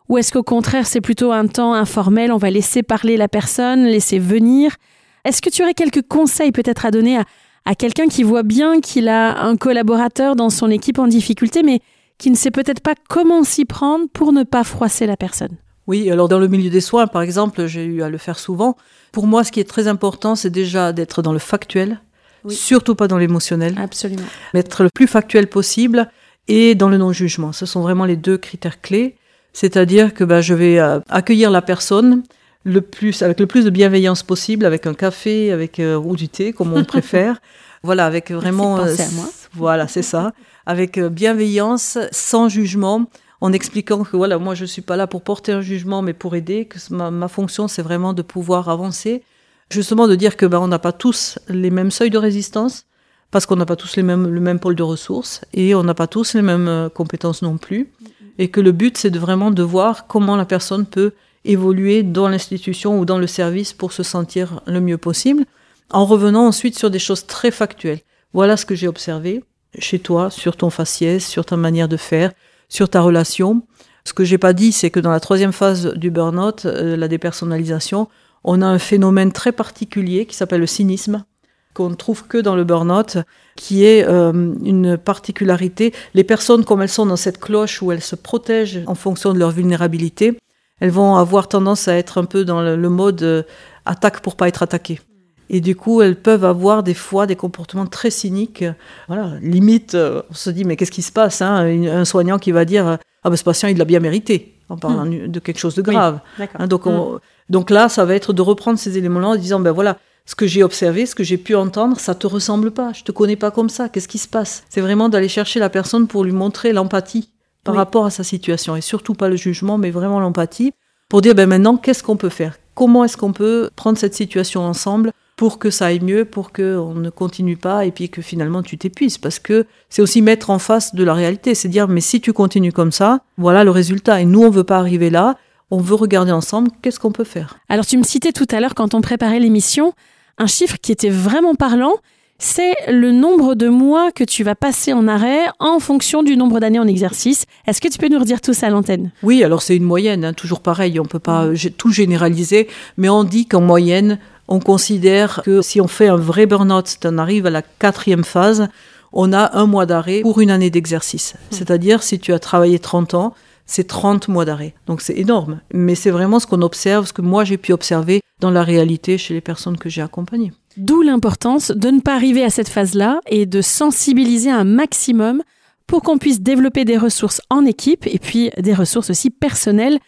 Ou 0.08 0.18
est-ce 0.18 0.32
qu'au 0.32 0.42
contraire, 0.42 0.86
c'est 0.86 1.00
plutôt 1.00 1.32
un 1.32 1.46
temps 1.46 1.74
informel, 1.74 2.32
on 2.32 2.36
va 2.36 2.50
laisser 2.50 2.82
parler 2.82 3.16
la 3.16 3.28
personne, 3.28 3.84
laisser 3.84 4.18
venir? 4.18 4.76
Est-ce 5.24 5.42
que 5.42 5.50
tu 5.50 5.62
aurais 5.62 5.74
quelques 5.74 6.06
conseils 6.06 6.52
peut-être 6.52 6.86
à 6.86 6.90
donner 6.90 7.16
à, 7.18 7.24
à 7.64 7.74
quelqu'un 7.74 8.06
qui 8.06 8.22
voit 8.22 8.44
bien 8.44 8.80
qu'il 8.80 9.08
a 9.08 9.40
un 9.42 9.56
collaborateur 9.56 10.36
dans 10.36 10.50
son 10.50 10.70
équipe 10.70 10.98
en 10.98 11.08
difficulté, 11.08 11.62
mais 11.62 11.80
qui 12.18 12.30
ne 12.30 12.36
sait 12.36 12.50
peut-être 12.50 12.80
pas 12.80 12.94
comment 13.08 13.44
s'y 13.44 13.64
prendre 13.64 14.06
pour 14.12 14.32
ne 14.32 14.42
pas 14.42 14.64
froisser 14.64 15.06
la 15.06 15.16
personne 15.16 15.56
oui, 15.86 16.10
alors 16.10 16.28
dans 16.28 16.38
le 16.38 16.48
milieu 16.48 16.70
des 16.70 16.80
soins, 16.80 17.06
par 17.06 17.22
exemple, 17.22 17.66
j'ai 17.66 17.84
eu 17.84 18.02
à 18.02 18.08
le 18.08 18.18
faire 18.18 18.38
souvent. 18.38 18.76
Pour 19.12 19.26
moi, 19.26 19.44
ce 19.44 19.52
qui 19.52 19.60
est 19.60 19.68
très 19.68 19.86
important, 19.86 20.34
c'est 20.34 20.50
déjà 20.50 20.92
d'être 20.92 21.22
dans 21.22 21.32
le 21.32 21.38
factuel, 21.38 22.00
surtout 22.48 22.94
pas 22.94 23.06
dans 23.06 23.18
l'émotionnel. 23.18 23.74
Absolument. 23.78 24.26
Être 24.54 24.82
le 24.82 24.90
plus 24.92 25.06
factuel 25.06 25.46
possible 25.46 26.10
et 26.48 26.74
dans 26.74 26.88
le 26.88 26.98
non-jugement. 26.98 27.52
Ce 27.52 27.66
sont 27.66 27.82
vraiment 27.82 28.04
les 28.04 28.16
deux 28.16 28.38
critères 28.38 28.80
clés. 28.80 29.16
C'est-à-dire 29.52 30.12
que 30.12 30.24
bah, 30.24 30.40
je 30.40 30.54
vais 30.54 30.78
euh, 30.78 31.00
accueillir 31.08 31.50
la 31.50 31.62
personne 31.62 32.24
le 32.64 32.80
plus, 32.80 33.22
avec 33.22 33.40
le 33.40 33.46
plus 33.46 33.64
de 33.64 33.70
bienveillance 33.70 34.22
possible, 34.22 34.66
avec 34.66 34.86
un 34.86 34.94
café, 34.94 35.52
avec 35.52 35.78
euh, 35.78 35.96
ou 35.96 36.16
du 36.16 36.28
thé, 36.28 36.52
comme 36.52 36.72
on 36.72 36.84
préfère. 36.84 37.40
Voilà, 37.82 38.06
avec 38.06 38.32
vraiment. 38.32 38.76
Merci 38.76 39.02
à 39.02 39.10
moi. 39.12 39.28
Voilà, 39.56 39.88
c'est 39.88 40.02
ça. 40.02 40.32
Avec 40.66 40.98
bienveillance, 41.00 41.98
sans 42.12 42.50
jugement, 42.50 43.06
en 43.40 43.52
expliquant 43.52 44.04
que 44.04 44.16
voilà, 44.16 44.38
moi 44.38 44.54
je 44.54 44.66
suis 44.66 44.82
pas 44.82 44.96
là 44.96 45.06
pour 45.06 45.22
porter 45.22 45.52
un 45.52 45.62
jugement, 45.62 46.02
mais 46.02 46.12
pour 46.12 46.36
aider, 46.36 46.66
que 46.66 46.78
ma, 46.92 47.28
fonction 47.28 47.66
c'est 47.68 47.82
vraiment 47.82 48.12
de 48.12 48.20
pouvoir 48.20 48.68
avancer, 48.68 49.22
justement 49.70 50.08
de 50.08 50.14
dire 50.14 50.36
que 50.36 50.44
ben 50.44 50.58
on 50.58 50.68
n'a 50.68 50.78
pas 50.78 50.92
tous 50.92 51.38
les 51.48 51.70
mêmes 51.70 51.90
seuils 51.90 52.10
de 52.10 52.18
résistance, 52.18 52.84
parce 53.30 53.46
qu'on 53.46 53.56
n'a 53.56 53.64
pas 53.64 53.76
tous 53.76 53.96
les 53.96 54.02
mêmes, 54.02 54.28
le 54.28 54.40
même 54.40 54.60
pôle 54.60 54.76
de 54.76 54.82
ressources 54.82 55.40
et 55.52 55.74
on 55.74 55.82
n'a 55.82 55.94
pas 55.94 56.06
tous 56.06 56.34
les 56.34 56.42
mêmes 56.42 56.68
euh, 56.68 56.88
compétences 56.90 57.42
non 57.42 57.56
plus, 57.56 57.90
et 58.38 58.48
que 58.48 58.60
le 58.60 58.72
but 58.72 58.98
c'est 58.98 59.10
de 59.10 59.18
vraiment 59.18 59.50
de 59.50 59.62
voir 59.62 60.06
comment 60.06 60.36
la 60.36 60.44
personne 60.44 60.84
peut 60.84 61.12
évoluer 61.46 62.02
dans 62.02 62.28
l'institution 62.28 62.98
ou 62.98 63.06
dans 63.06 63.18
le 63.18 63.26
service 63.26 63.72
pour 63.72 63.92
se 63.92 64.02
sentir 64.02 64.60
le 64.66 64.80
mieux 64.80 64.98
possible, 64.98 65.44
en 65.90 66.04
revenant 66.04 66.46
ensuite 66.46 66.78
sur 66.78 66.90
des 66.90 66.98
choses 66.98 67.26
très 67.26 67.50
factuelles. 67.50 68.00
Voilà 68.36 68.58
ce 68.58 68.66
que 68.66 68.74
j'ai 68.74 68.86
observé 68.86 69.42
chez 69.78 69.98
toi, 69.98 70.28
sur 70.30 70.58
ton 70.58 70.68
faciès, 70.68 71.26
sur 71.26 71.46
ta 71.46 71.56
manière 71.56 71.88
de 71.88 71.96
faire, 71.96 72.32
sur 72.68 72.90
ta 72.90 73.00
relation. 73.00 73.62
Ce 74.04 74.12
que 74.12 74.24
j'ai 74.24 74.36
pas 74.36 74.52
dit, 74.52 74.72
c'est 74.72 74.90
que 74.90 75.00
dans 75.00 75.10
la 75.10 75.20
troisième 75.20 75.52
phase 75.52 75.94
du 75.94 76.10
burn-out, 76.10 76.66
euh, 76.66 76.98
la 76.98 77.08
dépersonnalisation, 77.08 78.08
on 78.44 78.60
a 78.60 78.66
un 78.66 78.78
phénomène 78.78 79.32
très 79.32 79.52
particulier 79.52 80.26
qui 80.26 80.36
s'appelle 80.36 80.60
le 80.60 80.66
cynisme, 80.66 81.24
qu'on 81.72 81.88
ne 81.88 81.94
trouve 81.94 82.26
que 82.26 82.36
dans 82.36 82.54
le 82.54 82.64
burn-out, 82.64 83.16
qui 83.56 83.86
est 83.86 84.06
euh, 84.06 84.52
une 84.62 84.98
particularité. 84.98 85.94
Les 86.12 86.22
personnes, 86.22 86.66
comme 86.66 86.82
elles 86.82 86.90
sont 86.90 87.06
dans 87.06 87.16
cette 87.16 87.40
cloche 87.40 87.80
où 87.80 87.90
elles 87.90 88.02
se 88.02 88.16
protègent 88.16 88.82
en 88.86 88.94
fonction 88.94 89.32
de 89.32 89.38
leur 89.38 89.50
vulnérabilité, 89.50 90.38
elles 90.80 90.90
vont 90.90 91.16
avoir 91.16 91.48
tendance 91.48 91.88
à 91.88 91.96
être 91.96 92.18
un 92.18 92.26
peu 92.26 92.44
dans 92.44 92.60
le, 92.60 92.90
mode 92.90 93.22
euh, 93.22 93.44
attaque 93.86 94.20
pour 94.20 94.36
pas 94.36 94.46
être 94.46 94.62
attaquée. 94.62 95.00
Et 95.48 95.60
du 95.60 95.76
coup, 95.76 96.02
elles 96.02 96.16
peuvent 96.16 96.44
avoir 96.44 96.82
des 96.82 96.94
fois 96.94 97.26
des 97.26 97.36
comportements 97.36 97.86
très 97.86 98.10
cyniques. 98.10 98.64
Voilà, 99.08 99.32
limite, 99.40 99.94
euh, 99.94 100.22
on 100.30 100.34
se 100.34 100.50
dit, 100.50 100.64
mais 100.64 100.76
qu'est-ce 100.76 100.90
qui 100.90 101.02
se 101.02 101.12
passe 101.12 101.42
hein 101.42 101.66
Un 101.66 102.04
soignant 102.04 102.38
qui 102.38 102.50
va 102.52 102.64
dire, 102.64 102.98
ah 103.22 103.30
ben 103.30 103.36
ce 103.36 103.44
patient, 103.44 103.68
il 103.68 103.78
l'a 103.78 103.84
bien 103.84 104.00
mérité, 104.00 104.54
en 104.68 104.76
parlant 104.76 105.04
hmm. 105.04 105.28
de 105.28 105.40
quelque 105.40 105.58
chose 105.58 105.74
de 105.74 105.82
grave. 105.82 106.20
Hein, 106.58 106.66
donc, 106.66 106.86
hmm. 106.86 107.18
donc 107.48 107.70
là, 107.70 107.88
ça 107.88 108.04
va 108.04 108.14
être 108.14 108.32
de 108.32 108.42
reprendre 108.42 108.78
ces 108.78 108.98
éléments-là 108.98 109.28
en 109.28 109.36
disant, 109.36 109.60
ben 109.60 109.72
voilà, 109.72 109.98
ce 110.26 110.34
que 110.34 110.46
j'ai 110.46 110.64
observé, 110.64 111.06
ce 111.06 111.14
que 111.14 111.22
j'ai 111.22 111.36
pu 111.38 111.54
entendre, 111.54 111.98
ça 112.00 112.14
te 112.14 112.26
ressemble 112.26 112.72
pas. 112.72 112.92
Je 112.92 113.04
te 113.04 113.12
connais 113.12 113.36
pas 113.36 113.52
comme 113.52 113.68
ça. 113.68 113.88
Qu'est-ce 113.88 114.08
qui 114.08 114.18
se 114.18 114.26
passe? 114.26 114.64
C'est 114.68 114.80
vraiment 114.80 115.08
d'aller 115.08 115.28
chercher 115.28 115.60
la 115.60 115.70
personne 115.70 116.08
pour 116.08 116.24
lui 116.24 116.32
montrer 116.32 116.72
l'empathie 116.72 117.30
par 117.62 117.74
rapport 117.74 118.06
à 118.06 118.10
sa 118.10 118.22
situation 118.22 118.76
et 118.76 118.80
surtout 118.80 119.14
pas 119.14 119.28
le 119.28 119.36
jugement, 119.36 119.76
mais 119.76 119.90
vraiment 119.90 120.20
l'empathie 120.20 120.72
pour 121.08 121.20
dire 121.20 121.34
ben 121.34 121.48
maintenant 121.48 121.76
qu'est-ce 121.76 122.02
qu'on 122.02 122.16
peut 122.16 122.28
faire? 122.28 122.58
Comment 122.74 123.04
est-ce 123.04 123.16
qu'on 123.16 123.32
peut 123.32 123.70
prendre 123.74 123.98
cette 123.98 124.14
situation 124.14 124.62
ensemble 124.62 125.12
pour 125.36 125.58
que 125.58 125.70
ça 125.70 125.86
aille 125.86 126.00
mieux, 126.00 126.24
pour 126.24 126.50
qu'on 126.50 126.94
ne 126.94 127.10
continue 127.10 127.56
pas 127.56 127.84
et 127.84 127.92
puis 127.92 128.08
que 128.08 128.22
finalement 128.22 128.62
tu 128.62 128.78
t'épuises. 128.78 129.18
Parce 129.18 129.38
que 129.38 129.66
c'est 129.90 130.02
aussi 130.02 130.22
mettre 130.22 130.50
en 130.50 130.58
face 130.58 130.94
de 130.94 131.04
la 131.04 131.14
réalité, 131.14 131.54
c'est 131.54 131.68
dire 131.68 131.88
mais 131.88 132.00
si 132.00 132.20
tu 132.20 132.32
continues 132.32 132.72
comme 132.72 132.92
ça, 132.92 133.20
voilà 133.36 133.62
le 133.62 133.70
résultat. 133.70 134.20
Et 134.20 134.24
nous, 134.24 134.42
on 134.42 134.50
veut 134.50 134.64
pas 134.64 134.78
arriver 134.78 135.10
là, 135.10 135.36
on 135.70 135.78
veut 135.78 135.94
regarder 135.94 136.32
ensemble 136.32 136.70
qu'est-ce 136.80 136.98
qu'on 136.98 137.12
peut 137.12 137.24
faire. 137.24 137.58
Alors 137.68 137.86
tu 137.86 137.98
me 137.98 138.02
citais 138.02 138.32
tout 138.32 138.46
à 138.50 138.60
l'heure 138.60 138.74
quand 138.74 138.94
on 138.94 139.00
préparait 139.00 139.38
l'émission 139.38 139.92
un 140.38 140.46
chiffre 140.46 140.76
qui 140.80 140.92
était 140.92 141.10
vraiment 141.10 141.54
parlant. 141.54 141.94
C'est 142.38 142.74
le 142.88 143.12
nombre 143.12 143.54
de 143.54 143.66
mois 143.66 144.12
que 144.12 144.22
tu 144.22 144.44
vas 144.44 144.54
passer 144.54 144.92
en 144.92 145.08
arrêt 145.08 145.46
en 145.58 145.78
fonction 145.78 146.22
du 146.22 146.36
nombre 146.36 146.60
d'années 146.60 146.78
en 146.78 146.86
exercice. 146.86 147.46
Est-ce 147.66 147.80
que 147.80 147.88
tu 147.88 147.96
peux 147.96 148.08
nous 148.08 148.18
redire 148.18 148.42
tout 148.42 148.52
ça 148.52 148.66
à 148.66 148.70
l'antenne? 148.70 149.10
Oui, 149.22 149.42
alors 149.42 149.62
c'est 149.62 149.74
une 149.74 149.84
moyenne, 149.84 150.22
hein, 150.22 150.34
toujours 150.34 150.60
pareil, 150.60 151.00
on 151.00 151.06
peut 151.06 151.18
pas 151.18 151.46
mmh. 151.46 151.70
tout 151.78 151.90
généraliser, 151.90 152.68
mais 152.98 153.08
on 153.08 153.24
dit 153.24 153.46
qu'en 153.46 153.62
moyenne, 153.62 154.18
on 154.48 154.60
considère 154.60 155.42
que 155.44 155.62
si 155.62 155.80
on 155.80 155.88
fait 155.88 156.08
un 156.08 156.16
vrai 156.16 156.46
burn-out, 156.46 156.96
on 157.04 157.18
arrive 157.18 157.46
à 157.46 157.50
la 157.50 157.62
quatrième 157.62 158.24
phase, 158.24 158.68
on 159.12 159.32
a 159.32 159.56
un 159.56 159.66
mois 159.66 159.86
d'arrêt 159.86 160.20
pour 160.20 160.40
une 160.40 160.50
année 160.50 160.70
d'exercice. 160.70 161.34
Hmm. 161.34 161.38
C'est-à-dire, 161.50 162.02
si 162.02 162.18
tu 162.18 162.32
as 162.32 162.38
travaillé 162.38 162.78
30 162.78 163.14
ans, 163.14 163.34
c'est 163.66 163.86
30 163.88 164.28
mois 164.28 164.44
d'arrêt. 164.44 164.74
Donc 164.86 165.00
c'est 165.00 165.16
énorme. 165.16 165.60
Mais 165.72 165.94
c'est 165.94 166.10
vraiment 166.10 166.38
ce 166.38 166.46
qu'on 166.46 166.62
observe, 166.62 167.06
ce 167.06 167.12
que 167.12 167.22
moi 167.22 167.44
j'ai 167.44 167.58
pu 167.58 167.72
observer 167.72 168.20
dans 168.40 168.50
la 168.50 168.62
réalité 168.62 169.18
chez 169.18 169.34
les 169.34 169.40
personnes 169.40 169.76
que 169.76 169.88
j'ai 169.88 170.02
accompagnées. 170.02 170.52
D'où 170.76 171.02
l'importance 171.02 171.70
de 171.70 171.88
ne 171.88 172.00
pas 172.00 172.14
arriver 172.14 172.44
à 172.44 172.50
cette 172.50 172.68
phase-là 172.68 173.20
et 173.26 173.46
de 173.46 173.60
sensibiliser 173.62 174.50
un 174.50 174.64
maximum 174.64 175.42
pour 175.86 176.02
qu'on 176.02 176.18
puisse 176.18 176.40
développer 176.40 176.84
des 176.84 176.98
ressources 176.98 177.40
en 177.50 177.64
équipe 177.64 178.06
et 178.06 178.18
puis 178.18 178.50
des 178.58 178.74
ressources 178.74 179.10
aussi 179.10 179.30
personnelles 179.30 179.98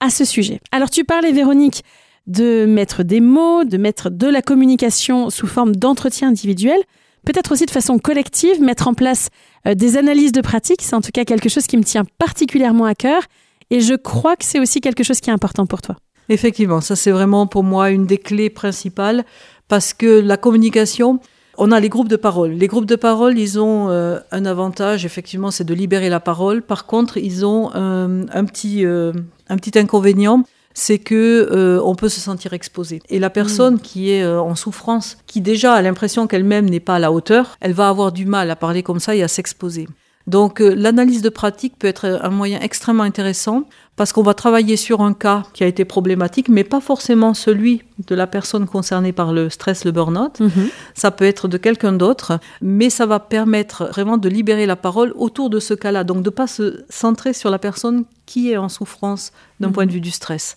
à 0.00 0.10
ce 0.10 0.24
sujet. 0.24 0.60
Alors 0.72 0.90
tu 0.90 1.04
parlais, 1.04 1.32
Véronique, 1.32 1.84
de 2.26 2.64
mettre 2.66 3.02
des 3.02 3.20
mots, 3.20 3.64
de 3.64 3.76
mettre 3.76 4.10
de 4.10 4.26
la 4.26 4.42
communication 4.42 5.30
sous 5.30 5.46
forme 5.46 5.76
d'entretien 5.76 6.28
individuel, 6.28 6.78
peut-être 7.24 7.52
aussi 7.52 7.66
de 7.66 7.70
façon 7.70 7.98
collective, 7.98 8.60
mettre 8.60 8.88
en 8.88 8.94
place 8.94 9.28
euh, 9.66 9.74
des 9.74 9.96
analyses 9.96 10.32
de 10.32 10.40
pratique. 10.40 10.82
C'est 10.82 10.94
en 10.94 11.00
tout 11.00 11.10
cas 11.12 11.24
quelque 11.24 11.48
chose 11.48 11.66
qui 11.66 11.76
me 11.76 11.84
tient 11.84 12.04
particulièrement 12.18 12.84
à 12.84 12.94
cœur 12.94 13.22
et 13.70 13.80
je 13.80 13.94
crois 13.94 14.36
que 14.36 14.44
c'est 14.44 14.60
aussi 14.60 14.80
quelque 14.80 15.02
chose 15.02 15.20
qui 15.20 15.30
est 15.30 15.32
important 15.32 15.66
pour 15.66 15.82
toi. 15.82 15.96
Effectivement, 16.28 16.80
ça 16.80 16.96
c'est 16.96 17.10
vraiment 17.10 17.46
pour 17.46 17.64
moi 17.64 17.90
une 17.90 18.06
des 18.06 18.18
clés 18.18 18.50
principales 18.50 19.24
parce 19.68 19.92
que 19.92 20.20
la 20.20 20.36
communication, 20.38 21.20
on 21.58 21.72
a 21.72 21.80
les 21.80 21.88
groupes 21.88 22.08
de 22.08 22.16
parole. 22.16 22.52
Les 22.52 22.66
groupes 22.66 22.86
de 22.86 22.96
parole, 22.96 23.38
ils 23.38 23.60
ont 23.60 23.90
euh, 23.90 24.18
un 24.30 24.46
avantage, 24.46 25.04
effectivement, 25.04 25.50
c'est 25.50 25.64
de 25.64 25.74
libérer 25.74 26.08
la 26.08 26.20
parole. 26.20 26.62
Par 26.62 26.86
contre, 26.86 27.18
ils 27.18 27.44
ont 27.44 27.70
euh, 27.74 28.24
un, 28.32 28.44
petit, 28.44 28.84
un 28.84 29.56
petit 29.56 29.78
inconvénient, 29.78 30.44
c'est 30.74 30.98
que 30.98 31.48
euh, 31.50 31.80
on 31.82 31.94
peut 31.94 32.08
se 32.08 32.20
sentir 32.20 32.52
exposé. 32.52 33.00
Et 33.08 33.18
la 33.18 33.30
personne 33.30 33.74
mm. 33.74 33.80
qui 33.80 34.10
est 34.10 34.22
euh, 34.22 34.40
en 34.40 34.54
souffrance, 34.54 35.16
qui 35.26 35.40
déjà 35.40 35.74
a 35.74 35.82
l'impression 35.82 36.26
qu'elle-même 36.26 36.68
n'est 36.68 36.80
pas 36.80 36.96
à 36.96 36.98
la 36.98 37.12
hauteur, 37.12 37.56
elle 37.60 37.72
va 37.72 37.88
avoir 37.88 38.12
du 38.12 38.26
mal 38.26 38.50
à 38.50 38.56
parler 38.56 38.82
comme 38.82 39.00
ça 39.00 39.14
et 39.14 39.22
à 39.22 39.28
s'exposer. 39.28 39.88
Donc 40.26 40.60
euh, 40.60 40.74
l'analyse 40.74 41.22
de 41.22 41.28
pratique 41.28 41.74
peut 41.78 41.86
être 41.86 42.20
un 42.22 42.30
moyen 42.30 42.58
extrêmement 42.60 43.02
intéressant 43.02 43.64
parce 43.96 44.12
qu'on 44.12 44.22
va 44.22 44.34
travailler 44.34 44.76
sur 44.76 45.02
un 45.02 45.12
cas 45.12 45.44
qui 45.52 45.62
a 45.62 45.66
été 45.66 45.84
problématique, 45.84 46.48
mais 46.48 46.64
pas 46.64 46.80
forcément 46.80 47.34
celui 47.34 47.82
de 48.06 48.14
la 48.14 48.26
personne 48.26 48.66
concernée 48.66 49.12
par 49.12 49.32
le 49.32 49.50
stress, 49.50 49.84
le 49.84 49.92
burn-out. 49.92 50.40
Mm-hmm. 50.40 50.70
Ça 50.94 51.10
peut 51.10 51.24
être 51.24 51.46
de 51.46 51.58
quelqu'un 51.58 51.92
d'autre, 51.92 52.40
mais 52.60 52.90
ça 52.90 53.06
va 53.06 53.20
permettre 53.20 53.86
vraiment 53.86 54.16
de 54.16 54.28
libérer 54.28 54.66
la 54.66 54.76
parole 54.76 55.12
autour 55.14 55.50
de 55.50 55.60
ce 55.60 55.74
cas-là. 55.74 56.02
Donc 56.02 56.22
de 56.22 56.30
pas 56.30 56.46
se 56.46 56.84
centrer 56.88 57.32
sur 57.32 57.50
la 57.50 57.58
personne 57.58 58.04
qui 58.26 58.50
est 58.50 58.56
en 58.56 58.68
souffrance 58.68 59.32
d'un 59.60 59.68
mm-hmm. 59.68 59.72
point 59.72 59.86
de 59.86 59.92
vue 59.92 60.00
du 60.00 60.10
stress 60.10 60.56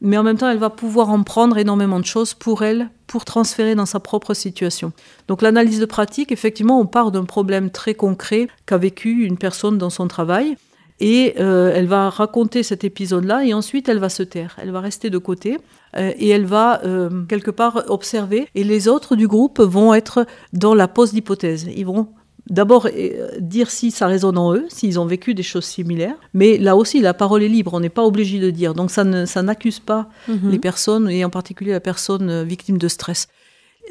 mais 0.00 0.16
en 0.16 0.22
même 0.22 0.38
temps, 0.38 0.48
elle 0.48 0.58
va 0.58 0.70
pouvoir 0.70 1.10
en 1.10 1.22
prendre 1.22 1.58
énormément 1.58 2.00
de 2.00 2.04
choses 2.04 2.34
pour 2.34 2.62
elle, 2.62 2.90
pour 3.06 3.24
transférer 3.24 3.74
dans 3.74 3.86
sa 3.86 4.00
propre 4.00 4.34
situation. 4.34 4.92
Donc 5.28 5.42
l'analyse 5.42 5.80
de 5.80 5.86
pratique, 5.86 6.32
effectivement, 6.32 6.80
on 6.80 6.86
part 6.86 7.10
d'un 7.10 7.24
problème 7.24 7.70
très 7.70 7.94
concret 7.94 8.48
qu'a 8.66 8.78
vécu 8.78 9.24
une 9.24 9.36
personne 9.36 9.78
dans 9.78 9.90
son 9.90 10.08
travail, 10.08 10.56
et 11.00 11.34
euh, 11.40 11.72
elle 11.74 11.86
va 11.86 12.10
raconter 12.10 12.62
cet 12.62 12.84
épisode-là, 12.84 13.44
et 13.44 13.54
ensuite 13.54 13.88
elle 13.88 13.98
va 13.98 14.10
se 14.10 14.22
taire, 14.22 14.56
elle 14.60 14.70
va 14.70 14.80
rester 14.80 15.08
de 15.10 15.18
côté, 15.18 15.58
euh, 15.96 16.12
et 16.18 16.28
elle 16.28 16.44
va 16.44 16.82
euh, 16.84 17.24
quelque 17.26 17.50
part 17.50 17.84
observer, 17.88 18.48
et 18.54 18.64
les 18.64 18.86
autres 18.86 19.16
du 19.16 19.26
groupe 19.26 19.60
vont 19.60 19.94
être 19.94 20.26
dans 20.52 20.74
la 20.74 20.88
pose 20.88 21.12
d'hypothèse. 21.12 21.68
Ils 21.74 21.86
vont 21.86 22.08
d'abord 22.50 22.86
euh, 22.86 23.28
dire 23.38 23.70
si 23.70 23.90
ça 23.90 24.06
résonne 24.06 24.36
en 24.36 24.54
eux, 24.54 24.66
s'ils 24.68 24.98
ont 25.00 25.06
vécu 25.06 25.34
des 25.34 25.42
choses 25.42 25.64
similaires. 25.64 26.16
Mais 26.34 26.58
là 26.58 26.76
aussi, 26.76 27.00
la 27.00 27.14
parole 27.14 27.42
est 27.42 27.48
libre, 27.48 27.72
on 27.74 27.80
n'est 27.80 27.88
pas 27.88 28.04
obligé 28.04 28.38
de 28.40 28.50
dire. 28.50 28.74
Donc 28.74 28.90
ça, 28.90 29.04
n'accuse 29.04 29.78
pas 29.78 30.10
mhm. 30.28 30.50
les 30.50 30.58
personnes, 30.58 31.08
et 31.08 31.24
en 31.24 31.30
particulier 31.30 31.72
la 31.72 31.80
personne 31.80 32.28
euh, 32.28 32.44
victime 32.44 32.76
de 32.76 32.88
stress. 32.88 33.28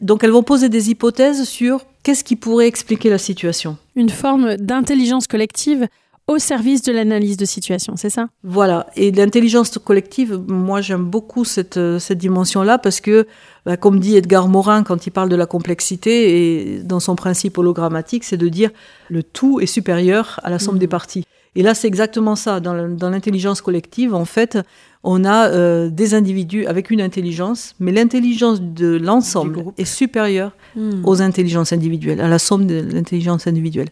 Donc 0.01 0.23
elles 0.23 0.31
vont 0.31 0.43
poser 0.43 0.69
des 0.69 0.91
hypothèses 0.91 1.45
sur 1.45 1.85
qu'est-ce 2.03 2.23
qui 2.23 2.35
pourrait 2.35 2.67
expliquer 2.67 3.09
la 3.09 3.17
situation. 3.17 3.77
Une 3.95 4.09
forme 4.09 4.55
d'intelligence 4.57 5.25
collective 5.27 5.87
au 6.27 6.37
service 6.37 6.83
de 6.83 6.91
l'analyse 6.91 7.37
de 7.37 7.45
situation, 7.45 7.95
c'est 7.95 8.11
ça? 8.11 8.27
Voilà. 8.43 8.85
Et 8.95 9.11
l'intelligence 9.11 9.75
collective, 9.79 10.39
moi 10.47 10.79
j'aime 10.79 11.05
beaucoup 11.05 11.43
cette, 11.43 11.77
euh, 11.77 11.97
cette 11.97 12.19
dimension-là 12.19 12.77
parce 12.77 13.01
que 13.01 13.25
bah, 13.65 13.77
comme 13.77 13.99
dit 13.99 14.15
Edgar 14.15 14.47
Morin 14.47 14.83
quand 14.83 15.05
il 15.05 15.11
parle 15.11 15.29
de 15.29 15.35
la 15.35 15.45
complexité, 15.45 16.75
et 16.75 16.79
dans 16.83 16.99
son 16.99 17.15
principe 17.15 17.57
hologrammatique, 17.57 18.23
c'est 18.23 18.37
de 18.37 18.47
dire 18.47 18.71
le 19.09 19.23
tout 19.23 19.59
est 19.59 19.65
supérieur 19.65 20.39
à 20.43 20.49
la 20.49 20.59
somme 20.59 20.75
Mhm. 20.75 20.79
des 20.79 20.87
parties. 20.87 21.23
Et 21.55 21.63
là, 21.63 21.73
c'est 21.73 21.87
exactement 21.87 22.35
ça. 22.35 22.59
Dans 22.59 23.09
l'intelligence 23.09 23.61
collective, 23.61 24.13
en 24.13 24.23
fait, 24.25 24.59
on 25.03 25.25
a 25.25 25.49
euh, 25.49 25.89
des 25.89 26.13
individus 26.13 26.65
avec 26.67 26.91
une 26.91 27.01
intelligence, 27.01 27.73
mais 27.79 27.91
l'intelligence 27.91 28.61
de 28.61 28.97
l'ensemble 28.97 29.63
est 29.77 29.85
supérieure 29.85 30.51
Hmm. 30.75 31.01
aux 31.03 31.21
intelligences 31.23 31.73
individuelles, 31.73 32.21
à 32.21 32.27
la 32.27 32.37
somme 32.37 32.67
de 32.67 32.79
l'intelligence 32.93 33.47
individuelle. 33.47 33.89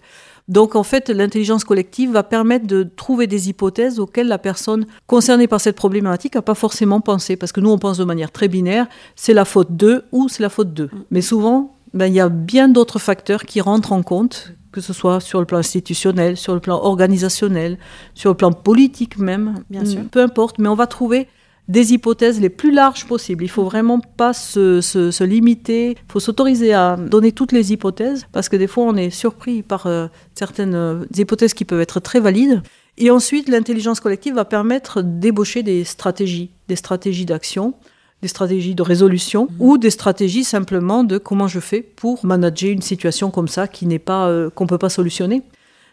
Donc 0.47 0.75
en 0.75 0.83
fait, 0.83 1.09
l'intelligence 1.09 1.63
collective 1.63 2.11
va 2.11 2.23
permettre 2.23 2.67
de 2.67 2.83
trouver 2.83 3.27
des 3.27 3.49
hypothèses 3.49 3.99
auxquelles 3.99 4.27
la 4.27 4.37
personne 4.37 4.85
concernée 5.05 5.47
par 5.47 5.59
cette 5.59 5.75
problématique 5.75 6.35
n'a 6.35 6.41
pas 6.41 6.55
forcément 6.55 7.01
pensé. 7.01 7.35
Parce 7.35 7.51
que 7.51 7.59
nous, 7.59 7.69
on 7.69 7.77
pense 7.77 7.97
de 7.97 8.05
manière 8.05 8.31
très 8.31 8.47
binaire, 8.47 8.87
c'est 9.15 9.33
la 9.33 9.45
faute 9.45 9.75
d'eux 9.75 10.05
ou 10.11 10.29
c'est 10.29 10.43
la 10.43 10.49
faute 10.49 10.73
d'eux. 10.73 10.89
Mais 11.11 11.21
souvent, 11.21 11.75
ben, 11.93 12.07
il 12.07 12.13
y 12.13 12.19
a 12.19 12.29
bien 12.29 12.69
d'autres 12.69 12.99
facteurs 12.99 13.43
qui 13.43 13.59
rentrent 13.59 13.91
en 13.91 14.03
compte, 14.03 14.53
que 14.71 14.81
ce 14.81 14.93
soit 14.93 15.19
sur 15.19 15.39
le 15.39 15.45
plan 15.45 15.57
institutionnel, 15.57 16.37
sur 16.37 16.53
le 16.53 16.59
plan 16.59 16.77
organisationnel, 16.81 17.77
sur 18.13 18.29
le 18.29 18.37
plan 18.37 18.51
politique 18.51 19.17
même. 19.17 19.63
Bien 19.69 19.85
sûr. 19.85 20.01
Peu 20.11 20.21
importe, 20.21 20.59
mais 20.59 20.69
on 20.69 20.75
va 20.75 20.87
trouver 20.87 21.27
des 21.67 21.93
hypothèses 21.93 22.39
les 22.39 22.49
plus 22.49 22.71
larges 22.71 23.05
possibles. 23.05 23.43
Il 23.43 23.49
faut 23.49 23.63
vraiment 23.65 23.99
pas 23.99 24.33
se, 24.33 24.79
se- 24.81 25.11
se 25.11 25.23
limiter. 25.23 25.91
Il 25.91 26.11
faut 26.11 26.19
s'autoriser 26.21 26.73
à 26.73 26.95
donner 26.95 27.31
toutes 27.33 27.51
les 27.51 27.73
hypothèses 27.73 28.25
parce 28.31 28.47
que 28.49 28.55
des 28.55 28.67
fois 28.67 28.85
on 28.85 28.95
est 28.95 29.09
surpris 29.09 29.63
par 29.63 29.85
euh, 29.87 30.07
certaines 30.33 30.75
euh, 30.75 31.05
hypothèses 31.15 31.53
qui 31.53 31.65
peuvent 31.65 31.81
être 31.81 31.99
très 31.99 32.19
valides. 32.19 32.61
Et 32.99 33.11
ensuite, 33.11 33.47
l'intelligence 33.47 33.99
collective 33.99 34.33
va 34.35 34.45
permettre 34.45 35.01
d'ébaucher 35.03 35.61
des 35.61 35.83
stratégies, 35.83 36.49
des 36.67 36.75
stratégies 36.75 37.25
d'action, 37.25 37.75
des 38.23 38.27
stratégies 38.27 38.73
de 38.73 38.81
résolution 38.81 39.49
ou 39.59 39.77
des 39.77 39.91
stratégies 39.91 40.43
simplement 40.43 41.03
de 41.03 41.19
comment 41.19 41.47
je 41.47 41.59
fais 41.59 41.81
pour 41.81 42.25
manager 42.25 42.71
une 42.71 42.81
situation 42.81 43.29
comme 43.29 43.47
ça 43.47 43.67
qui 43.67 43.85
n'est 43.85 43.99
pas 43.99 44.27
euh, 44.29 44.49
qu'on 44.49 44.65
peut 44.65 44.79
pas 44.79 44.89
solutionner. 44.89 45.43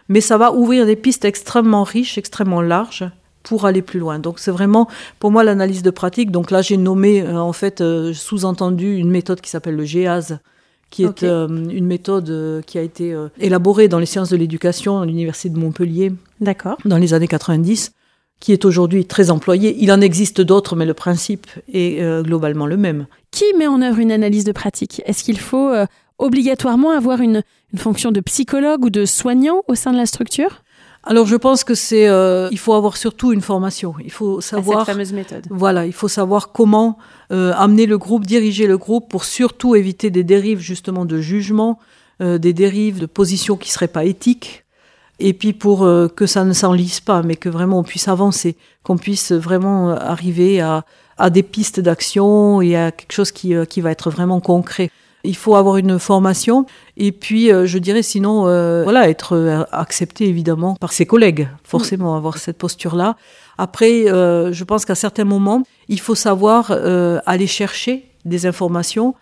Mais 0.08 0.22
ça 0.22 0.38
va 0.38 0.52
ouvrir 0.54 0.86
des 0.86 0.96
pistes 0.96 1.24
extrêmement 1.26 1.82
riches, 1.82 2.16
extrêmement 2.16 2.62
larges 2.62 3.04
pour 3.44 3.66
aller 3.66 3.82
plus 3.82 4.00
loin. 4.00 4.18
Donc 4.18 4.40
c'est 4.40 4.50
vraiment 4.50 4.88
pour 5.20 5.30
moi 5.30 5.44
l'analyse 5.44 5.84
de 5.84 5.90
pratique. 5.90 6.32
Donc 6.32 6.50
là 6.50 6.62
j'ai 6.62 6.76
nommé 6.76 7.22
euh, 7.22 7.38
en 7.38 7.52
fait 7.52 7.80
euh, 7.80 8.12
sous-entendu 8.12 8.96
une 8.96 9.10
méthode 9.10 9.40
qui 9.40 9.50
s'appelle 9.50 9.76
le 9.76 9.84
GEAS 9.84 10.38
qui 10.90 11.04
est 11.04 11.22
euh, 11.24 11.48
une 11.48 11.86
méthode 11.86 12.62
qui 12.66 12.78
a 12.78 12.82
été 12.82 13.16
élaborée 13.40 13.88
dans 13.88 13.98
les 13.98 14.06
sciences 14.06 14.30
de 14.30 14.36
l'éducation 14.36 15.00
à 15.00 15.06
l'université 15.06 15.48
de 15.48 15.58
Montpellier 15.58 16.12
D'accord. 16.40 16.76
dans 16.84 16.98
les 16.98 17.14
années 17.14 17.26
90, 17.26 17.92
qui 18.38 18.52
est 18.52 18.64
aujourd'hui 18.64 19.04
très 19.04 19.32
employée. 19.32 19.76
Il 19.80 19.90
en 19.90 20.00
existe 20.00 20.40
d'autres, 20.40 20.76
mais 20.76 20.86
le 20.86 20.94
principe 20.94 21.48
est 21.72 22.00
globalement 22.22 22.66
le 22.66 22.76
même. 22.76 23.08
Qui 23.32 23.44
met 23.58 23.66
en 23.66 23.82
œuvre 23.82 23.98
une 23.98 24.12
analyse 24.12 24.44
de 24.44 24.52
pratique? 24.52 25.02
Est-ce 25.04 25.24
qu'il 25.24 25.40
faut 25.40 25.72
obligatoirement 26.18 26.92
avoir 26.92 27.20
une, 27.20 27.42
une 27.72 27.78
fonction 27.80 28.12
de 28.12 28.20
psychologue 28.20 28.84
ou 28.84 28.90
de 28.90 29.04
soignant 29.04 29.62
au 29.66 29.74
sein 29.74 29.90
de 29.90 29.96
la 29.96 30.06
structure? 30.06 30.62
Alors 31.06 31.26
je 31.26 31.36
pense 31.36 31.64
que 31.64 31.74
c'est, 31.74 32.08
euh, 32.08 32.48
il 32.50 32.58
faut 32.58 32.72
avoir 32.72 32.96
surtout 32.96 33.32
une 33.32 33.42
formation. 33.42 33.94
Il 34.02 34.10
faut 34.10 34.38
à 34.38 34.42
savoir. 34.42 34.86
cette 34.86 34.94
fameuse 34.94 35.12
méthode 35.12 35.46
Voilà, 35.50 35.86
il 35.86 35.92
faut 35.92 36.08
savoir 36.08 36.52
comment 36.52 36.98
euh, 37.30 37.52
amener 37.56 37.86
le 37.86 37.98
groupe, 37.98 38.24
diriger 38.24 38.66
le 38.66 38.78
groupe 38.78 39.10
pour 39.10 39.24
surtout 39.24 39.74
éviter 39.74 40.10
des 40.10 40.24
dérives 40.24 40.60
justement 40.60 41.04
de 41.04 41.20
jugement, 41.20 41.78
euh, 42.22 42.38
des 42.38 42.52
dérives 42.52 43.00
de 43.00 43.06
positions 43.06 43.56
qui 43.56 43.70
seraient 43.70 43.88
pas 43.88 44.04
éthiques, 44.04 44.64
et 45.20 45.32
puis 45.32 45.52
pour 45.52 45.84
euh, 45.84 46.08
que 46.08 46.26
ça 46.26 46.44
ne 46.44 46.52
s'enlise 46.52 47.00
pas, 47.00 47.22
mais 47.22 47.36
que 47.36 47.48
vraiment 47.48 47.78
on 47.78 47.82
puisse 47.84 48.08
avancer, 48.08 48.56
qu'on 48.82 48.96
puisse 48.96 49.32
vraiment 49.32 49.90
euh, 49.90 49.96
arriver 49.96 50.60
à, 50.60 50.84
à 51.18 51.30
des 51.30 51.42
pistes 51.42 51.80
d'action 51.80 52.60
et 52.60 52.76
à 52.76 52.90
quelque 52.90 53.12
chose 53.12 53.30
qui, 53.30 53.54
euh, 53.54 53.64
qui 53.64 53.80
va 53.80 53.90
être 53.90 54.10
vraiment 54.10 54.40
concret. 54.40 54.90
Il 55.24 55.36
faut 55.36 55.56
avoir 55.56 55.76
une 55.78 55.98
formation 55.98 56.66
et 56.96 57.10
puis 57.12 57.50
euh, 57.50 57.66
je 57.66 57.78
dirais 57.78 58.02
sinon 58.02 58.46
euh, 58.46 58.82
voilà 58.84 59.08
être 59.08 59.34
euh, 59.34 59.64
accepté 59.72 60.28
évidemment 60.28 60.76
par 60.76 60.92
ses 60.92 61.06
collègues 61.06 61.48
forcément 61.64 62.16
avoir 62.16 62.38
cette 62.38 62.58
posture 62.58 62.94
là 62.94 63.16
après, 63.56 64.06
je 64.06 64.64
pense 64.64 64.84
qu'à 64.84 64.96
certains 64.96 65.22
moments, 65.22 65.62
il 65.86 66.00
faut 66.00 66.16
savoir 66.16 66.72
aller 67.24 67.46
chercher 67.46 68.04
des 68.24 68.46
informations 68.46 69.14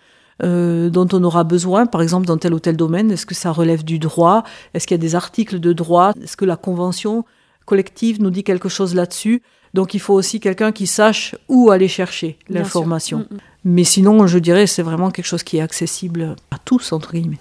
euh, 0.42 0.90
dont 0.90 1.06
on 1.12 1.22
aura 1.22 1.44
besoin, 1.44 1.86
par 1.86 2.02
exemple 2.02 2.26
dans 2.26 2.36
tel 2.36 2.52
ou 2.54 2.58
tel 2.58 2.76
domaine. 2.76 3.12
Est-ce 3.12 3.26
que 3.26 3.34
ça 3.34 3.52
relève 3.52 3.84
du 3.84 3.98
droit? 3.98 4.42
Est-ce 4.74 4.86
qu'il 4.86 4.96
y 4.96 5.00
a 5.00 5.00
des 5.00 5.14
articles 5.14 5.60
de 5.60 5.72
droit? 5.72 6.12
Est-ce 6.22 6.36
que 6.36 6.44
la 6.44 6.56
convention 6.56 7.24
collective 7.64 8.20
nous 8.20 8.30
dit 8.30 8.42
quelque 8.42 8.68
chose 8.68 8.94
là-dessus? 8.94 9.42
Donc 9.72 9.94
il 9.94 10.00
faut 10.00 10.14
aussi 10.14 10.40
quelqu'un 10.40 10.72
qui 10.72 10.86
sache 10.86 11.36
où 11.48 11.70
aller 11.70 11.86
chercher 11.86 12.38
Bien 12.48 12.64
sûr. 12.64 12.80
l'information. 12.80 13.26
Mais 13.64 13.84
sinon, 13.84 14.26
je 14.26 14.38
dirais, 14.38 14.66
c'est 14.66 14.82
vraiment 14.82 15.12
quelque 15.12 15.26
chose 15.26 15.44
qui 15.44 15.58
est 15.58 15.60
accessible 15.60 16.34
à 16.50 16.58
tous, 16.58 16.92
entre 16.92 17.12
guillemets. 17.12 17.38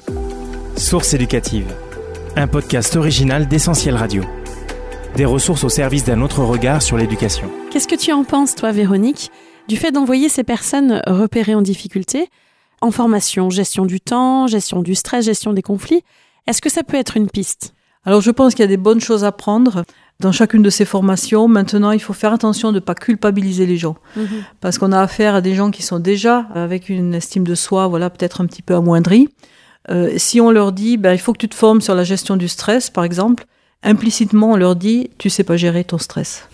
Source 0.77 1.15
éducative. 1.15 1.65
Un 2.35 2.47
podcast 2.47 2.95
original 2.95 3.47
d'Essentiel 3.47 3.95
Radio. 3.95 4.23
Des 5.15 5.25
ressources 5.25 5.63
au 5.63 5.69
service 5.69 6.03
d'un 6.03 6.21
autre 6.21 6.43
regard 6.43 6.83
sur 6.83 6.95
l'éducation. 6.95 7.49
Qu'est-ce 7.71 7.87
que 7.87 7.95
tu 7.95 8.11
en 8.11 8.23
penses, 8.23 8.53
toi, 8.53 8.71
Véronique, 8.71 9.31
du 9.67 9.77
fait 9.77 9.91
d'envoyer 9.91 10.29
ces 10.29 10.43
personnes 10.43 11.01
repérées 11.07 11.55
en 11.55 11.63
difficulté 11.63 12.29
en 12.81 12.91
formation, 12.91 13.49
gestion 13.49 13.85
du 13.85 13.99
temps, 13.99 14.45
gestion 14.45 14.83
du 14.83 14.93
stress, 14.93 15.25
gestion 15.25 15.53
des 15.53 15.61
conflits? 15.63 16.03
Est-ce 16.45 16.61
que 16.61 16.69
ça 16.69 16.83
peut 16.83 16.97
être 16.97 17.17
une 17.17 17.29
piste? 17.29 17.73
Alors 18.05 18.21
je 18.21 18.31
pense 18.31 18.53
qu'il 18.53 18.61
y 18.61 18.63
a 18.63 18.67
des 18.67 18.77
bonnes 18.77 19.01
choses 19.01 19.23
à 19.23 19.31
prendre 19.31 19.85
dans 20.21 20.31
chacune 20.31 20.61
de 20.61 20.69
ces 20.69 20.85
formations. 20.85 21.47
Maintenant, 21.47 21.91
il 21.91 21.99
faut 21.99 22.13
faire 22.13 22.33
attention 22.33 22.69
de 22.69 22.75
ne 22.75 22.79
pas 22.79 22.95
culpabiliser 22.95 23.65
les 23.65 23.77
gens. 23.77 23.97
Parce 24.61 24.77
qu'on 24.77 24.91
a 24.91 25.01
affaire 25.01 25.35
à 25.35 25.41
des 25.41 25.55
gens 25.55 25.71
qui 25.71 25.83
sont 25.83 25.99
déjà 25.99 26.47
avec 26.53 26.89
une 26.89 27.13
estime 27.13 27.43
de 27.43 27.55
soi, 27.55 27.87
voilà, 27.87 28.09
peut-être 28.09 28.41
un 28.41 28.45
petit 28.45 28.61
peu 28.61 28.75
amoindrie. 28.75 29.27
Euh, 29.89 30.13
si 30.17 30.39
on 30.39 30.51
leur 30.51 30.71
dit, 30.71 30.97
ben, 30.97 31.13
il 31.13 31.19
faut 31.19 31.33
que 31.33 31.39
tu 31.39 31.49
te 31.49 31.55
formes 31.55 31.81
sur 31.81 31.95
la 31.95 32.03
gestion 32.03 32.37
du 32.37 32.47
stress, 32.47 32.89
par 32.89 33.03
exemple, 33.03 33.45
implicitement, 33.83 34.51
on 34.51 34.55
leur 34.55 34.75
dit, 34.75 35.09
tu 35.17 35.29
sais 35.29 35.43
pas 35.43 35.57
gérer 35.57 35.83
ton 35.83 35.97
stress. 35.97 36.47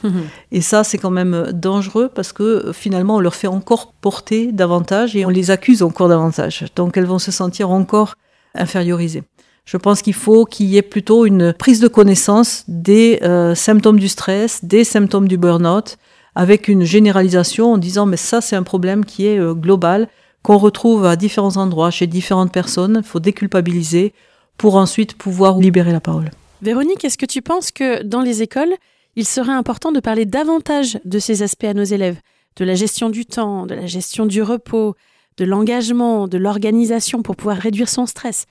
Et 0.52 0.62
ça, 0.62 0.84
c'est 0.84 0.98
quand 0.98 1.12
même 1.12 1.52
dangereux 1.54 2.10
parce 2.14 2.32
que 2.32 2.72
finalement, 2.74 3.18
on 3.18 3.20
leur 3.20 3.36
fait 3.36 3.48
encore 3.48 3.92
porter 4.00 4.52
davantage 4.54 5.16
et 5.16 5.26
on 5.26 5.30
les 5.30 5.52
accuse 5.52 5.84
encore 5.84 6.08
davantage. 6.08 6.66
Donc, 6.76 6.96
elles 6.96 7.06
vont 7.06 7.20
se 7.20 7.32
sentir 7.32 7.70
encore 7.70 8.16
infériorisées. 8.56 9.24
Je 9.68 9.76
pense 9.76 10.02
qu'il 10.02 10.14
faut 10.14 10.46
qu'il 10.46 10.68
y 10.68 10.78
ait 10.78 10.82
plutôt 10.82 11.26
une 11.26 11.52
prise 11.52 11.82
de 11.82 11.90
connaissance 11.90 12.64
des 12.70 13.20
euh, 13.22 13.54
symptômes 13.54 14.00
du 14.00 14.08
stress, 14.08 14.64
des 14.64 14.86
symptômes 14.86 15.28
du 15.28 15.38
burn-out, 15.38 15.98
avec 16.36 16.70
une 16.70 16.86
généralisation 16.86 17.74
en 17.74 17.78
disant 17.78 18.06
mais 18.06 18.16
ça 18.16 18.40
c'est 18.40 18.56
un 18.56 18.64
problème 18.64 19.04
qui 19.04 19.28
est 19.28 19.38
euh, 19.38 19.54
global, 19.54 20.08
qu'on 20.42 20.58
retrouve 20.58 21.06
à 21.06 21.18
différents 21.18 21.58
endroits, 21.58 21.92
chez 21.92 22.08
différentes 22.08 22.54
personnes. 22.54 23.02
Il 23.04 23.08
faut 23.08 23.20
déculpabiliser 23.20 24.14
pour 24.58 24.78
ensuite 24.78 25.16
pouvoir 25.16 25.58
libérer 25.58 25.92
la 25.92 26.00
parole. 26.00 26.32
Véronique, 26.62 27.04
est-ce 27.04 27.18
que 27.18 27.26
tu 27.26 27.42
penses 27.42 27.72
que 27.72 28.04
dans 28.04 28.22
les 28.22 28.42
écoles, 28.42 28.74
il 29.18 29.26
serait 29.26 29.52
important 29.52 29.92
de 29.92 30.00
parler 30.00 30.24
davantage 30.26 30.98
de 31.04 31.20
ces 31.20 31.44
aspects 31.44 31.66
à 31.66 31.74
nos 31.74 31.84
élèves? 31.84 32.22
De 32.56 32.64
la 32.64 32.76
gestion 32.76 33.10
du 33.10 33.26
temps, 33.26 33.66
de 33.66 33.76
la 33.76 33.86
gestion 33.86 34.26
du 34.26 34.42
repos, 34.42 34.96
de 35.36 35.44
l'engagement, 35.44 36.30
de 36.30 36.38
l'organisation 36.38 37.22
pour 37.22 37.36
pouvoir 37.36 37.58
réduire 37.58 37.90
son 37.90 38.06
stress? 38.06 38.46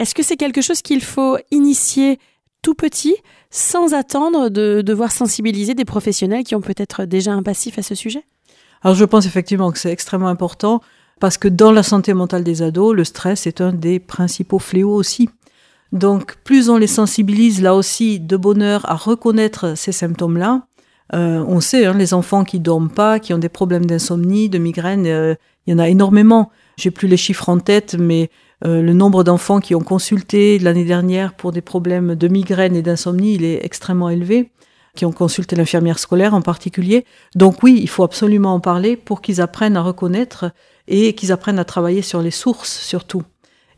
Est-ce 0.00 0.14
que 0.14 0.22
c'est 0.22 0.38
quelque 0.38 0.62
chose 0.62 0.80
qu'il 0.80 1.02
faut 1.02 1.36
initier 1.50 2.18
tout 2.62 2.74
petit 2.74 3.16
sans 3.50 3.92
attendre 3.92 4.48
de 4.48 4.80
devoir 4.80 5.12
sensibiliser 5.12 5.74
des 5.74 5.84
professionnels 5.84 6.42
qui 6.42 6.54
ont 6.54 6.62
peut-être 6.62 7.04
déjà 7.04 7.34
un 7.34 7.42
passif 7.42 7.78
à 7.78 7.82
ce 7.82 7.94
sujet? 7.94 8.24
Alors 8.80 8.96
je 8.96 9.04
pense 9.04 9.26
effectivement 9.26 9.70
que 9.70 9.78
c'est 9.78 9.92
extrêmement 9.92 10.28
important 10.28 10.80
parce 11.20 11.36
que 11.36 11.48
dans 11.48 11.70
la 11.70 11.82
santé 11.82 12.14
mentale 12.14 12.44
des 12.44 12.62
ados, 12.62 12.96
le 12.96 13.04
stress 13.04 13.46
est 13.46 13.60
un 13.60 13.74
des 13.74 13.98
principaux 13.98 14.58
fléaux 14.58 14.94
aussi. 14.94 15.28
Donc 15.92 16.36
plus 16.44 16.70
on 16.70 16.78
les 16.78 16.86
sensibilise 16.86 17.60
là 17.60 17.74
aussi 17.74 18.20
de 18.20 18.38
bonheur 18.38 18.90
à 18.90 18.94
reconnaître 18.94 19.76
ces 19.76 19.92
symptômes-là, 19.92 20.62
euh, 21.12 21.44
on 21.46 21.60
sait, 21.60 21.84
hein, 21.84 21.94
les 21.94 22.14
enfants 22.14 22.44
qui 22.44 22.58
dorment 22.58 22.90
pas, 22.90 23.18
qui 23.18 23.34
ont 23.34 23.38
des 23.38 23.48
problèmes 23.50 23.84
d'insomnie, 23.84 24.48
de 24.48 24.58
migraine, 24.58 25.06
euh, 25.06 25.34
il 25.66 25.72
y 25.72 25.74
en 25.74 25.78
a 25.78 25.88
énormément. 25.88 26.50
J'ai 26.78 26.90
plus 26.90 27.08
les 27.08 27.16
chiffres 27.16 27.48
en 27.48 27.58
tête, 27.58 27.96
mais 27.98 28.30
euh, 28.64 28.82
le 28.82 28.92
nombre 28.92 29.24
d'enfants 29.24 29.60
qui 29.60 29.74
ont 29.74 29.80
consulté 29.80 30.58
l'année 30.58 30.84
dernière 30.84 31.34
pour 31.34 31.52
des 31.52 31.62
problèmes 31.62 32.14
de 32.14 32.28
migraine 32.28 32.76
et 32.76 32.82
d'insomnie, 32.82 33.34
il 33.34 33.44
est 33.44 33.64
extrêmement 33.64 34.10
élevé, 34.10 34.50
qui 34.94 35.06
ont 35.06 35.12
consulté 35.12 35.56
l'infirmière 35.56 35.98
scolaire 35.98 36.34
en 36.34 36.42
particulier. 36.42 37.04
Donc 37.34 37.62
oui, 37.62 37.78
il 37.80 37.88
faut 37.88 38.02
absolument 38.02 38.54
en 38.54 38.60
parler 38.60 38.96
pour 38.96 39.22
qu'ils 39.22 39.40
apprennent 39.40 39.76
à 39.76 39.82
reconnaître 39.82 40.52
et 40.88 41.14
qu'ils 41.14 41.32
apprennent 41.32 41.58
à 41.58 41.64
travailler 41.64 42.02
sur 42.02 42.20
les 42.20 42.30
sources 42.30 42.80
surtout. 42.80 43.22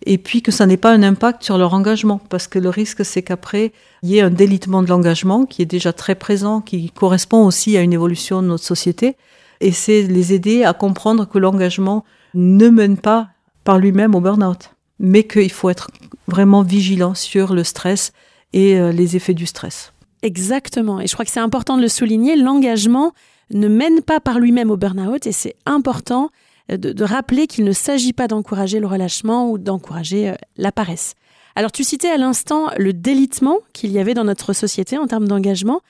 Et 0.05 0.19
puis 0.19 0.43
que 0.43 0.51
ça 0.51 0.67
n'ait 0.67 0.77
pas 0.77 0.91
un 0.91 1.05
impact 1.05 1.45
sur 1.45 1.59
leur 1.59 1.75
engagement, 1.75 2.21
parce 2.29 2.49
que 2.49 2.59
le 2.59 2.71
risque 2.71 3.05
c'est 3.05 3.23
qu'après, 3.23 3.73
il 4.03 4.11
y 4.11 4.19
ait 4.19 4.23
un 4.23 4.31
délitement 4.31 4.83
de 4.83 4.89
l'engagement 4.89 5.47
qui 5.47 5.63
est 5.63 5.67
déjà 5.67 5.93
très 5.93 6.17
présent, 6.17 6.61
qui 6.61 6.91
correspond 6.91 7.47
aussi 7.47 7.77
à 7.77 7.83
une 7.83 7.93
évolution 7.93 8.43
de 8.43 8.49
notre 8.49 8.65
société, 8.65 9.17
et 9.61 9.71
c'est 9.71 10.03
les 10.03 10.33
aider 10.33 10.65
à 10.65 10.73
comprendre 10.73 11.29
que 11.29 11.39
l'engagement 11.39 12.05
ne 12.35 12.69
mène 12.69 12.97
pas 12.97 13.29
par 13.65 13.79
lui-même 13.79 14.15
au 14.15 14.21
burn-out, 14.21 14.71
mais 14.99 15.25
qu'il 15.25 15.51
faut 15.51 15.71
être 15.71 15.91
vraiment 16.29 16.63
vigilant 16.63 17.15
sur 17.15 17.55
le 17.55 17.65
stress 17.65 18.13
et 18.53 18.79
euh, 18.79 18.93
les 18.93 19.17
effets 19.17 19.35
du 19.35 19.47
stress. 19.47 19.93
Exactement. 20.23 21.01
Et 21.01 21.07
je 21.07 21.13
crois 21.13 21.25
que 21.25 21.31
c'est 21.31 21.41
important 21.41 21.77
de 21.77 21.83
le 21.83 21.89
souligner. 21.89 22.37
L'engagement 22.37 23.13
ne 23.51 23.69
mène 23.69 24.03
pas 24.03 24.21
par 24.21 24.39
lui-même 24.39 24.71
au 24.71 24.77
burn-out 24.77 25.27
et 25.27 25.33
c'est 25.33 25.57
important 25.67 26.31
de, 26.69 27.05
rappeler 27.05 27.47
qu'il 27.47 27.65
ne 27.65 27.73
s'agit 27.73 28.13
pas 28.13 28.29
d'encourager 28.29 28.81
le 28.81 28.87
relâchement 28.87 29.51
ou 29.51 29.59
d'encourager 29.59 30.33
la 30.57 30.73
paresse. 30.73 31.15
Alors 31.55 31.73
tu 31.73 31.85
citais 31.85 32.09
à 32.09 32.17
l'instant 32.17 32.71
le 32.79 32.93
délitement 32.93 33.59
qu'il 33.73 33.93
y 33.93 33.99
avait 33.99 34.15
dans 34.15 34.25
notre 34.25 34.53
société 34.53 34.97
en 34.97 35.07
termes 35.07 35.29
d'engagement. 35.29 35.81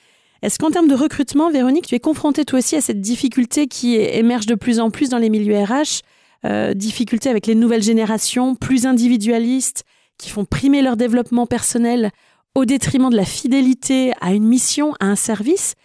Est-ce 0.41 0.59
qu'en 0.59 0.71
termes 0.71 0.89
de 0.89 0.95
recrutement, 0.95 1.49
Véronique, 1.49 1.87
tu 1.87 1.95
es 1.95 1.99
confrontée 1.99 2.43
toi 2.43 2.59
aussi 2.59 2.75
à 2.75 2.81
cette 2.81 2.99
difficulté 2.99 3.67
qui 3.67 3.95
émerge 3.95 4.45
de 4.45 4.55
plus 4.55 4.81
en 4.81 4.91
plus 4.91 5.07
dans 5.09 5.17
les 5.17 5.29
milieux 5.29 5.57
RH, 5.57 6.01
euh, 6.45 6.73
difficulté 6.73 7.29
avec 7.29 7.47
les 7.47 7.55
nouvelles 7.55 7.83
générations 7.83 8.55
plus 8.55 8.85
individualistes, 8.85 9.83
qui 10.17 10.29
font 10.29 10.45
primer 10.45 10.81
leur 10.81 10.97
développement 10.97 11.47
personnel 11.47 12.11
au 12.55 12.65
détriment 12.65 13.09
de 13.09 13.15
la 13.15 13.25
fidélité 13.25 14.13
à 14.21 14.33
une 14.33 14.45
mission, 14.45 14.93
à 14.99 15.07
un 15.07 15.15
service 15.15 15.75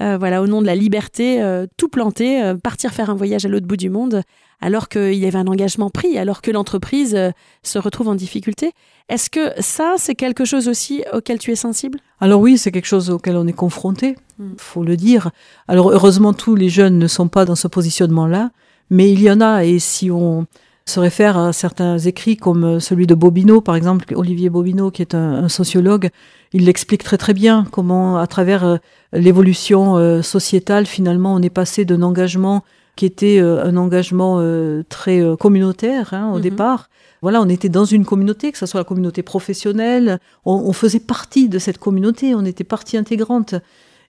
euh, 0.00 0.16
voilà, 0.16 0.42
au 0.42 0.46
nom 0.46 0.62
de 0.62 0.66
la 0.66 0.76
liberté, 0.76 1.42
euh, 1.42 1.66
tout 1.76 1.88
planter, 1.88 2.40
euh, 2.42 2.54
partir 2.54 2.92
faire 2.92 3.10
un 3.10 3.14
voyage 3.14 3.44
à 3.44 3.48
l'autre 3.48 3.66
bout 3.66 3.76
du 3.76 3.90
monde, 3.90 4.22
alors 4.60 4.88
qu'il 4.88 5.14
y 5.14 5.26
avait 5.26 5.38
un 5.38 5.48
engagement 5.48 5.90
pris, 5.90 6.18
alors 6.18 6.40
que 6.40 6.52
l'entreprise 6.52 7.18
se 7.64 7.78
retrouve 7.78 8.08
en 8.08 8.14
difficulté. 8.14 8.72
Est-ce 9.08 9.28
que 9.28 9.50
ça, 9.60 9.94
c'est 9.96 10.14
quelque 10.14 10.44
chose 10.44 10.68
aussi 10.68 11.02
auquel 11.12 11.38
tu 11.38 11.50
es 11.50 11.56
sensible? 11.56 11.98
Alors 12.20 12.40
oui, 12.40 12.58
c'est 12.58 12.70
quelque 12.70 12.86
chose 12.86 13.10
auquel 13.10 13.36
on 13.36 13.46
est 13.46 13.52
confronté, 13.52 14.16
hmm. 14.38 14.52
faut 14.56 14.84
le 14.84 14.96
dire. 14.96 15.30
Alors 15.66 15.90
heureusement, 15.90 16.32
tous 16.32 16.54
les 16.54 16.68
jeunes 16.68 16.98
ne 16.98 17.06
sont 17.06 17.28
pas 17.28 17.44
dans 17.44 17.56
ce 17.56 17.66
positionnement-là, 17.66 18.50
mais 18.90 19.10
il 19.12 19.22
y 19.22 19.30
en 19.30 19.40
a, 19.40 19.64
et 19.64 19.78
si 19.78 20.10
on 20.10 20.46
se 20.86 21.00
réfère 21.00 21.36
à 21.36 21.52
certains 21.52 21.98
écrits 21.98 22.36
comme 22.36 22.80
celui 22.80 23.06
de 23.06 23.14
Bobineau, 23.14 23.60
par 23.60 23.76
exemple, 23.76 24.06
Olivier 24.16 24.48
Bobineau, 24.48 24.90
qui 24.90 25.02
est 25.02 25.14
un 25.14 25.48
sociologue, 25.48 26.10
il 26.52 26.64
l'explique 26.64 27.04
très 27.04 27.18
très 27.18 27.34
bien 27.34 27.66
comment, 27.70 28.18
à 28.18 28.26
travers 28.26 28.64
euh, 28.64 28.76
l'évolution 29.12 29.96
euh, 29.96 30.22
sociétale, 30.22 30.86
finalement, 30.86 31.34
on 31.34 31.42
est 31.42 31.50
passé 31.50 31.84
d'un 31.84 32.02
engagement 32.02 32.64
qui 32.96 33.06
était 33.06 33.38
euh, 33.38 33.64
un 33.64 33.76
engagement 33.76 34.42
très 34.88 35.22
communautaire 35.38 36.14
hein, 36.14 36.30
au 36.32 36.36
mhm. 36.36 36.42
départ. 36.42 36.88
Voilà, 37.20 37.40
on 37.42 37.48
était 37.48 37.68
dans 37.68 37.84
une 37.84 38.04
communauté, 38.04 38.52
que 38.52 38.58
ce 38.58 38.66
soit 38.66 38.80
la 38.80 38.84
communauté 38.84 39.22
professionnelle, 39.22 40.20
on, 40.44 40.72
faisait 40.72 41.00
partie 41.00 41.48
de 41.48 41.58
cette 41.58 41.78
communauté, 41.78 42.34
on 42.36 42.44
était 42.44 42.64
partie 42.64 42.96
intégrante. 42.96 43.56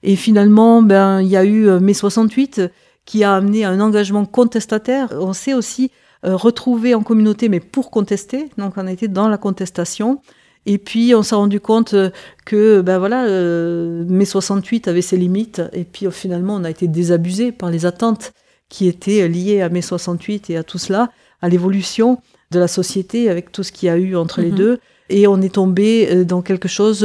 Et 0.03 0.15
finalement, 0.15 0.83
ben, 0.83 1.19
il 1.19 1.27
y 1.27 1.35
a 1.35 1.43
eu 1.43 1.71
mai 1.79 1.95
68 1.95 2.61
qui 3.09 3.23
a 3.23 3.33
amené 3.33 3.65
à 3.65 3.71
un 3.71 3.79
engagement 3.79 4.25
contestataire. 4.25 5.09
On 5.13 5.33
s'est 5.33 5.55
aussi 5.55 5.89
retrouvé 6.21 6.93
en 6.93 7.01
communauté, 7.01 7.49
mais 7.49 7.59
pour 7.59 7.89
contester. 7.89 8.49
Donc, 8.59 8.73
on 8.77 8.85
était 8.85 9.07
dans 9.07 9.27
la 9.27 9.39
contestation. 9.39 10.21
Et 10.65 10.77
puis 10.77 11.15
on 11.15 11.23
s'est 11.23 11.33
rendu 11.33 11.59
compte 11.59 11.95
euh, 11.95 12.11
que 12.45 12.81
ben 12.81 12.99
voilà, 12.99 13.25
euh, 13.25 14.03
mai 14.07 14.25
68 14.25 14.87
avait 14.87 15.01
ses 15.01 15.17
limites. 15.17 15.63
Et 15.73 15.83
puis 15.83 16.05
finalement, 16.11 16.55
on 16.55 16.63
a 16.63 16.69
été 16.69 16.87
désabusé 16.87 17.51
par 17.51 17.71
les 17.71 17.87
attentes 17.87 18.33
qui 18.67 18.87
étaient 18.87 19.27
liées 19.27 19.61
à 19.61 19.69
mai 19.69 19.81
68 19.81 20.51
et 20.51 20.57
à 20.57 20.63
tout 20.63 20.77
cela, 20.77 21.09
à 21.41 21.49
l'évolution 21.49 22.19
de 22.51 22.59
la 22.59 22.67
société 22.67 23.29
avec 23.29 23.51
tout 23.51 23.63
ce 23.63 23.71
qu'il 23.71 23.87
y 23.87 23.89
a 23.89 23.97
eu 23.97 24.15
entre 24.15 24.41
les 24.41 24.51
mhm. 24.51 24.57
deux. 24.57 24.79
Et 25.09 25.25
on 25.25 25.41
est 25.41 25.55
tombé 25.55 26.07
euh, 26.11 26.23
dans 26.23 26.43
quelque 26.43 26.67
chose 26.67 27.03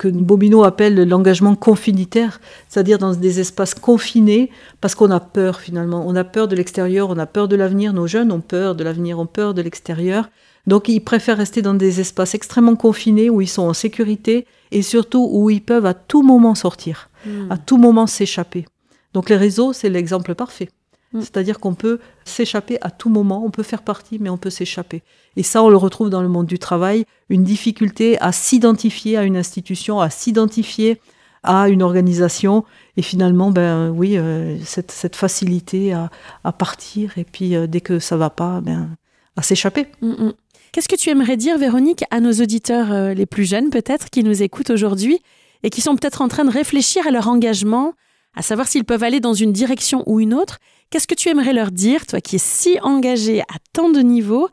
que 0.00 0.08
Bobino 0.08 0.64
appelle 0.64 1.06
l'engagement 1.06 1.54
confinitaire, 1.54 2.40
c'est-à-dire 2.70 2.96
dans 2.96 3.12
des 3.12 3.38
espaces 3.38 3.74
confinés, 3.74 4.50
parce 4.80 4.94
qu'on 4.94 5.10
a 5.10 5.20
peur 5.20 5.60
finalement. 5.60 6.02
On 6.06 6.16
a 6.16 6.24
peur 6.24 6.48
de 6.48 6.56
l'extérieur, 6.56 7.10
on 7.10 7.18
a 7.18 7.26
peur 7.26 7.48
de 7.48 7.54
l'avenir. 7.54 7.92
Nos 7.92 8.06
jeunes 8.06 8.32
ont 8.32 8.40
peur 8.40 8.74
de 8.74 8.82
l'avenir, 8.82 9.18
ont 9.18 9.26
peur 9.26 9.52
de 9.52 9.60
l'extérieur. 9.60 10.30
Donc 10.66 10.88
ils 10.88 11.00
préfèrent 11.00 11.36
rester 11.36 11.60
dans 11.60 11.74
des 11.74 12.00
espaces 12.00 12.34
extrêmement 12.34 12.76
confinés 12.76 13.28
où 13.28 13.42
ils 13.42 13.48
sont 13.48 13.64
en 13.64 13.74
sécurité 13.74 14.46
et 14.70 14.80
surtout 14.80 15.28
où 15.30 15.50
ils 15.50 15.62
peuvent 15.62 15.86
à 15.86 15.92
tout 15.92 16.22
moment 16.22 16.54
sortir, 16.54 17.10
hmm. 17.26 17.52
à 17.52 17.58
tout 17.58 17.76
moment 17.76 18.06
s'échapper. 18.06 18.64
Donc 19.12 19.28
les 19.28 19.36
réseaux, 19.36 19.74
c'est 19.74 19.90
l'exemple 19.90 20.34
parfait. 20.34 20.70
Hmm. 21.12 21.20
C'est-à-dire 21.20 21.58
qu'on 21.58 21.74
peut 21.74 21.98
s'échapper 22.24 22.78
à 22.82 22.90
tout 22.90 23.08
moment, 23.08 23.42
on 23.44 23.50
peut 23.50 23.62
faire 23.62 23.82
partie, 23.82 24.18
mais 24.20 24.30
on 24.30 24.38
peut 24.38 24.50
s'échapper. 24.50 25.02
Et 25.36 25.42
ça, 25.42 25.62
on 25.62 25.68
le 25.68 25.76
retrouve 25.76 26.10
dans 26.10 26.22
le 26.22 26.28
monde 26.28 26.46
du 26.46 26.58
travail, 26.58 27.04
une 27.28 27.44
difficulté 27.44 28.20
à 28.20 28.32
s'identifier 28.32 29.16
à 29.16 29.24
une 29.24 29.36
institution, 29.36 30.00
à 30.00 30.10
s'identifier 30.10 31.00
à 31.42 31.68
une 31.68 31.82
organisation, 31.82 32.64
et 32.98 33.02
finalement, 33.02 33.50
ben 33.50 33.90
oui, 33.90 34.18
euh, 34.18 34.58
cette, 34.64 35.16
facilité 35.16 35.94
à, 35.94 36.52
partir, 36.52 37.16
et 37.16 37.24
puis 37.24 37.56
euh, 37.56 37.66
dès 37.66 37.80
que 37.80 37.98
ça 37.98 38.16
va 38.18 38.28
pas, 38.28 38.60
ben 38.60 38.90
à 39.36 39.42
s'échapper. 39.42 39.86
Hmm, 40.02 40.32
Qu'est-ce 40.72 40.88
que 40.88 40.96
tu 40.96 41.10
aimerais 41.10 41.36
dire, 41.36 41.58
Véronique, 41.58 42.04
à 42.10 42.20
nos 42.20 42.32
auditeurs 42.32 42.92
euh, 42.92 43.12
les 43.12 43.26
plus 43.26 43.44
jeunes 43.44 43.70
peut-être 43.70 44.08
qui 44.08 44.22
nous 44.22 44.42
écoutent 44.42 44.70
aujourd'hui 44.70 45.18
et 45.64 45.70
qui 45.70 45.80
sont 45.80 45.96
peut-être 45.96 46.22
en 46.22 46.28
train 46.28 46.44
de 46.44 46.50
réfléchir 46.50 47.06
à 47.08 47.10
leur 47.10 47.26
engagement, 47.26 47.94
à 48.36 48.42
savoir 48.42 48.68
s'ils 48.68 48.84
peuvent 48.84 49.02
aller 49.02 49.18
dans 49.18 49.34
une 49.34 49.52
direction 49.52 50.04
ou 50.06 50.20
une 50.20 50.32
autre? 50.32 50.58
Qu'est-ce 50.90 51.06
que 51.06 51.14
tu 51.14 51.28
aimerais 51.28 51.52
leur 51.52 51.70
dire, 51.70 52.04
toi 52.06 52.20
qui 52.20 52.36
es 52.36 52.40
si 52.40 52.78
engagé 52.82 53.42
à 53.42 53.56
tant 53.72 53.90
de 53.90 54.00
niveaux, 54.00 54.48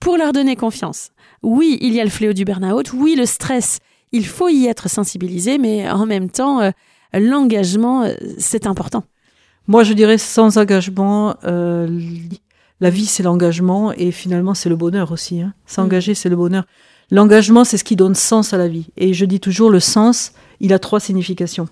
pour 0.00 0.16
leur 0.16 0.32
donner 0.32 0.54
confiance? 0.54 1.10
Oui, 1.42 1.78
il 1.80 1.94
y 1.94 2.00
a 2.00 2.04
le 2.04 2.10
fléau 2.10 2.32
du 2.32 2.44
burn-out, 2.44 2.92
oui, 2.92 3.14
le 3.16 3.26
stress, 3.26 3.78
il 4.12 4.26
faut 4.26 4.48
y 4.48 4.66
être 4.66 4.88
sensibilisé, 4.88 5.58
mais 5.58 5.90
en 5.90 6.06
même 6.06 6.30
temps, 6.30 6.60
euh, 6.60 6.70
l'engagement, 7.14 8.02
euh, 8.02 8.14
c'est 8.38 8.66
important. 8.66 9.04
Moi, 9.66 9.82
je 9.82 9.92
dirais 9.92 10.18
sans 10.18 10.56
engagement, 10.58 11.34
la 12.80 12.90
vie, 12.90 13.06
c'est 13.06 13.22
l'engagement 13.22 13.92
et 13.92 14.12
finalement, 14.12 14.54
c'est 14.54 14.68
le 14.68 14.76
bonheur 14.76 15.12
aussi. 15.12 15.40
Hein. 15.40 15.52
S'engager, 15.66 16.12
mm. 16.12 16.14
c'est 16.14 16.28
le 16.28 16.36
bonheur. 16.36 16.64
L'engagement, 17.10 17.64
c'est 17.64 17.76
ce 17.76 17.84
qui 17.84 17.96
donne 17.96 18.14
sens 18.14 18.52
à 18.52 18.58
la 18.58 18.68
vie. 18.68 18.88
Et 18.96 19.14
je 19.14 19.24
dis 19.24 19.40
toujours, 19.40 19.70
le 19.70 19.80
sens, 19.80 20.32
il 20.60 20.72
a 20.72 20.78
trois 20.78 21.00
significations. 21.00 21.68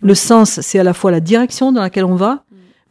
Le 0.00 0.14
sens, 0.14 0.60
c'est 0.60 0.78
à 0.78 0.82
la 0.82 0.92
fois 0.92 1.10
la 1.10 1.20
direction 1.20 1.72
dans 1.72 1.80
laquelle 1.80 2.04
on 2.04 2.16
va. 2.16 2.43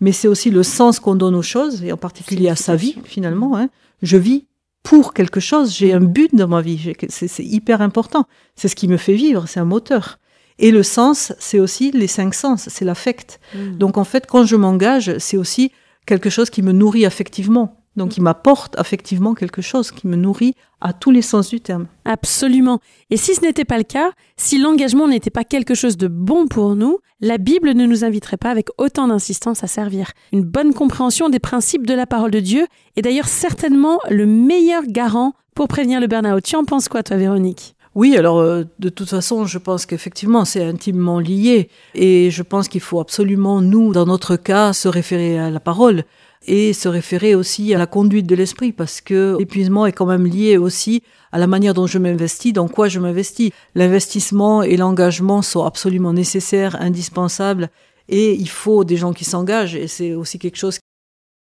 Mais 0.03 0.11
c'est 0.11 0.27
aussi 0.27 0.49
le 0.49 0.63
sens 0.63 0.99
qu'on 0.99 1.15
donne 1.15 1.33
aux 1.33 1.41
choses, 1.41 1.81
et 1.81 1.93
en 1.93 1.97
particulier 1.97 2.49
à 2.49 2.57
sa 2.57 2.75
vie, 2.75 2.97
finalement. 3.05 3.55
Hein. 3.55 3.69
Je 4.01 4.17
vis 4.17 4.47
pour 4.83 5.13
quelque 5.13 5.39
chose, 5.39 5.73
j'ai 5.73 5.93
un 5.93 6.01
but 6.01 6.35
dans 6.35 6.49
ma 6.49 6.59
vie, 6.59 6.93
c'est 7.07 7.45
hyper 7.45 7.81
important. 7.81 8.27
C'est 8.57 8.67
ce 8.67 8.75
qui 8.75 8.89
me 8.89 8.97
fait 8.97 9.13
vivre, 9.13 9.45
c'est 9.47 9.61
un 9.61 9.65
moteur. 9.65 10.19
Et 10.59 10.71
le 10.71 10.83
sens, 10.83 11.31
c'est 11.39 11.57
aussi 11.57 11.91
les 11.91 12.07
cinq 12.07 12.33
sens, 12.33 12.67
c'est 12.67 12.83
l'affect. 12.83 13.39
Mm. 13.55 13.77
Donc 13.77 13.97
en 13.97 14.03
fait, 14.03 14.27
quand 14.27 14.43
je 14.45 14.57
m'engage, 14.57 15.17
c'est 15.19 15.37
aussi 15.37 15.71
quelque 16.05 16.29
chose 16.29 16.49
qui 16.49 16.63
me 16.63 16.73
nourrit 16.73 17.05
affectivement. 17.05 17.82
Donc, 17.95 18.11
qui 18.11 18.21
m'apporte 18.21 18.77
affectivement 18.79 19.35
quelque 19.35 19.61
chose, 19.61 19.91
qui 19.91 20.07
me 20.07 20.15
nourrit 20.15 20.55
à 20.81 20.93
tous 20.93 21.11
les 21.11 21.21
sens 21.21 21.49
du 21.49 21.61
terme. 21.61 21.85
Absolument. 22.05 22.79
Et 23.09 23.17
si 23.17 23.35
ce 23.35 23.41
n'était 23.41 23.65
pas 23.65 23.77
le 23.77 23.83
cas, 23.83 24.11
si 24.35 24.57
l'engagement 24.57 25.07
n'était 25.07 25.29
pas 25.29 25.43
quelque 25.43 25.75
chose 25.75 25.95
de 25.95 26.07
bon 26.07 26.47
pour 26.47 26.75
nous, 26.75 26.97
la 27.21 27.37
Bible 27.37 27.73
ne 27.73 27.85
nous 27.85 28.03
inviterait 28.03 28.37
pas 28.37 28.49
avec 28.49 28.67
autant 28.77 29.07
d'insistance 29.07 29.63
à 29.63 29.67
servir. 29.67 30.11
Une 30.31 30.43
bonne 30.43 30.73
compréhension 30.73 31.29
des 31.29 31.39
principes 31.39 31.85
de 31.85 31.93
la 31.93 32.05
parole 32.05 32.31
de 32.31 32.39
Dieu 32.39 32.67
est 32.95 33.01
d'ailleurs 33.01 33.27
certainement 33.27 33.99
le 34.09 34.25
meilleur 34.25 34.83
garant 34.87 35.33
pour 35.55 35.67
prévenir 35.67 36.01
le 36.01 36.07
burn-out. 36.07 36.43
Tu 36.43 36.55
en 36.55 36.65
penses 36.65 36.89
quoi, 36.89 37.03
toi, 37.03 37.17
Véronique? 37.17 37.75
Oui, 37.95 38.17
alors 38.17 38.39
euh, 38.39 38.63
de 38.79 38.89
toute 38.89 39.09
façon, 39.09 39.45
je 39.45 39.59
pense 39.59 39.85
qu'effectivement, 39.85 40.45
c'est 40.45 40.63
intimement 40.63 41.19
lié. 41.19 41.69
Et 41.93 42.31
je 42.31 42.41
pense 42.41 42.67
qu'il 42.67 42.81
faut 42.81 42.99
absolument, 42.99 43.61
nous, 43.61 43.93
dans 43.93 44.07
notre 44.07 44.35
cas, 44.35 44.73
se 44.73 44.87
référer 44.87 45.37
à 45.37 45.51
la 45.51 45.59
parole 45.59 46.03
et 46.45 46.73
se 46.73 46.87
référer 46.87 47.35
aussi 47.35 47.73
à 47.73 47.77
la 47.77 47.87
conduite 47.87 48.27
de 48.27 48.35
l'esprit, 48.35 48.71
parce 48.71 49.01
que 49.01 49.35
l'épuisement 49.39 49.85
est 49.85 49.91
quand 49.91 50.05
même 50.05 50.25
lié 50.25 50.57
aussi 50.57 51.03
à 51.31 51.39
la 51.39 51.47
manière 51.47 51.73
dont 51.73 51.87
je 51.87 51.97
m'investis, 51.97 52.53
dans 52.53 52.67
quoi 52.67 52.87
je 52.87 52.99
m'investis. 52.99 53.51
L'investissement 53.75 54.63
et 54.63 54.77
l'engagement 54.77 55.41
sont 55.41 55.63
absolument 55.63 56.13
nécessaires, 56.13 56.75
indispensables, 56.81 57.69
et 58.09 58.33
il 58.33 58.49
faut 58.49 58.83
des 58.83 58.97
gens 58.97 59.13
qui 59.13 59.23
s'engagent, 59.23 59.75
et 59.75 59.87
c'est 59.87 60.13
aussi 60.13 60.39
quelque 60.39 60.57
chose 60.57 60.79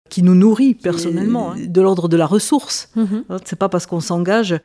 qui 0.08 0.22
nous 0.22 0.34
nourrit 0.34 0.74
personnellement, 0.74 1.52
hein, 1.52 1.56
de 1.58 1.80
l'ordre 1.80 2.08
de 2.08 2.16
la 2.16 2.26
ressource. 2.26 2.90
Mm-hmm. 2.96 3.40
C'est 3.44 3.58
pas 3.58 3.68
parce 3.68 3.86
qu'on 3.86 4.00
s'engage 4.00 4.58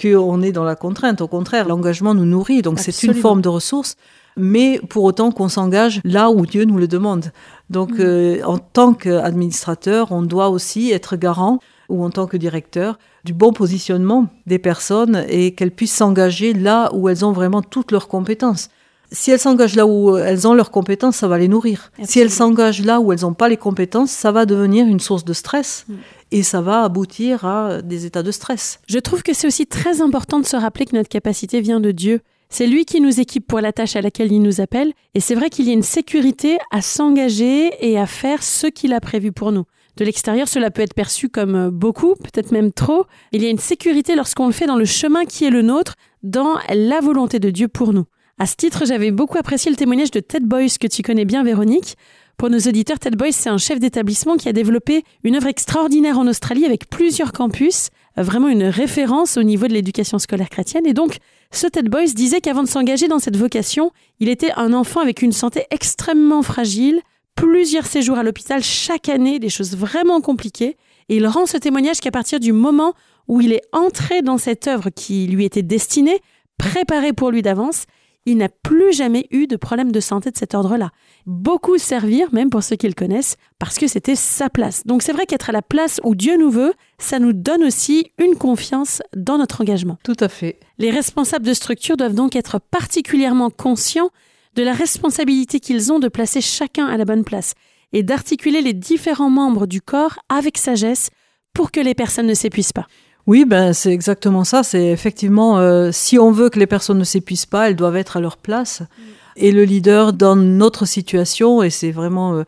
qu'on 0.00 0.42
est 0.42 0.52
dans 0.52 0.64
la 0.64 0.76
contrainte. 0.76 1.20
Au 1.20 1.28
contraire, 1.28 1.66
l'engagement 1.66 2.14
nous 2.14 2.26
nourrit, 2.26 2.62
donc 2.62 2.78
c'est 2.78 3.02
une 3.02 3.14
forme 3.14 3.40
de 3.40 3.48
ressource, 3.48 3.96
mais 4.36 4.80
pour 4.88 5.04
autant 5.04 5.30
qu'on 5.32 5.48
s'engage 5.48 6.00
là 6.04 6.30
où 6.30 6.46
Dieu 6.46 6.64
nous 6.64 6.78
le 6.78 6.88
demande. 6.88 7.32
Donc, 7.70 7.92
mm. 7.92 8.00
euh, 8.00 8.42
en 8.44 8.58
tant 8.58 8.92
qu'administrateur, 8.92 10.12
on 10.12 10.22
doit 10.22 10.50
aussi 10.50 10.90
être 10.90 11.16
garant, 11.16 11.58
ou 11.88 12.04
en 12.04 12.10
tant 12.10 12.26
que 12.26 12.36
directeur, 12.36 12.98
du 13.24 13.32
bon 13.32 13.52
positionnement 13.52 14.28
des 14.46 14.58
personnes 14.58 15.24
et 15.28 15.54
qu'elles 15.54 15.70
puissent 15.70 15.94
s'engager 15.94 16.52
là 16.52 16.90
où 16.94 17.08
elles 17.08 17.24
ont 17.24 17.32
vraiment 17.32 17.62
toutes 17.62 17.92
leurs 17.92 18.08
compétences. 18.08 18.68
Si 19.12 19.32
elles 19.32 19.40
s'engagent 19.40 19.74
là 19.74 19.86
où 19.86 20.16
elles 20.16 20.46
ont 20.46 20.54
leurs 20.54 20.70
compétences, 20.70 21.16
ça 21.16 21.26
va 21.26 21.36
les 21.36 21.48
nourrir. 21.48 21.90
Si 22.04 22.20
elles 22.20 22.30
s'engagent 22.30 22.84
là 22.84 23.00
où 23.00 23.12
elles 23.12 23.22
n'ont 23.22 23.34
pas 23.34 23.48
les 23.48 23.56
compétences, 23.56 24.12
ça 24.12 24.30
va 24.30 24.46
devenir 24.46 24.86
une 24.86 25.00
source 25.00 25.24
de 25.24 25.32
stress. 25.32 25.84
Mm 25.88 25.94
et 26.30 26.42
ça 26.42 26.60
va 26.60 26.84
aboutir 26.84 27.44
à 27.44 27.82
des 27.82 28.06
états 28.06 28.22
de 28.22 28.30
stress. 28.30 28.80
Je 28.88 28.98
trouve 28.98 29.22
que 29.22 29.32
c'est 29.34 29.46
aussi 29.46 29.66
très 29.66 30.00
important 30.00 30.40
de 30.40 30.46
se 30.46 30.56
rappeler 30.56 30.86
que 30.86 30.96
notre 30.96 31.08
capacité 31.08 31.60
vient 31.60 31.80
de 31.80 31.90
Dieu. 31.90 32.20
C'est 32.52 32.66
lui 32.66 32.84
qui 32.84 33.00
nous 33.00 33.20
équipe 33.20 33.46
pour 33.46 33.60
la 33.60 33.72
tâche 33.72 33.94
à 33.94 34.02
laquelle 34.02 34.32
il 34.32 34.42
nous 34.42 34.60
appelle, 34.60 34.92
et 35.14 35.20
c'est 35.20 35.36
vrai 35.36 35.50
qu'il 35.50 35.66
y 35.66 35.70
a 35.70 35.72
une 35.72 35.84
sécurité 35.84 36.58
à 36.72 36.82
s'engager 36.82 37.70
et 37.80 37.96
à 37.96 38.06
faire 38.06 38.42
ce 38.42 38.66
qu'il 38.66 38.92
a 38.92 39.00
prévu 39.00 39.30
pour 39.30 39.52
nous. 39.52 39.64
De 39.96 40.04
l'extérieur, 40.04 40.48
cela 40.48 40.70
peut 40.72 40.82
être 40.82 40.94
perçu 40.94 41.28
comme 41.28 41.70
beaucoup, 41.70 42.16
peut-être 42.16 42.50
même 42.50 42.72
trop. 42.72 43.04
Il 43.32 43.42
y 43.42 43.46
a 43.46 43.50
une 43.50 43.58
sécurité 43.58 44.16
lorsqu'on 44.16 44.46
le 44.46 44.52
fait 44.52 44.66
dans 44.66 44.76
le 44.76 44.84
chemin 44.84 45.24
qui 45.26 45.44
est 45.44 45.50
le 45.50 45.62
nôtre, 45.62 45.94
dans 46.24 46.56
la 46.68 47.00
volonté 47.00 47.38
de 47.38 47.50
Dieu 47.50 47.68
pour 47.68 47.92
nous. 47.92 48.04
À 48.38 48.46
ce 48.46 48.56
titre, 48.56 48.84
j'avais 48.84 49.10
beaucoup 49.10 49.38
apprécié 49.38 49.70
le 49.70 49.76
témoignage 49.76 50.10
de 50.10 50.20
Ted 50.20 50.46
Boyce 50.46 50.78
que 50.78 50.86
tu 50.86 51.02
connais 51.02 51.24
bien, 51.24 51.44
Véronique. 51.44 51.96
Pour 52.36 52.48
nos 52.48 52.58
auditeurs, 52.58 52.98
Ted 52.98 53.16
Boyce, 53.16 53.36
c'est 53.36 53.50
un 53.50 53.58
chef 53.58 53.78
d'établissement 53.78 54.36
qui 54.36 54.48
a 54.48 54.54
développé 54.54 55.04
une 55.24 55.36
œuvre 55.36 55.48
extraordinaire 55.48 56.18
en 56.18 56.26
Australie 56.26 56.64
avec 56.64 56.88
plusieurs 56.88 57.32
campus, 57.32 57.90
euh, 58.18 58.22
vraiment 58.22 58.48
une 58.48 58.64
référence 58.64 59.36
au 59.36 59.42
niveau 59.42 59.68
de 59.68 59.74
l'éducation 59.74 60.18
scolaire 60.18 60.48
chrétienne. 60.48 60.86
Et 60.86 60.94
donc, 60.94 61.18
ce 61.52 61.66
Ted 61.66 61.88
Boyce 61.88 62.14
disait 62.14 62.40
qu'avant 62.40 62.62
de 62.62 62.68
s'engager 62.68 63.08
dans 63.08 63.18
cette 63.18 63.36
vocation, 63.36 63.90
il 64.20 64.28
était 64.28 64.52
un 64.56 64.72
enfant 64.72 65.00
avec 65.00 65.20
une 65.22 65.32
santé 65.32 65.66
extrêmement 65.70 66.42
fragile, 66.42 67.00
plusieurs 67.34 67.86
séjours 67.86 68.18
à 68.18 68.22
l'hôpital 68.22 68.62
chaque 68.62 69.08
année, 69.08 69.38
des 69.38 69.48
choses 69.48 69.76
vraiment 69.76 70.20
compliquées. 70.20 70.76
Et 71.08 71.16
il 71.16 71.26
rend 71.26 71.46
ce 71.46 71.56
témoignage 71.56 72.00
qu'à 72.00 72.12
partir 72.12 72.38
du 72.38 72.52
moment 72.52 72.94
où 73.26 73.40
il 73.40 73.52
est 73.52 73.62
entré 73.72 74.22
dans 74.22 74.38
cette 74.38 74.68
œuvre 74.68 74.90
qui 74.90 75.26
lui 75.26 75.44
était 75.44 75.62
destinée, 75.62 76.20
préparée 76.56 77.12
pour 77.12 77.30
lui 77.30 77.42
d'avance, 77.42 77.84
il 78.26 78.36
n'a 78.36 78.48
plus 78.48 78.92
jamais 78.92 79.26
eu 79.30 79.46
de 79.46 79.56
problème 79.56 79.92
de 79.92 80.00
santé 80.00 80.30
de 80.30 80.36
cet 80.36 80.54
ordre-là. 80.54 80.90
Beaucoup 81.26 81.78
servirent, 81.78 82.32
même 82.32 82.50
pour 82.50 82.62
ceux 82.62 82.76
qui 82.76 82.86
le 82.86 82.94
connaissent, 82.94 83.36
parce 83.58 83.78
que 83.78 83.86
c'était 83.86 84.14
sa 84.14 84.50
place. 84.50 84.86
Donc 84.86 85.02
c'est 85.02 85.12
vrai 85.12 85.26
qu'être 85.26 85.50
à 85.50 85.52
la 85.52 85.62
place 85.62 86.00
où 86.04 86.14
Dieu 86.14 86.36
nous 86.36 86.50
veut, 86.50 86.74
ça 86.98 87.18
nous 87.18 87.32
donne 87.32 87.64
aussi 87.64 88.12
une 88.18 88.36
confiance 88.36 89.02
dans 89.16 89.38
notre 89.38 89.62
engagement. 89.62 89.98
Tout 90.04 90.16
à 90.20 90.28
fait. 90.28 90.60
Les 90.78 90.90
responsables 90.90 91.46
de 91.46 91.54
structure 91.54 91.96
doivent 91.96 92.14
donc 92.14 92.36
être 92.36 92.60
particulièrement 92.60 93.50
conscients 93.50 94.10
de 94.54 94.62
la 94.62 94.72
responsabilité 94.72 95.60
qu'ils 95.60 95.92
ont 95.92 95.98
de 95.98 96.08
placer 96.08 96.40
chacun 96.40 96.86
à 96.86 96.96
la 96.96 97.04
bonne 97.04 97.24
place 97.24 97.54
et 97.92 98.02
d'articuler 98.02 98.62
les 98.62 98.74
différents 98.74 99.30
membres 99.30 99.66
du 99.66 99.80
corps 99.80 100.18
avec 100.28 100.58
sagesse 100.58 101.10
pour 101.54 101.70
que 101.70 101.80
les 101.80 101.94
personnes 101.94 102.26
ne 102.26 102.34
s'épuisent 102.34 102.72
pas. 102.72 102.86
Oui, 103.30 103.44
ben 103.44 103.72
c'est 103.72 103.92
exactement 103.92 104.42
ça. 104.42 104.64
C'est 104.64 104.88
effectivement, 104.88 105.60
euh, 105.60 105.90
si 105.92 106.18
on 106.18 106.32
veut 106.32 106.50
que 106.50 106.58
les 106.58 106.66
personnes 106.66 106.98
ne 106.98 107.04
s'épuisent 107.04 107.46
pas, 107.46 107.68
elles 107.68 107.76
doivent 107.76 107.94
être 107.94 108.16
à 108.16 108.20
leur 108.20 108.36
place. 108.36 108.80
Mm. 108.80 109.02
Et 109.36 109.52
le 109.52 109.62
leader 109.62 110.12
dans 110.12 110.34
notre 110.34 110.84
situation, 110.84 111.62
et 111.62 111.70
c'est 111.70 111.92
vraiment 111.92 112.34
euh, 112.34 112.42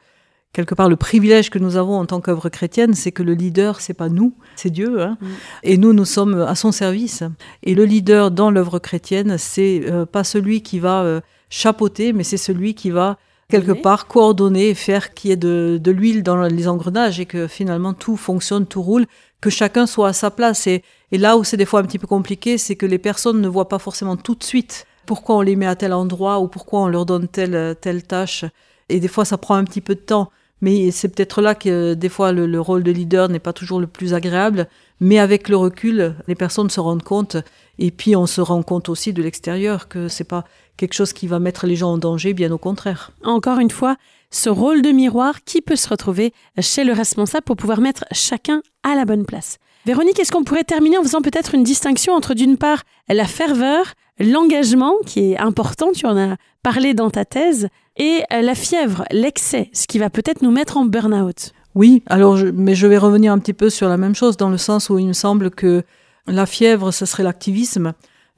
quelque 0.53 0.75
part 0.75 0.89
le 0.89 0.97
privilège 0.97 1.51
que 1.51 1.61
nous 1.61 1.77
avons 1.77 2.01
en 2.01 2.05
tant 2.05 2.21
qu'œuvre 2.21 2.49
chrétienne, 2.49 2.95
c'est 2.95 3.13
que 3.13 3.23
le 3.23 3.35
leader, 3.35 3.81
c'est 3.81 3.95
pas 3.95 4.09
nous, 4.09 4.35
c'est 4.57 4.71
Dieu. 4.71 5.01
Hein. 5.01 5.19
Mm. 5.21 5.27
Et 5.63 5.79
nous, 5.79 5.93
nous 5.93 6.05
sommes 6.05 6.41
à 6.41 6.57
son 6.57 6.73
service. 6.73 7.23
Et 7.63 7.77
le 7.77 7.85
leader 7.85 8.33
dans 8.33 8.51
l'œuvre 8.51 8.81
chrétienne, 8.81 9.37
c'est 9.39 9.83
euh, 9.85 10.05
pas 10.05 10.25
celui 10.25 10.63
qui 10.63 10.81
va 10.81 11.21
chapeauter, 11.49 12.13
mais 12.13 12.25
c'est 12.25 12.37
celui 12.37 12.75
qui 12.75 12.91
va 12.91 13.19
quelque 13.49 13.73
part 13.73 14.07
coordonner 14.07 14.71
et 14.71 14.75
faire 14.75 15.15
qu'il 15.15 15.31
y 15.31 15.33
ait 15.33 15.37
de, 15.37 15.79
de 15.83 15.91
l'huile 15.91 16.23
dans 16.23 16.41
les 16.43 16.69
engrenages 16.69 17.21
et 17.21 17.27
que 17.27 17.47
finalement 17.47 17.93
tout 17.93 18.17
fonctionne, 18.17 18.67
tout 18.67 18.83
roule, 18.83 19.07
que 19.41 19.51
chacun 19.51 19.87
soit 19.87 20.09
à 20.09 20.13
sa 20.13 20.31
place. 20.31 20.67
Et, 20.67 20.83
et 21.11 21.19
là 21.19 21.37
où 21.37 21.45
c'est 21.45 21.57
des 21.57 21.67
fois 21.67 21.81
un 21.81 21.85
petit 21.85 21.99
peu 21.99 22.07
compliqué, 22.07 22.57
c'est 22.57 22.77
que 22.77 22.87
les 22.87 22.99
personnes 22.99 23.41
ne 23.41 23.49
voient 23.49 23.69
pas 23.69 23.79
forcément 23.79 24.17
tout 24.17 24.35
de 24.35 24.45
suite 24.45 24.87
pourquoi 25.07 25.37
on 25.37 25.41
les 25.41 25.57
met 25.57 25.67
à 25.67 25.77
tel 25.77 25.93
endroit 25.93 26.41
ou 26.41 26.49
pourquoi 26.49 26.81
on 26.81 26.89
leur 26.89 27.07
donne 27.07 27.29
telle, 27.29 27.77
telle 27.81 28.03
tâche. 28.03 28.45
Et 28.89 29.01
des 29.01 29.09
fois, 29.09 29.25
ça 29.25 29.39
prend 29.39 29.55
un 29.55 29.65
petit 29.65 29.81
peu 29.81 29.95
de 29.95 30.01
temps. 30.01 30.31
Mais 30.61 30.93
c'est 30.93 31.09
peut-être 31.09 31.43
là 31.43 31.57
que 31.57 31.95
des 31.95 32.09
fois 32.09 32.31
le, 32.31 32.61
rôle 32.61 32.85
de 32.85 32.93
leader 32.93 33.29
n'est 33.29 33.41
pas 33.41 33.53
toujours 33.53 33.81
le 33.81 33.89
plus 33.89 34.15
agréable. 34.15 34.69
Mais 35.01 35.19
avec 35.19 35.49
le 35.49 35.57
recul, 35.57 36.15
les 36.29 36.37
personnes 36.37 36.71
se 36.71 36.79
rendent 36.79 37.03
compte. 37.03 37.37
Et 37.79 37.91
puis 37.91 38.15
on 38.15 38.27
se 38.27 38.41
rend 38.41 38.63
compte 38.63 38.89
aussi 38.89 39.13
de 39.13 39.23
l'extérieur 39.23 39.89
que 39.89 40.07
c'est 40.07 40.25
pas 40.25 40.45
quelque 40.77 40.95
chose 40.95 41.13
qui 41.13 41.27
va 41.27 41.39
mettre 41.39 41.67
les 41.67 41.77
gens 41.77 41.93
en 41.93 41.99
danger, 41.99 42.35
bien 42.35 42.51
au 42.53 42.59
contraire. 42.59 43.13
Encore 43.23 43.59
une 43.59 43.71
fois, 43.71 43.97
ce 44.31 44.49
rôle 44.49 44.83
de 44.83 44.91
miroir 44.91 45.45
qui 45.45 45.61
peut 45.61 45.77
se 45.77 45.89
retrouver 45.89 46.33
chez 46.59 46.85
le 46.85 46.93
responsable 46.93 47.45
pour 47.45 47.57
pouvoir 47.57 47.81
mettre 47.81 48.05
chacun 48.13 48.63
à 48.83 48.95
la 48.95 49.05
bonne 49.05 49.27
place? 49.27 49.59
Véronique, 49.85 50.19
est-ce 50.21 50.33
qu'on 50.33 50.45
pourrait 50.45 50.65
terminer 50.65 50.97
en 50.97 51.03
faisant 51.03 51.23
peut-être 51.23 51.55
une 51.55 51.65
distinction 51.65 52.15
entre 52.15 52.35
d'une 52.35 52.57
part 52.57 52.83
la 53.09 53.27
ferveur, 53.27 53.95
l'engagement 54.19 54.95
qui 55.07 55.33
est 55.33 55.39
important, 55.39 55.91
tu 55.93 56.07
en 56.07 56.17
as 56.17 56.37
parlé 56.63 56.95
dans 56.95 57.11
ta 57.11 57.25
thèse, 57.25 57.69
et 57.97 58.23
la 58.31 58.55
fièvre, 58.55 59.05
l'excès, 59.11 59.71
ce 59.73 59.87
qui 59.87 59.99
va 59.99 60.09
peut-être 60.09 60.43
nous 60.43 60.53
mettre 60.53 60.77
en 60.77 60.85
burn-out? 60.85 61.53
Oui, 61.75 62.03
alors 62.07 62.39
mais 62.55 62.75
je 62.75 62.87
vais 62.87 62.99
revenir 62.99 63.33
un 63.33 63.39
petit 63.39 63.53
peu 63.53 63.71
sur 63.71 63.89
la 63.89 63.97
même 63.97 64.15
chose 64.15 64.37
dans 64.37 64.51
le 64.51 64.59
sens 64.59 64.89
où 64.89 64.99
il 64.99 65.09
me 65.09 65.13
semble 65.13 65.51
que 65.51 65.83
la 66.27 66.47
fièvre, 66.47 66.93
ce 66.93 67.05
serait 67.05 67.25
l'activisme 67.25 67.93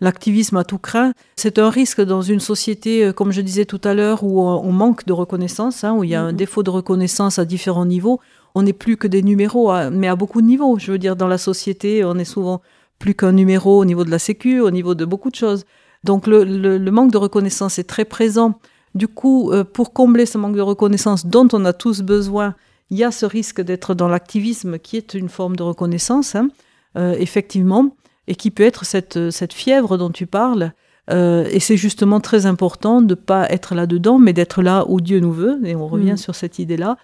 l'activisme 0.05 0.57
à 0.57 0.65
tout 0.65 0.79
craint. 0.79 1.13
C'est 1.37 1.59
un 1.59 1.71
risque 1.71 2.01
dans 2.01 2.23
une 2.23 2.41
société, 2.41 3.05
euh, 3.05 3.13
comme 3.13 3.33
je 3.33 3.41
disais 3.41 3.65
tout 3.65 3.81
à 3.83 3.95
l'heure, 3.95 4.23
où 4.23 4.41
on 4.41 4.73
manque 4.73 5.05
de 5.07 5.13
reconnaissance, 5.13 5.83
hein, 5.83 5.95
où 5.95 6.05
il 6.05 6.11
y 6.11 6.15
a 6.15 6.23
un 6.23 6.33
mm-hmm. 6.33 6.37
défaut 6.37 6.63
de 6.63 6.71
reconnaissance 6.71 7.39
à 7.39 7.45
différents 7.45 7.87
niveaux. 7.87 8.21
On 8.55 8.63
n'est 8.63 8.73
plus 8.73 8.97
que 8.97 9.09
des 9.09 9.23
numéros, 9.23 9.73
mais 9.91 10.07
à 10.07 10.15
beaucoup 10.15 10.41
de 10.41 10.47
niveaux. 10.47 10.79
Je 10.79 10.93
veux 10.93 10.99
dire, 10.99 11.17
dans 11.17 11.27
la 11.27 11.39
société, 11.39 12.05
on 12.05 12.17
est 12.17 12.25
souvent 12.25 12.63
plus 13.01 13.15
qu'un 13.15 13.33
numéro 13.33 13.81
au 13.81 13.85
niveau 13.85 14.05
de 14.05 14.11
la 14.11 14.21
sécu, 14.21 14.61
au 14.61 14.71
niveau 14.71 14.95
de 14.95 15.05
beaucoup 15.05 15.31
de 15.31 15.35
choses. 15.35 15.65
Donc 16.05 16.27
le, 16.27 16.79
manque 16.91 17.11
de 17.11 17.19
reconnaissance 17.19 17.79
est 17.79 17.85
très 17.89 18.05
présent. 18.05 18.61
Du 18.95 19.09
coup, 19.09 19.51
euh, 19.51 19.65
pour 19.65 19.93
combler 19.93 20.27
ce 20.27 20.39
manque 20.39 20.55
de 20.55 20.61
reconnaissance 20.61 21.27
dont 21.27 21.49
on 21.53 21.65
a 21.65 21.73
tous 21.73 22.03
besoin, 22.03 22.55
il 22.91 22.99
y 22.99 23.05
a 23.05 23.11
ce 23.11 23.27
risque 23.27 23.61
d'être 23.61 23.95
dans 23.95 24.09
l'activisme 24.09 24.79
qui 24.79 24.97
est 24.97 25.15
une 25.15 25.29
forme 25.29 25.57
de 25.57 25.63
reconnaissance, 25.63 26.37
hein, 26.37 26.49
euh, 26.97 27.17
effectivement 27.19 27.97
et 28.29 28.35
qui 28.35 28.51
peut 28.51 28.63
être 28.63 28.85
cette, 28.85 29.31
cette 29.31 29.53
fièvre 29.53 29.97
dont 29.99 30.11
tu 30.11 30.27
parles. 30.27 30.73
Euh, 31.11 31.47
et 31.51 31.61
c'est 31.61 31.77
justement 31.77 32.21
très 32.21 32.47
important 32.47 33.03
de 33.03 33.09
ne 33.09 33.15
pas 33.15 33.51
être 33.51 33.75
là-dedans, 33.75 34.19
mais 34.19 34.33
d'être 34.33 34.63
là 34.63 34.85
où 34.89 35.01
Dieu 35.01 35.21
nous 35.21 35.33
veut, 35.33 35.61
et 35.65 35.75
on 35.75 35.87
revient 35.87 36.13
mm. 36.13 36.19
sur 36.19 36.35
cette 36.35 36.59
idée-là, 36.59 36.97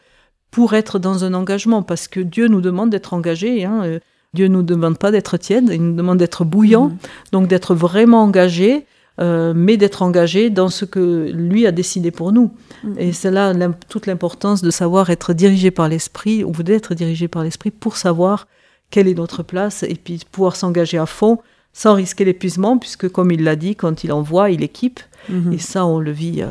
pour 0.51 0.75
être 0.75 0.99
dans 0.99 1.25
un 1.25 1.35
engagement, 1.35 1.83
parce 1.83 2.09
que 2.09 2.21
Dieu 2.21 2.49
nous 2.49 2.61
demande 2.61 2.91
d'être 2.91 3.13
engagé. 3.13 3.65
Hein, 3.65 3.83
euh, 3.85 3.99
Dieu 4.33 4.47
ne 4.47 4.55
nous 4.55 4.63
demande 4.63 4.97
pas 4.97 5.11
d'être 5.11 5.37
tiède, 5.37 5.71
il 5.73 5.83
nous 5.83 5.97
demande 5.97 6.19
d'être 6.19 6.45
bouillant, 6.45 6.89
mm. 6.89 6.99
donc 7.33 7.49
d'être 7.49 7.75
vraiment 7.75 8.23
engagé, 8.23 8.87
euh, 9.21 9.53
mais 9.55 9.77
d'être 9.77 10.03
engagé 10.03 10.49
dans 10.49 10.71
ce 10.71 10.87
que 10.87 11.31
lui 11.31 11.67
a 11.67 11.73
décidé 11.73 12.11
pour 12.11 12.33
nous. 12.33 12.53
Mm. 12.85 12.99
Et 12.99 13.13
c'est 13.13 13.31
là 13.31 13.53
toute 13.89 14.07
l'importance 14.07 14.63
de 14.63 14.71
savoir 14.71 15.11
être 15.11 15.35
dirigé 15.35 15.71
par 15.71 15.89
l'esprit, 15.89 16.43
ou 16.43 16.53
d'être 16.53 16.95
dirigé 16.95 17.29
par 17.29 17.45
l'esprit 17.45 17.71
pour 17.71 17.99
savoir 17.99 18.47
quelle 18.91 19.09
est 19.09 19.15
notre 19.15 19.43
place 19.43 19.83
et 19.83 19.95
puis 19.95 20.21
pouvoir 20.31 20.57
s'engager 20.57 20.99
à 20.99 21.07
fond 21.07 21.39
sans 21.73 21.95
risquer 21.95 22.25
l'épuisement, 22.25 22.79
puisque 22.79 23.09
comme 23.09 23.31
il 23.31 23.45
l'a 23.45 23.57
dit, 23.57 23.77
quand 23.77 24.03
il 24.05 24.13
envoie, 24.13 24.51
il 24.51 24.63
équipe. 24.63 25.01
Mhm. 25.29 25.53
Et 25.53 25.59
ça, 25.59 25.87
on 25.87 26.01
le 26.01 26.11
vit 26.11 26.43
euh, 26.43 26.49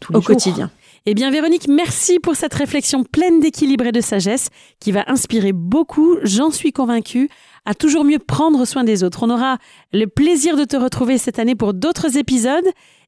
tous 0.00 0.12
les 0.12 0.18
Au 0.18 0.22
quotidien. 0.22 0.70
Eh 1.06 1.12
bien, 1.12 1.30
Véronique, 1.30 1.68
merci 1.68 2.18
pour 2.18 2.34
cette 2.34 2.54
réflexion 2.54 3.04
pleine 3.04 3.40
d'équilibre 3.40 3.84
et 3.84 3.92
de 3.92 4.00
sagesse 4.00 4.48
qui 4.80 4.90
va 4.90 5.04
inspirer 5.06 5.52
beaucoup, 5.52 6.16
j'en 6.22 6.50
suis 6.50 6.72
convaincue, 6.72 7.28
à 7.66 7.74
toujours 7.74 8.04
mieux 8.04 8.18
prendre 8.18 8.64
soin 8.64 8.84
des 8.84 9.04
autres. 9.04 9.22
On 9.22 9.30
aura 9.30 9.58
le 9.92 10.06
plaisir 10.06 10.56
de 10.56 10.64
te 10.64 10.76
retrouver 10.76 11.18
cette 11.18 11.38
année 11.38 11.54
pour 11.54 11.74
d'autres 11.74 12.16
épisodes 12.16 12.64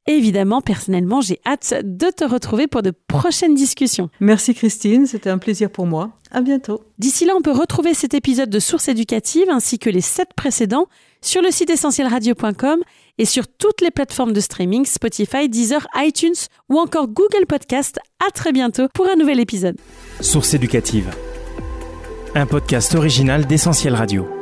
évidemment, 0.07 0.61
personnellement, 0.61 1.21
j'ai 1.21 1.41
hâte 1.47 1.75
de 1.83 2.11
te 2.11 2.25
retrouver 2.25 2.67
pour 2.67 2.83
de 2.83 2.93
prochaines 3.09 3.55
discussions. 3.55 4.11
Merci 4.21 4.55
Christine, 4.55 5.07
c'était 5.07 5.31
un 5.31 5.39
plaisir 5.39 5.71
pour 5.71 5.87
moi. 5.87 6.11
À 6.31 6.41
bientôt. 6.41 6.85
D'ici 6.99 7.25
là, 7.25 7.35
on 7.37 7.43
peut 7.43 7.53
retrouver 7.53 7.95
cet 7.95 8.15
épisode 8.15 8.51
de 8.51 8.59
Sources 8.59 8.89
éducatives 8.89 9.49
ainsi 9.49 9.79
que 9.79 9.91
les 9.91 10.01
sept 10.01 10.29
précédents 10.35 10.87
sur 11.23 11.43
le 11.43 11.51
site 11.51 11.71
essentielradio.com 11.71 12.81
et 13.19 13.25
sur 13.25 13.49
toutes 13.49 13.81
les 13.81 13.91
plateformes 13.91 14.33
de 14.33 14.41
streaming 14.41 14.85
Spotify, 14.85 15.49
Deezer, 15.49 15.87
iTunes 15.97 16.35
ou 16.69 16.79
encore 16.79 17.09
Google 17.09 17.47
Podcast. 17.49 17.99
À 18.27 18.31
très 18.31 18.53
bientôt 18.53 18.89
pour 18.95 19.09
un 19.09 19.17
nouvel 19.17 19.41
épisode. 19.41 19.77
Sources 20.21 20.55
éducatives. 20.55 21.11
Un 22.35 22.47
podcast 22.47 22.95
original 22.95 23.47
d'Essentiel 23.47 23.95
Radio. 23.95 24.36